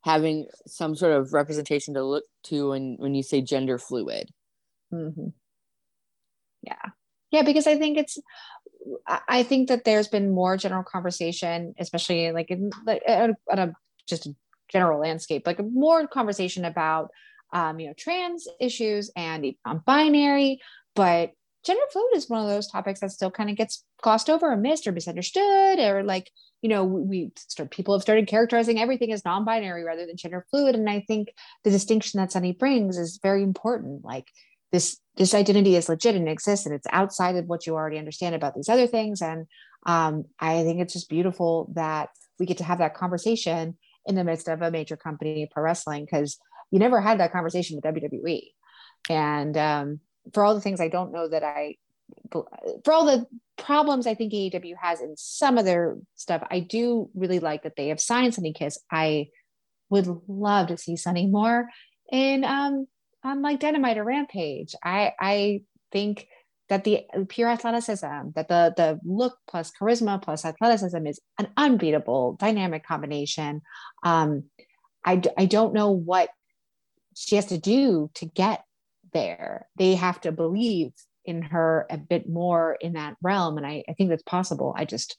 [0.01, 4.29] having some sort of representation to look to when when you say gender fluid.
[4.93, 5.27] Mm-hmm.
[6.61, 6.89] Yeah,
[7.31, 8.19] yeah, because I think it's.
[9.29, 13.73] I think that there's been more general conversation, especially like in like at a,
[14.05, 14.35] just a
[14.69, 17.11] general landscape, like more conversation about
[17.53, 20.59] um, you know trans issues and on binary,
[20.95, 21.31] but
[21.65, 24.57] gender fluid is one of those topics that still kind of gets glossed over or
[24.57, 26.31] missed or misunderstood or like
[26.61, 30.75] you know we start people have started characterizing everything as non-binary rather than gender fluid.
[30.75, 31.29] And i think
[31.63, 34.03] the distinction that sunny brings is very important.
[34.03, 34.27] Like
[34.71, 38.35] this this identity is legit and exists and it's outside of what you already understand
[38.35, 39.21] about these other things.
[39.21, 39.47] And
[39.85, 44.23] um, i think it's just beautiful that we get to have that conversation in the
[44.23, 46.37] midst of a major company pro wrestling because
[46.71, 48.41] you never had that conversation with wwe
[49.09, 49.99] and um,
[50.33, 51.75] for all the things i don't know that i
[52.83, 53.25] for all the
[53.57, 57.75] problems I think AEW has in some of their stuff, I do really like that
[57.75, 58.79] they have signed Sunny Kiss.
[58.91, 59.29] I
[59.89, 61.67] would love to see Sunny more
[62.11, 62.87] in um
[63.23, 64.75] on like Dynamite or Rampage.
[64.83, 66.27] I I think
[66.69, 72.37] that the pure athleticism, that the the look plus charisma plus athleticism is an unbeatable
[72.39, 73.61] dynamic combination.
[74.03, 74.45] Um,
[75.05, 76.29] I I don't know what
[77.15, 78.63] she has to do to get
[79.13, 79.67] there.
[79.77, 80.91] They have to believe
[81.25, 84.73] in her a bit more in that realm and I, I think that's possible.
[84.75, 85.17] I just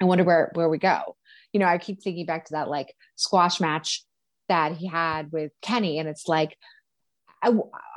[0.00, 1.16] i wonder where where we go.
[1.52, 4.04] You know i keep thinking back to that like squash match
[4.48, 6.56] that he had with kenny and it's like
[7.40, 7.52] I,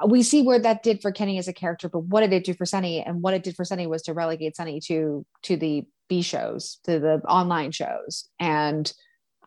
[0.06, 2.54] we see where that did for kenny as a character but what did it do
[2.54, 3.02] for sunny?
[3.02, 6.80] And what it did for sunny was to relegate sunny to to the b shows
[6.84, 8.30] to the online shows.
[8.40, 8.92] And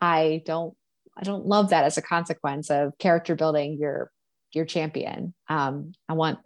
[0.01, 0.75] i don't
[1.17, 3.79] i don't love that as a consequence of character building.
[3.79, 4.11] Your
[4.55, 6.39] your champion um i want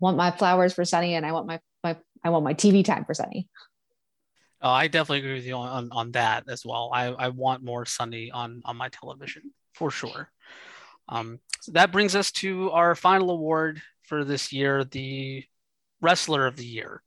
[0.00, 3.04] want my flowers for Sunny and I want my, my I want my TV time
[3.04, 3.48] for Sunny.
[4.62, 6.90] Oh, I definitely agree with you on, on, on that as well.
[6.92, 10.30] I, I want more Sunny on, on my television for sure.
[11.08, 15.44] Um, so that brings us to our final award for this year, the
[16.02, 17.02] Wrestler of the Year.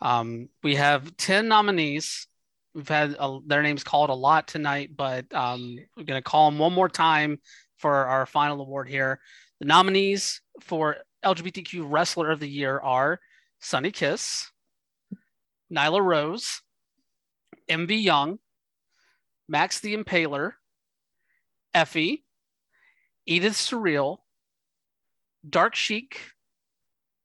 [0.00, 2.26] Um, we have 10 nominees.
[2.74, 6.50] We've had a, their names called a lot tonight, but um, we're going to call
[6.50, 7.38] them one more time
[7.76, 9.20] for our final award here.
[9.62, 13.20] The nominees for LGBTQ Wrestler of the Year are
[13.60, 14.50] Sunny Kiss,
[15.72, 16.62] Nyla Rose,
[17.68, 18.40] MV Young,
[19.48, 20.54] Max the Impaler,
[21.72, 22.24] Effie,
[23.24, 24.18] Edith Surreal,
[25.48, 26.18] Dark Sheik,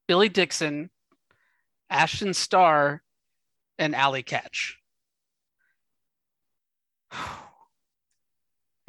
[0.07, 0.91] Billy Dixon,
[1.89, 3.01] Ashton Starr,
[3.80, 4.76] and Allie Katch.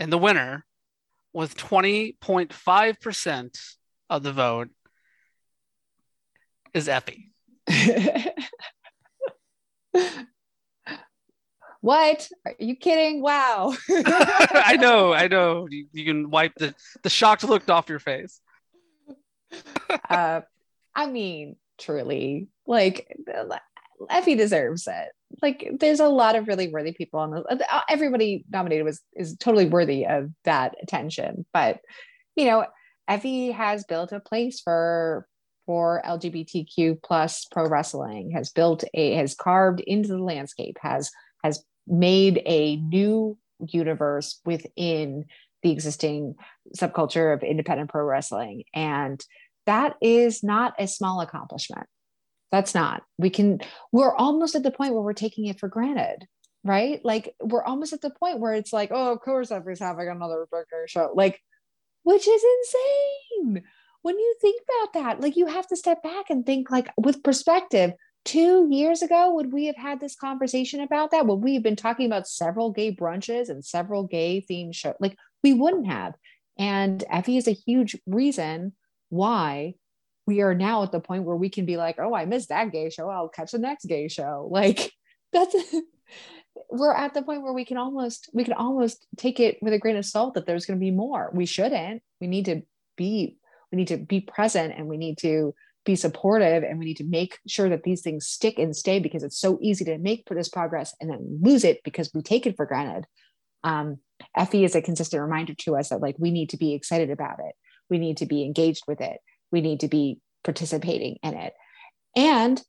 [0.00, 0.66] And the winner
[1.38, 3.76] with 20.5%
[4.10, 4.70] of the vote
[6.74, 7.30] is Effie.
[11.80, 12.28] what?
[12.44, 13.22] Are you kidding?
[13.22, 13.72] Wow.
[13.88, 15.68] I know, I know.
[15.70, 16.74] You, you, can wipe the,
[17.04, 18.40] the shocked look off your face.
[20.10, 20.40] uh,
[20.92, 23.16] I mean, truly, like
[24.10, 25.12] effie deserves it.
[25.42, 27.42] Like, there's a lot of really worthy people on the.
[27.74, 31.80] Uh, everybody nominated was is totally worthy of that attention, but
[32.36, 32.66] you know,
[33.08, 35.26] Effie has built a place for
[35.66, 38.30] for LGBTQ plus pro wrestling.
[38.30, 40.78] Has built a has carved into the landscape.
[40.80, 41.10] Has
[41.44, 45.26] has made a new universe within
[45.62, 46.36] the existing
[46.76, 49.22] subculture of independent pro wrestling, and
[49.66, 51.86] that is not a small accomplishment
[52.50, 53.60] that's not we can
[53.92, 56.26] we're almost at the point where we're taking it for granted
[56.64, 57.00] right?
[57.04, 60.46] Like we're almost at the point where it's like oh of course everybody's having another
[60.50, 61.40] burger show like
[62.04, 63.62] which is insane.
[64.02, 67.22] When you think about that like you have to step back and think like with
[67.22, 67.92] perspective
[68.24, 71.26] two years ago would we have had this conversation about that?
[71.26, 75.16] Would we have been talking about several gay brunches and several gay themed shows like
[75.42, 76.14] we wouldn't have.
[76.58, 78.72] And Effie is a huge reason
[79.10, 79.74] why
[80.28, 82.70] we are now at the point where we can be like, oh, I missed that
[82.70, 83.08] gay show.
[83.08, 84.46] I'll catch the next gay show.
[84.58, 84.92] Like
[85.32, 85.54] that's
[86.70, 89.78] we're at the point where we can almost we can almost take it with a
[89.78, 91.30] grain of salt that there's going to be more.
[91.32, 92.02] We shouldn't.
[92.20, 92.60] We need to
[92.96, 93.38] be
[93.72, 95.54] we need to be present and we need to
[95.86, 99.22] be supportive and we need to make sure that these things stick and stay because
[99.22, 102.46] it's so easy to make for this progress and then lose it because we take
[102.46, 103.06] it for granted.
[103.64, 103.98] Um,
[104.36, 107.38] Effie is a consistent reminder to us that like we need to be excited about
[107.38, 107.54] it.
[107.88, 111.54] We need to be engaged with it we need to be participating in it.
[112.16, 112.62] And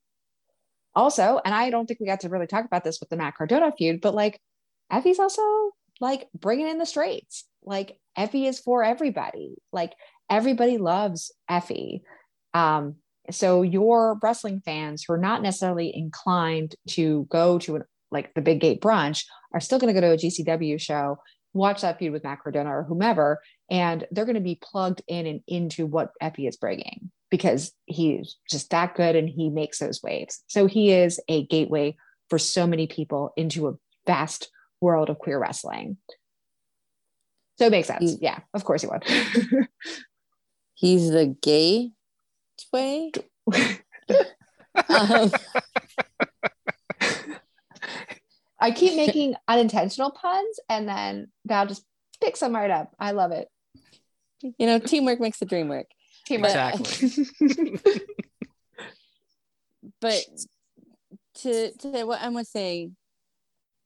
[0.96, 3.36] also, and I don't think we got to really talk about this with the Matt
[3.36, 4.40] Cardona feud, but like
[4.92, 5.42] Effie's also
[6.02, 7.46] like bringing in the straights.
[7.64, 9.56] Like Effie is for everybody.
[9.72, 9.94] Like
[10.30, 12.04] everybody loves Effie.
[12.54, 12.96] Um,
[13.32, 18.42] so your wrestling fans who are not necessarily inclined to go to an, like the
[18.42, 21.20] Big Gay Brunch are still going to go to a GCW show
[21.54, 23.40] watch that feud with Matt Cardona or whomever,
[23.70, 28.38] and they're going to be plugged in and into what Effie is bringing because he's
[28.50, 30.44] just that good and he makes those waves.
[30.48, 31.96] So he is a gateway
[32.30, 33.76] for so many people into a
[34.06, 34.50] vast
[34.82, 35.98] world of queer wrestling.
[37.58, 38.12] So it makes sense.
[38.12, 39.04] He, yeah, of course he would.
[40.74, 41.92] he's the gay
[42.72, 43.12] way.
[44.90, 45.32] um,
[48.60, 51.86] I keep making unintentional puns and then Val just
[52.22, 52.94] picks them right up.
[53.00, 53.48] I love it.
[54.42, 55.88] You know, teamwork makes the dream work.
[56.26, 56.52] Teamwork.
[56.52, 57.28] Exactly.
[60.02, 60.26] but
[61.36, 62.96] to to what Emma was saying,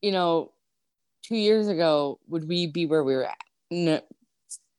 [0.02, 0.52] you know,
[1.24, 3.38] two years ago, would we be where we were at?
[3.72, 4.02] No,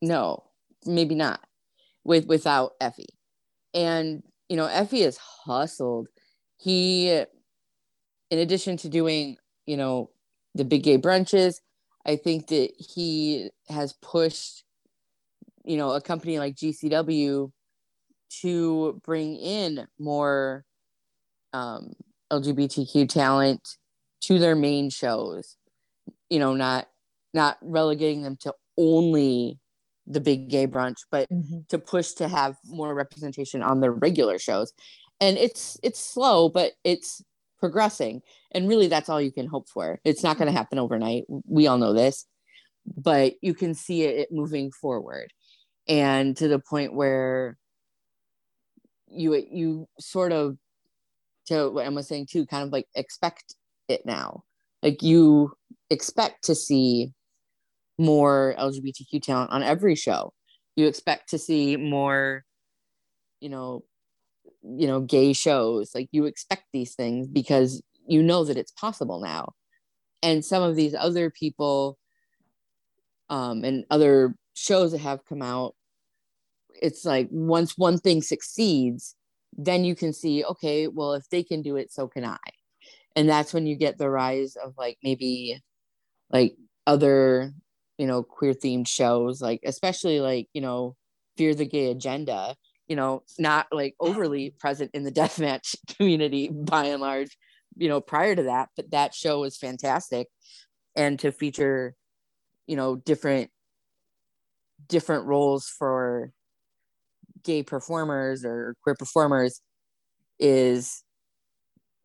[0.00, 0.44] no,
[0.84, 1.40] maybe not.
[2.04, 3.16] With without Effie,
[3.72, 6.08] and you know, Effie has hustled.
[6.56, 10.10] He, in addition to doing you know,
[10.54, 11.60] the big gay brunches.
[12.06, 14.63] I think that he has pushed,
[15.64, 17.50] you know, a company like GCW
[18.42, 20.64] to bring in more
[21.52, 21.92] um,
[22.32, 23.60] LGBTQ talent
[24.22, 25.56] to their main shows.
[26.30, 26.88] You know, not
[27.32, 29.58] not relegating them to only
[30.06, 31.60] the big gay brunch, but mm-hmm.
[31.68, 34.72] to push to have more representation on the regular shows.
[35.20, 37.22] And it's it's slow, but it's
[37.64, 38.20] progressing
[38.50, 41.66] and really that's all you can hope for it's not going to happen overnight we
[41.66, 42.26] all know this
[42.94, 45.32] but you can see it moving forward
[45.88, 47.58] and to the point where
[49.08, 50.56] you you sort of
[51.46, 53.54] to what Emma was saying too, kind of like expect
[53.88, 54.42] it now.
[54.82, 55.52] Like you
[55.90, 57.12] expect to see
[57.98, 60.32] more LGBTQ talent on every show.
[60.76, 62.44] You expect to see more,
[63.40, 63.84] you know,
[64.64, 69.20] you know gay shows like you expect these things because you know that it's possible
[69.20, 69.52] now
[70.22, 71.98] and some of these other people
[73.28, 75.74] um, and other shows that have come out
[76.80, 79.14] it's like once one thing succeeds
[79.56, 82.38] then you can see okay well if they can do it so can i
[83.16, 85.60] and that's when you get the rise of like maybe
[86.30, 86.56] like
[86.86, 87.52] other
[87.98, 90.96] you know queer themed shows like especially like you know
[91.36, 92.54] fear the gay agenda
[92.86, 97.36] you know, not like overly present in the deathmatch community by and large,
[97.76, 98.68] you know, prior to that.
[98.76, 100.28] But that show was fantastic.
[100.96, 101.94] And to feature,
[102.66, 103.50] you know, different
[104.88, 106.30] different roles for
[107.42, 109.60] gay performers or queer performers
[110.38, 111.04] is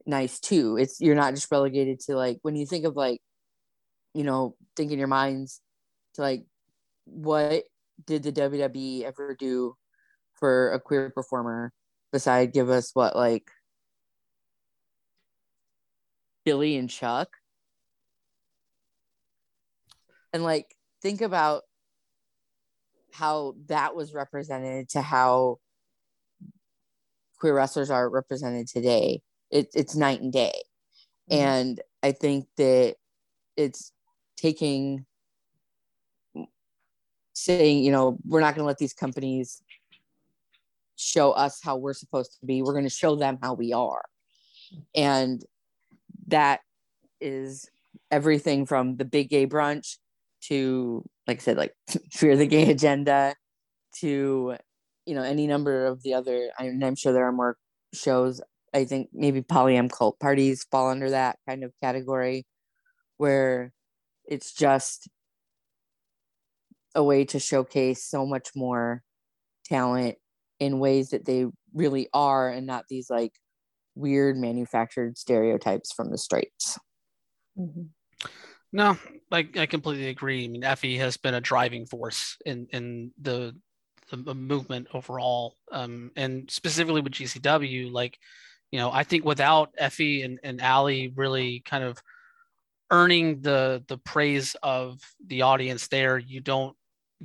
[0.05, 0.77] nice too.
[0.77, 3.21] It's you're not just relegated to like when you think of like,
[4.13, 5.61] you know, think in your minds
[6.15, 6.45] to like
[7.05, 7.63] what
[8.05, 9.75] did the WWE ever do
[10.33, 11.71] for a queer performer
[12.11, 13.49] besides give us what like
[16.45, 17.29] Billy and Chuck?
[20.33, 21.63] And like think about
[23.13, 25.57] how that was represented to how
[27.39, 29.21] queer wrestlers are represented today.
[29.51, 30.53] It, it's night and day.
[31.31, 31.41] Mm-hmm.
[31.41, 32.95] And I think that
[33.55, 33.91] it's
[34.37, 35.05] taking
[37.33, 39.61] saying, you know, we're not going to let these companies
[40.97, 42.61] show us how we're supposed to be.
[42.61, 44.03] We're going to show them how we are.
[44.93, 45.41] And
[46.27, 46.59] that
[47.21, 47.69] is
[48.11, 49.97] everything from the big gay brunch
[50.47, 51.73] to, like I said, like
[52.11, 53.35] fear the gay agenda
[53.99, 54.55] to,
[55.05, 57.57] you know, any number of the other, I'm, I'm sure there are more
[57.93, 58.41] shows.
[58.73, 62.45] I think maybe polyam cult parties fall under that kind of category
[63.17, 63.73] where
[64.27, 65.09] it's just
[66.95, 69.03] a way to showcase so much more
[69.65, 70.17] talent
[70.59, 73.33] in ways that they really are and not these like
[73.95, 76.77] weird manufactured stereotypes from the straights.
[77.57, 78.27] Mm-hmm.
[78.71, 78.97] No,
[79.31, 80.45] I, I completely agree.
[80.45, 83.55] I mean, Effie has been a driving force in in the
[84.11, 87.91] the movement overall, um, and specifically with GCW.
[87.91, 88.17] Like,
[88.71, 92.01] you know, I think without Effie and and Allie really kind of
[92.91, 96.75] earning the the praise of the audience there, you don't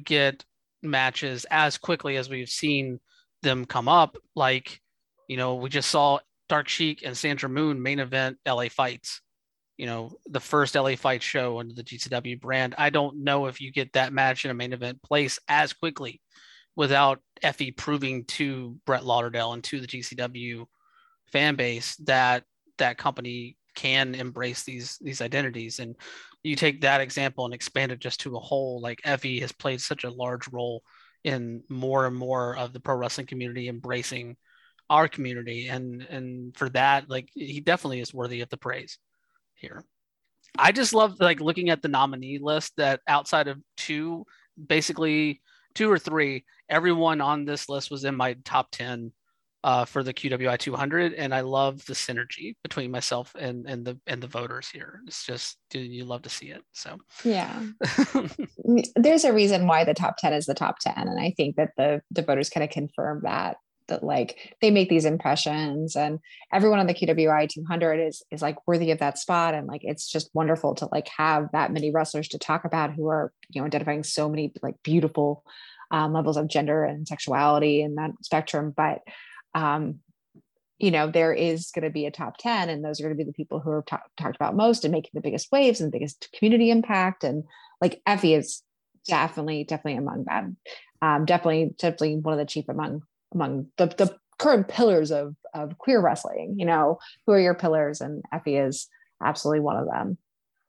[0.03, 0.45] get
[0.83, 3.01] matches as quickly as we've seen
[3.43, 4.16] them come up.
[4.35, 4.81] Like,
[5.29, 6.19] you know, we just saw
[6.49, 9.21] Dark Sheik and Sandra Moone main event LA Fights.
[9.76, 12.74] You know, the first LA Fight show under the GCW brand.
[12.78, 16.20] I don't know if you get that match in a main event place as quickly
[16.76, 20.66] without Effie proving to Brett Lauderdale and to the GCW
[21.32, 22.44] fan base that
[22.78, 25.78] that company can embrace these these identities.
[25.78, 25.96] And
[26.42, 29.80] you take that example and expand it just to a whole like Effie has played
[29.80, 30.82] such a large role
[31.24, 34.36] in more and more of the pro wrestling community embracing
[34.90, 35.68] our community.
[35.68, 38.98] And and for that like he definitely is worthy of the praise
[39.65, 39.85] here.
[40.59, 44.24] I just love like looking at the nominee list that outside of two
[44.69, 45.41] basically
[45.74, 49.12] two or three everyone on this list was in my top 10
[49.65, 53.99] uh, for the QWI 200, and I love the synergy between myself and and the
[54.07, 55.01] and the voters here.
[55.07, 56.62] It's just you love to see it.
[56.73, 56.99] So.
[57.24, 57.62] Yeah,
[58.97, 61.70] there's a reason why the top 10 is the top 10, and I think that
[61.78, 63.57] the the voters kind of confirm that
[63.89, 66.19] that like they make these impressions and
[66.52, 70.11] everyone on the QWI 200 is is like worthy of that spot and like it's
[70.11, 73.66] just wonderful to like have that many wrestlers to talk about who are you know
[73.66, 75.44] identifying so many like beautiful
[75.90, 79.01] um, levels of gender and sexuality in that spectrum but
[79.55, 80.01] um,
[80.78, 83.24] you know, there is going to be a top 10, and those are going to
[83.24, 85.90] be the people who are ta- talked about most and making the biggest waves and
[85.90, 87.24] the biggest community impact.
[87.24, 87.44] And
[87.81, 88.62] like effie is
[89.06, 90.56] definitely, definitely among them.
[91.01, 93.02] Um, definitely, definitely one of the chief among
[93.32, 96.56] among the, the current pillars of of queer wrestling.
[96.59, 98.01] You know, who are your pillars?
[98.01, 98.88] And Effie is
[99.22, 100.18] absolutely one of them.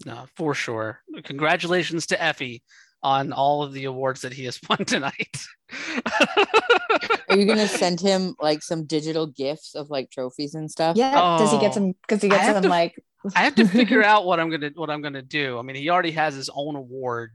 [0.05, 0.99] No, for sure.
[1.23, 2.61] Congratulations to Effie
[3.01, 5.45] on all of the awards that he has won tonight.
[7.29, 10.97] Are you gonna send him like some digital gifts of like trophies and stuff?
[10.97, 11.13] Yeah.
[11.15, 11.93] Oh, Does he get some?
[12.01, 12.95] Because he gets some to, like.
[13.35, 15.57] I have to figure out what I'm gonna what I'm gonna do.
[15.57, 17.31] I mean, he already has his own award,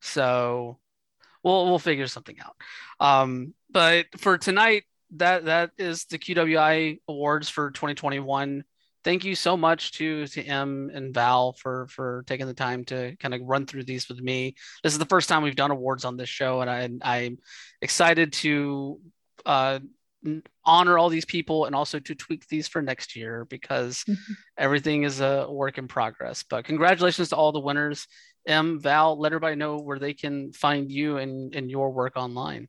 [0.00, 0.78] so
[1.42, 2.56] we'll we'll figure something out.
[2.98, 4.84] Um, but for tonight,
[5.16, 8.64] that that is the QWI awards for 2021
[9.04, 13.16] thank you so much to to M and Val for for taking the time to
[13.16, 14.54] kind of run through these with me.
[14.82, 17.38] This is the first time we've done awards on this show, and I I'm
[17.80, 19.00] excited to
[19.46, 19.80] uh,
[20.64, 24.32] honor all these people and also to tweak these for next year because mm-hmm.
[24.58, 26.42] everything is a work in progress.
[26.42, 28.06] But congratulations to all the winners.
[28.46, 32.68] M, Val, let everybody know where they can find you and, and your work online.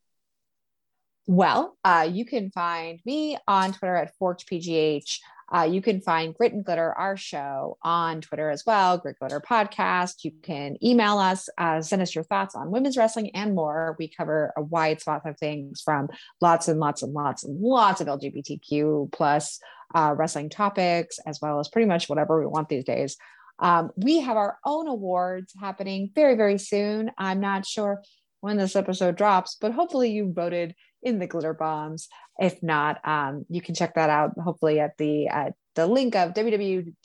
[1.27, 5.19] Well, uh, you can find me on Twitter at ForkedPGH.
[5.53, 9.41] Uh, you can find Grit and Glitter, our show, on Twitter as well, Grit Glitter
[9.41, 10.23] Podcast.
[10.23, 13.95] You can email us, uh, send us your thoughts on women's wrestling and more.
[13.99, 16.07] We cover a wide swath of things from
[16.39, 19.59] lots and lots and lots and lots of LGBTQ plus
[19.93, 23.17] uh, wrestling topics, as well as pretty much whatever we want these days.
[23.59, 27.11] Um, we have our own awards happening very, very soon.
[27.17, 28.01] I'm not sure
[28.39, 32.07] when this episode drops, but hopefully you voted in the glitter bombs.
[32.39, 36.33] If not, um, you can check that out hopefully at the at the link of
[36.33, 36.95] www.tiny.cc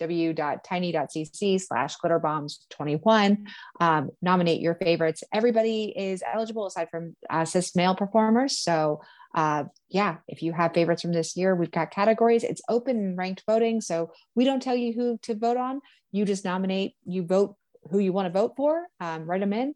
[1.61, 3.47] slash glitterbombs21.
[3.81, 5.23] Um, nominate your favorites.
[5.33, 8.59] Everybody is eligible aside from uh, cis male performers.
[8.59, 9.03] So
[9.35, 12.43] uh, yeah, if you have favorites from this year, we've got categories.
[12.43, 13.81] It's open ranked voting.
[13.81, 15.81] So we don't tell you who to vote on.
[16.11, 17.55] You just nominate, you vote
[17.91, 19.75] who you want to vote for, um, write them in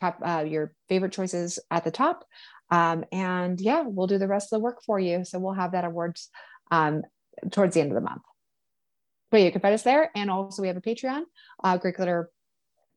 [0.00, 2.24] top uh, your favorite choices at the top.
[2.70, 5.24] Um, and yeah, we'll do the rest of the work for you.
[5.24, 6.30] So we'll have that awards
[6.70, 7.02] um,
[7.50, 8.22] towards the end of the month.
[9.30, 10.10] But you can find us there.
[10.14, 11.22] And also we have a Patreon,
[11.62, 12.30] uh, Grit Glitter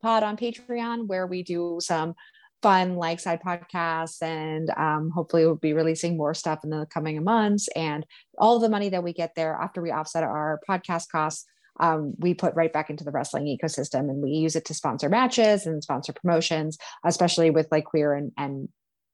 [0.01, 2.15] Pod on Patreon, where we do some
[2.61, 7.23] fun like side podcasts and um, hopefully we'll be releasing more stuff in the coming
[7.23, 8.05] months and
[8.37, 11.45] all the money that we get there after we offset our podcast costs
[11.79, 15.09] um, we put right back into the wrestling ecosystem and we use it to sponsor
[15.09, 18.69] matches and sponsor promotions especially with like queer and, and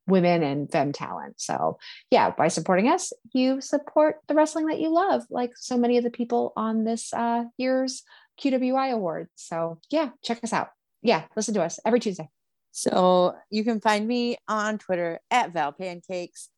[0.07, 1.39] women and femme talent.
[1.39, 1.77] So,
[2.09, 6.03] yeah, by supporting us, you support the wrestling that you love, like so many of
[6.03, 8.03] the people on this uh, year's
[8.41, 9.29] QWI Awards.
[9.35, 10.69] So, yeah, check us out.
[11.01, 12.29] Yeah, listen to us every Tuesday.
[12.71, 16.49] So, you can find me on Twitter at Val Pancakes.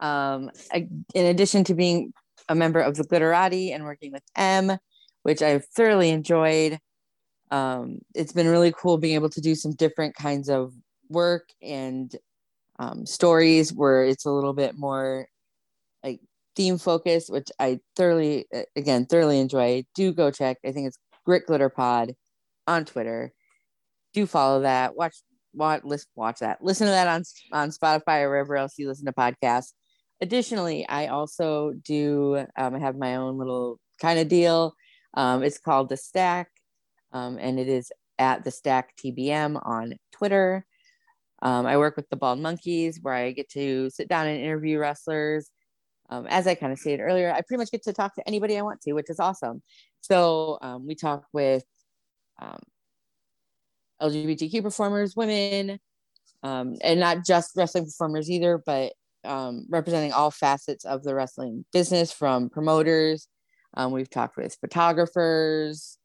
[0.00, 2.12] Um, in addition to being
[2.48, 4.76] a member of the Glitterati and working with M,
[5.22, 6.78] which I've thoroughly enjoyed.
[7.50, 10.72] Um, it's been really cool being able to do some different kinds of
[11.08, 12.14] work and
[12.78, 15.28] um, stories where it's a little bit more
[16.02, 16.20] like
[16.56, 19.84] theme focused, which I thoroughly, again, thoroughly enjoy.
[19.94, 20.58] Do go check.
[20.64, 22.14] I think it's Grit Glitter Pod
[22.66, 23.32] on Twitter.
[24.14, 24.96] Do follow that.
[24.96, 25.16] Watch,
[25.54, 26.62] watch, listen, watch that.
[26.62, 27.22] Listen to that on
[27.52, 29.72] on Spotify or wherever else you listen to podcasts.
[30.20, 32.44] Additionally, I also do.
[32.56, 34.74] Um, I have my own little kind of deal.
[35.14, 36.48] Um, it's called the Stack,
[37.12, 40.64] um, and it is at the Stack TBM on Twitter.
[41.42, 44.78] Um, I work with the Bald Monkeys, where I get to sit down and interview
[44.78, 45.50] wrestlers.
[46.08, 48.58] Um, as I kind of stated earlier, I pretty much get to talk to anybody
[48.58, 49.62] I want to, which is awesome.
[50.00, 51.64] So um, we talk with
[52.40, 52.60] um,
[54.00, 55.80] LGBTQ performers, women,
[56.42, 58.92] um, and not just wrestling performers either, but
[59.24, 63.28] um, representing all facets of the wrestling business from promoters.
[63.90, 65.98] We've talked with photographers.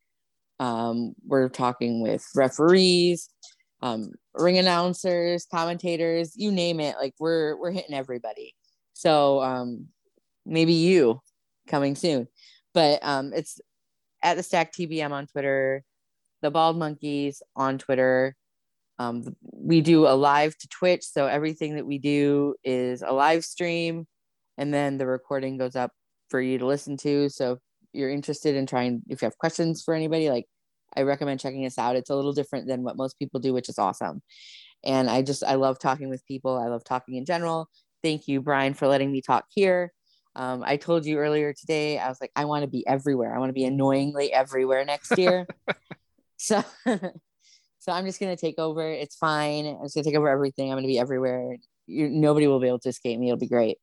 [0.59, 3.29] we're talking with referees
[3.81, 6.95] um, ring announcers, commentators, you name it.
[6.99, 8.55] Like we're we're hitting everybody.
[8.93, 9.87] So um,
[10.45, 11.21] maybe you
[11.67, 12.27] coming soon,
[12.73, 13.59] but um, it's
[14.23, 15.83] at the Stack TBM on Twitter,
[16.41, 18.35] the Bald Monkeys on Twitter.
[18.99, 23.45] Um, we do a live to Twitch, so everything that we do is a live
[23.45, 24.07] stream,
[24.57, 25.91] and then the recording goes up
[26.29, 27.29] for you to listen to.
[27.29, 27.59] So if
[27.93, 30.45] you're interested in trying, if you have questions for anybody, like
[30.95, 31.95] I recommend checking us out.
[31.95, 34.21] It's a little different than what most people do, which is awesome.
[34.83, 36.57] And I just, I love talking with people.
[36.57, 37.69] I love talking in general.
[38.03, 39.91] Thank you, Brian, for letting me talk here.
[40.35, 43.35] Um, I told you earlier today, I was like, I want to be everywhere.
[43.35, 45.47] I want to be annoyingly everywhere next year.
[46.37, 48.87] so, so I'm just going to take over.
[48.87, 49.65] It's fine.
[49.65, 50.69] I'm just going to take over everything.
[50.69, 51.57] I'm going to be everywhere.
[51.87, 53.29] you nobody will be able to escape me.
[53.29, 53.77] It'll be great.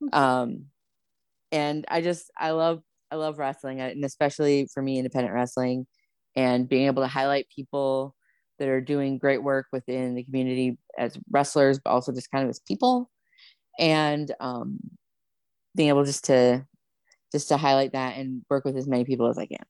[0.00, 0.18] Hmm.
[0.18, 0.64] Um,
[1.52, 5.86] and I just, I love, I love wrestling, and especially for me, independent wrestling
[6.34, 8.14] and being able to highlight people
[8.58, 12.50] that are doing great work within the community as wrestlers, but also just kind of
[12.50, 13.10] as people,
[13.78, 14.78] and um,
[15.74, 16.64] being able just to
[17.32, 19.64] just to highlight that and work with as many people as I can.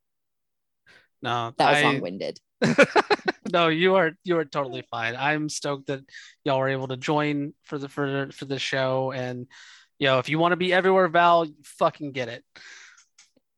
[1.23, 1.83] No, that was I...
[1.83, 2.39] long-winded.
[3.53, 5.17] no, you are you are totally fine.
[5.17, 6.01] I'm stoked that
[6.45, 9.47] y'all were able to join for the for for the show, and
[9.99, 12.45] you know if you want to be everywhere, Val, fucking get it.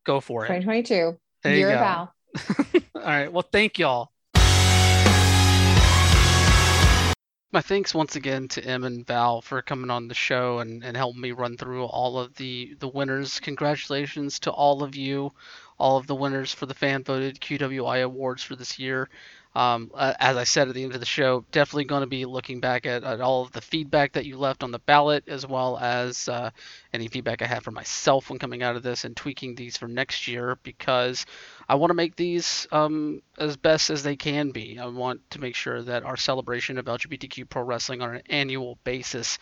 [0.05, 0.49] Go for it.
[0.49, 1.19] 2022.
[1.43, 2.15] There Year of Val.
[2.95, 3.33] All right.
[3.33, 4.11] Well, thank y'all.
[7.51, 10.95] My thanks once again to Em and Val for coming on the show and, and
[10.95, 13.41] helping me run through all of the, the winners.
[13.41, 15.33] Congratulations to all of you,
[15.79, 19.09] all of the winners for the fan voted QWI awards for this year.
[19.59, 22.27] Um, uh, as I said at the end of the show, definitely going to be
[22.27, 25.45] looking back at, at, all of the feedback that you left on the ballot, as
[25.45, 26.51] well as uh,
[26.93, 29.89] any feedback I have for myself when coming out of this, and tweaking these for
[29.89, 31.27] next year because
[31.69, 34.79] I want to make these um, as best as they can be.
[34.79, 38.79] I want to make sure that our celebration of LGBTQ pro wrestling on an annual
[38.85, 39.41] basis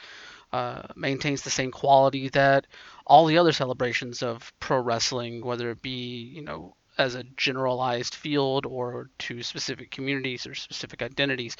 [0.50, 2.66] uh, maintains the same quality that
[3.06, 8.14] all the other celebrations of pro wrestling, whether it be you know as a generalized
[8.14, 11.56] field or to specific communities or specific identities.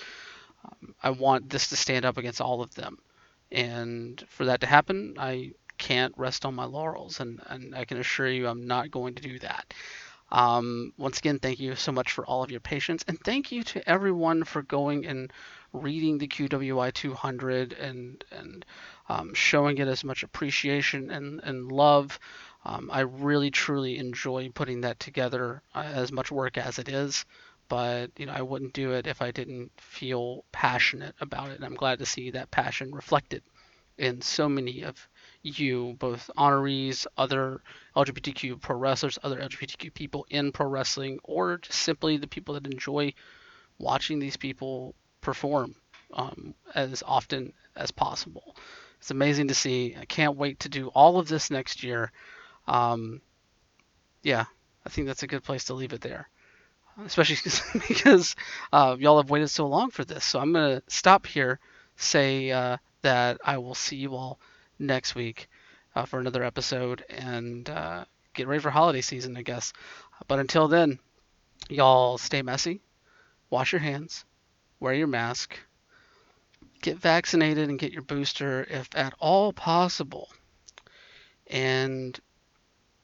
[0.65, 2.99] Um, I want this to stand up against all of them.
[3.53, 7.21] And for that to happen, I can't rest on my laurels.
[7.21, 9.75] And, and I can assure you I'm not going to do that.
[10.33, 13.05] Um, once again, thank you so much for all of your patience.
[13.07, 15.33] And thank you to everyone for going and
[15.73, 18.65] reading the QWI 200 and, and
[19.09, 22.19] um, showing it as much appreciation and, and love.
[22.69, 27.25] Um, I really truly enjoy putting that together uh, as much work as it is,
[27.69, 31.57] but you know I wouldn't do it if I didn't feel passionate about it.
[31.57, 33.45] And I'm glad to see that passion reflected
[33.99, 35.09] in so many of
[35.45, 37.63] you, both honorees, other
[37.95, 42.67] LGBTQ pro wrestlers, other LGBTQ people in pro wrestling, or just simply the people that
[42.67, 43.15] enjoy
[43.79, 45.77] watching these people perform
[46.15, 48.57] um, as often as possible.
[48.99, 49.95] It's amazing to see.
[49.97, 52.11] I can't wait to do all of this next year.
[52.67, 53.21] Um,
[54.23, 54.45] yeah,
[54.85, 56.29] I think that's a good place to leave it there,
[57.05, 57.37] especially
[57.89, 58.37] because
[58.73, 60.25] uh, y'all have waited so long for this.
[60.25, 61.59] So I'm gonna stop here,
[61.97, 64.41] say uh, that I will see you all
[64.79, 65.49] next week
[65.95, 69.73] uh, for another episode, and uh, get ready for holiday season, I guess.
[70.29, 70.99] But until then,
[71.69, 72.81] y'all stay messy,
[73.51, 74.25] wash your hands,
[74.81, 75.59] wear your mask,
[76.83, 80.29] get vaccinated and get your booster if at all possible.
[81.49, 82.19] And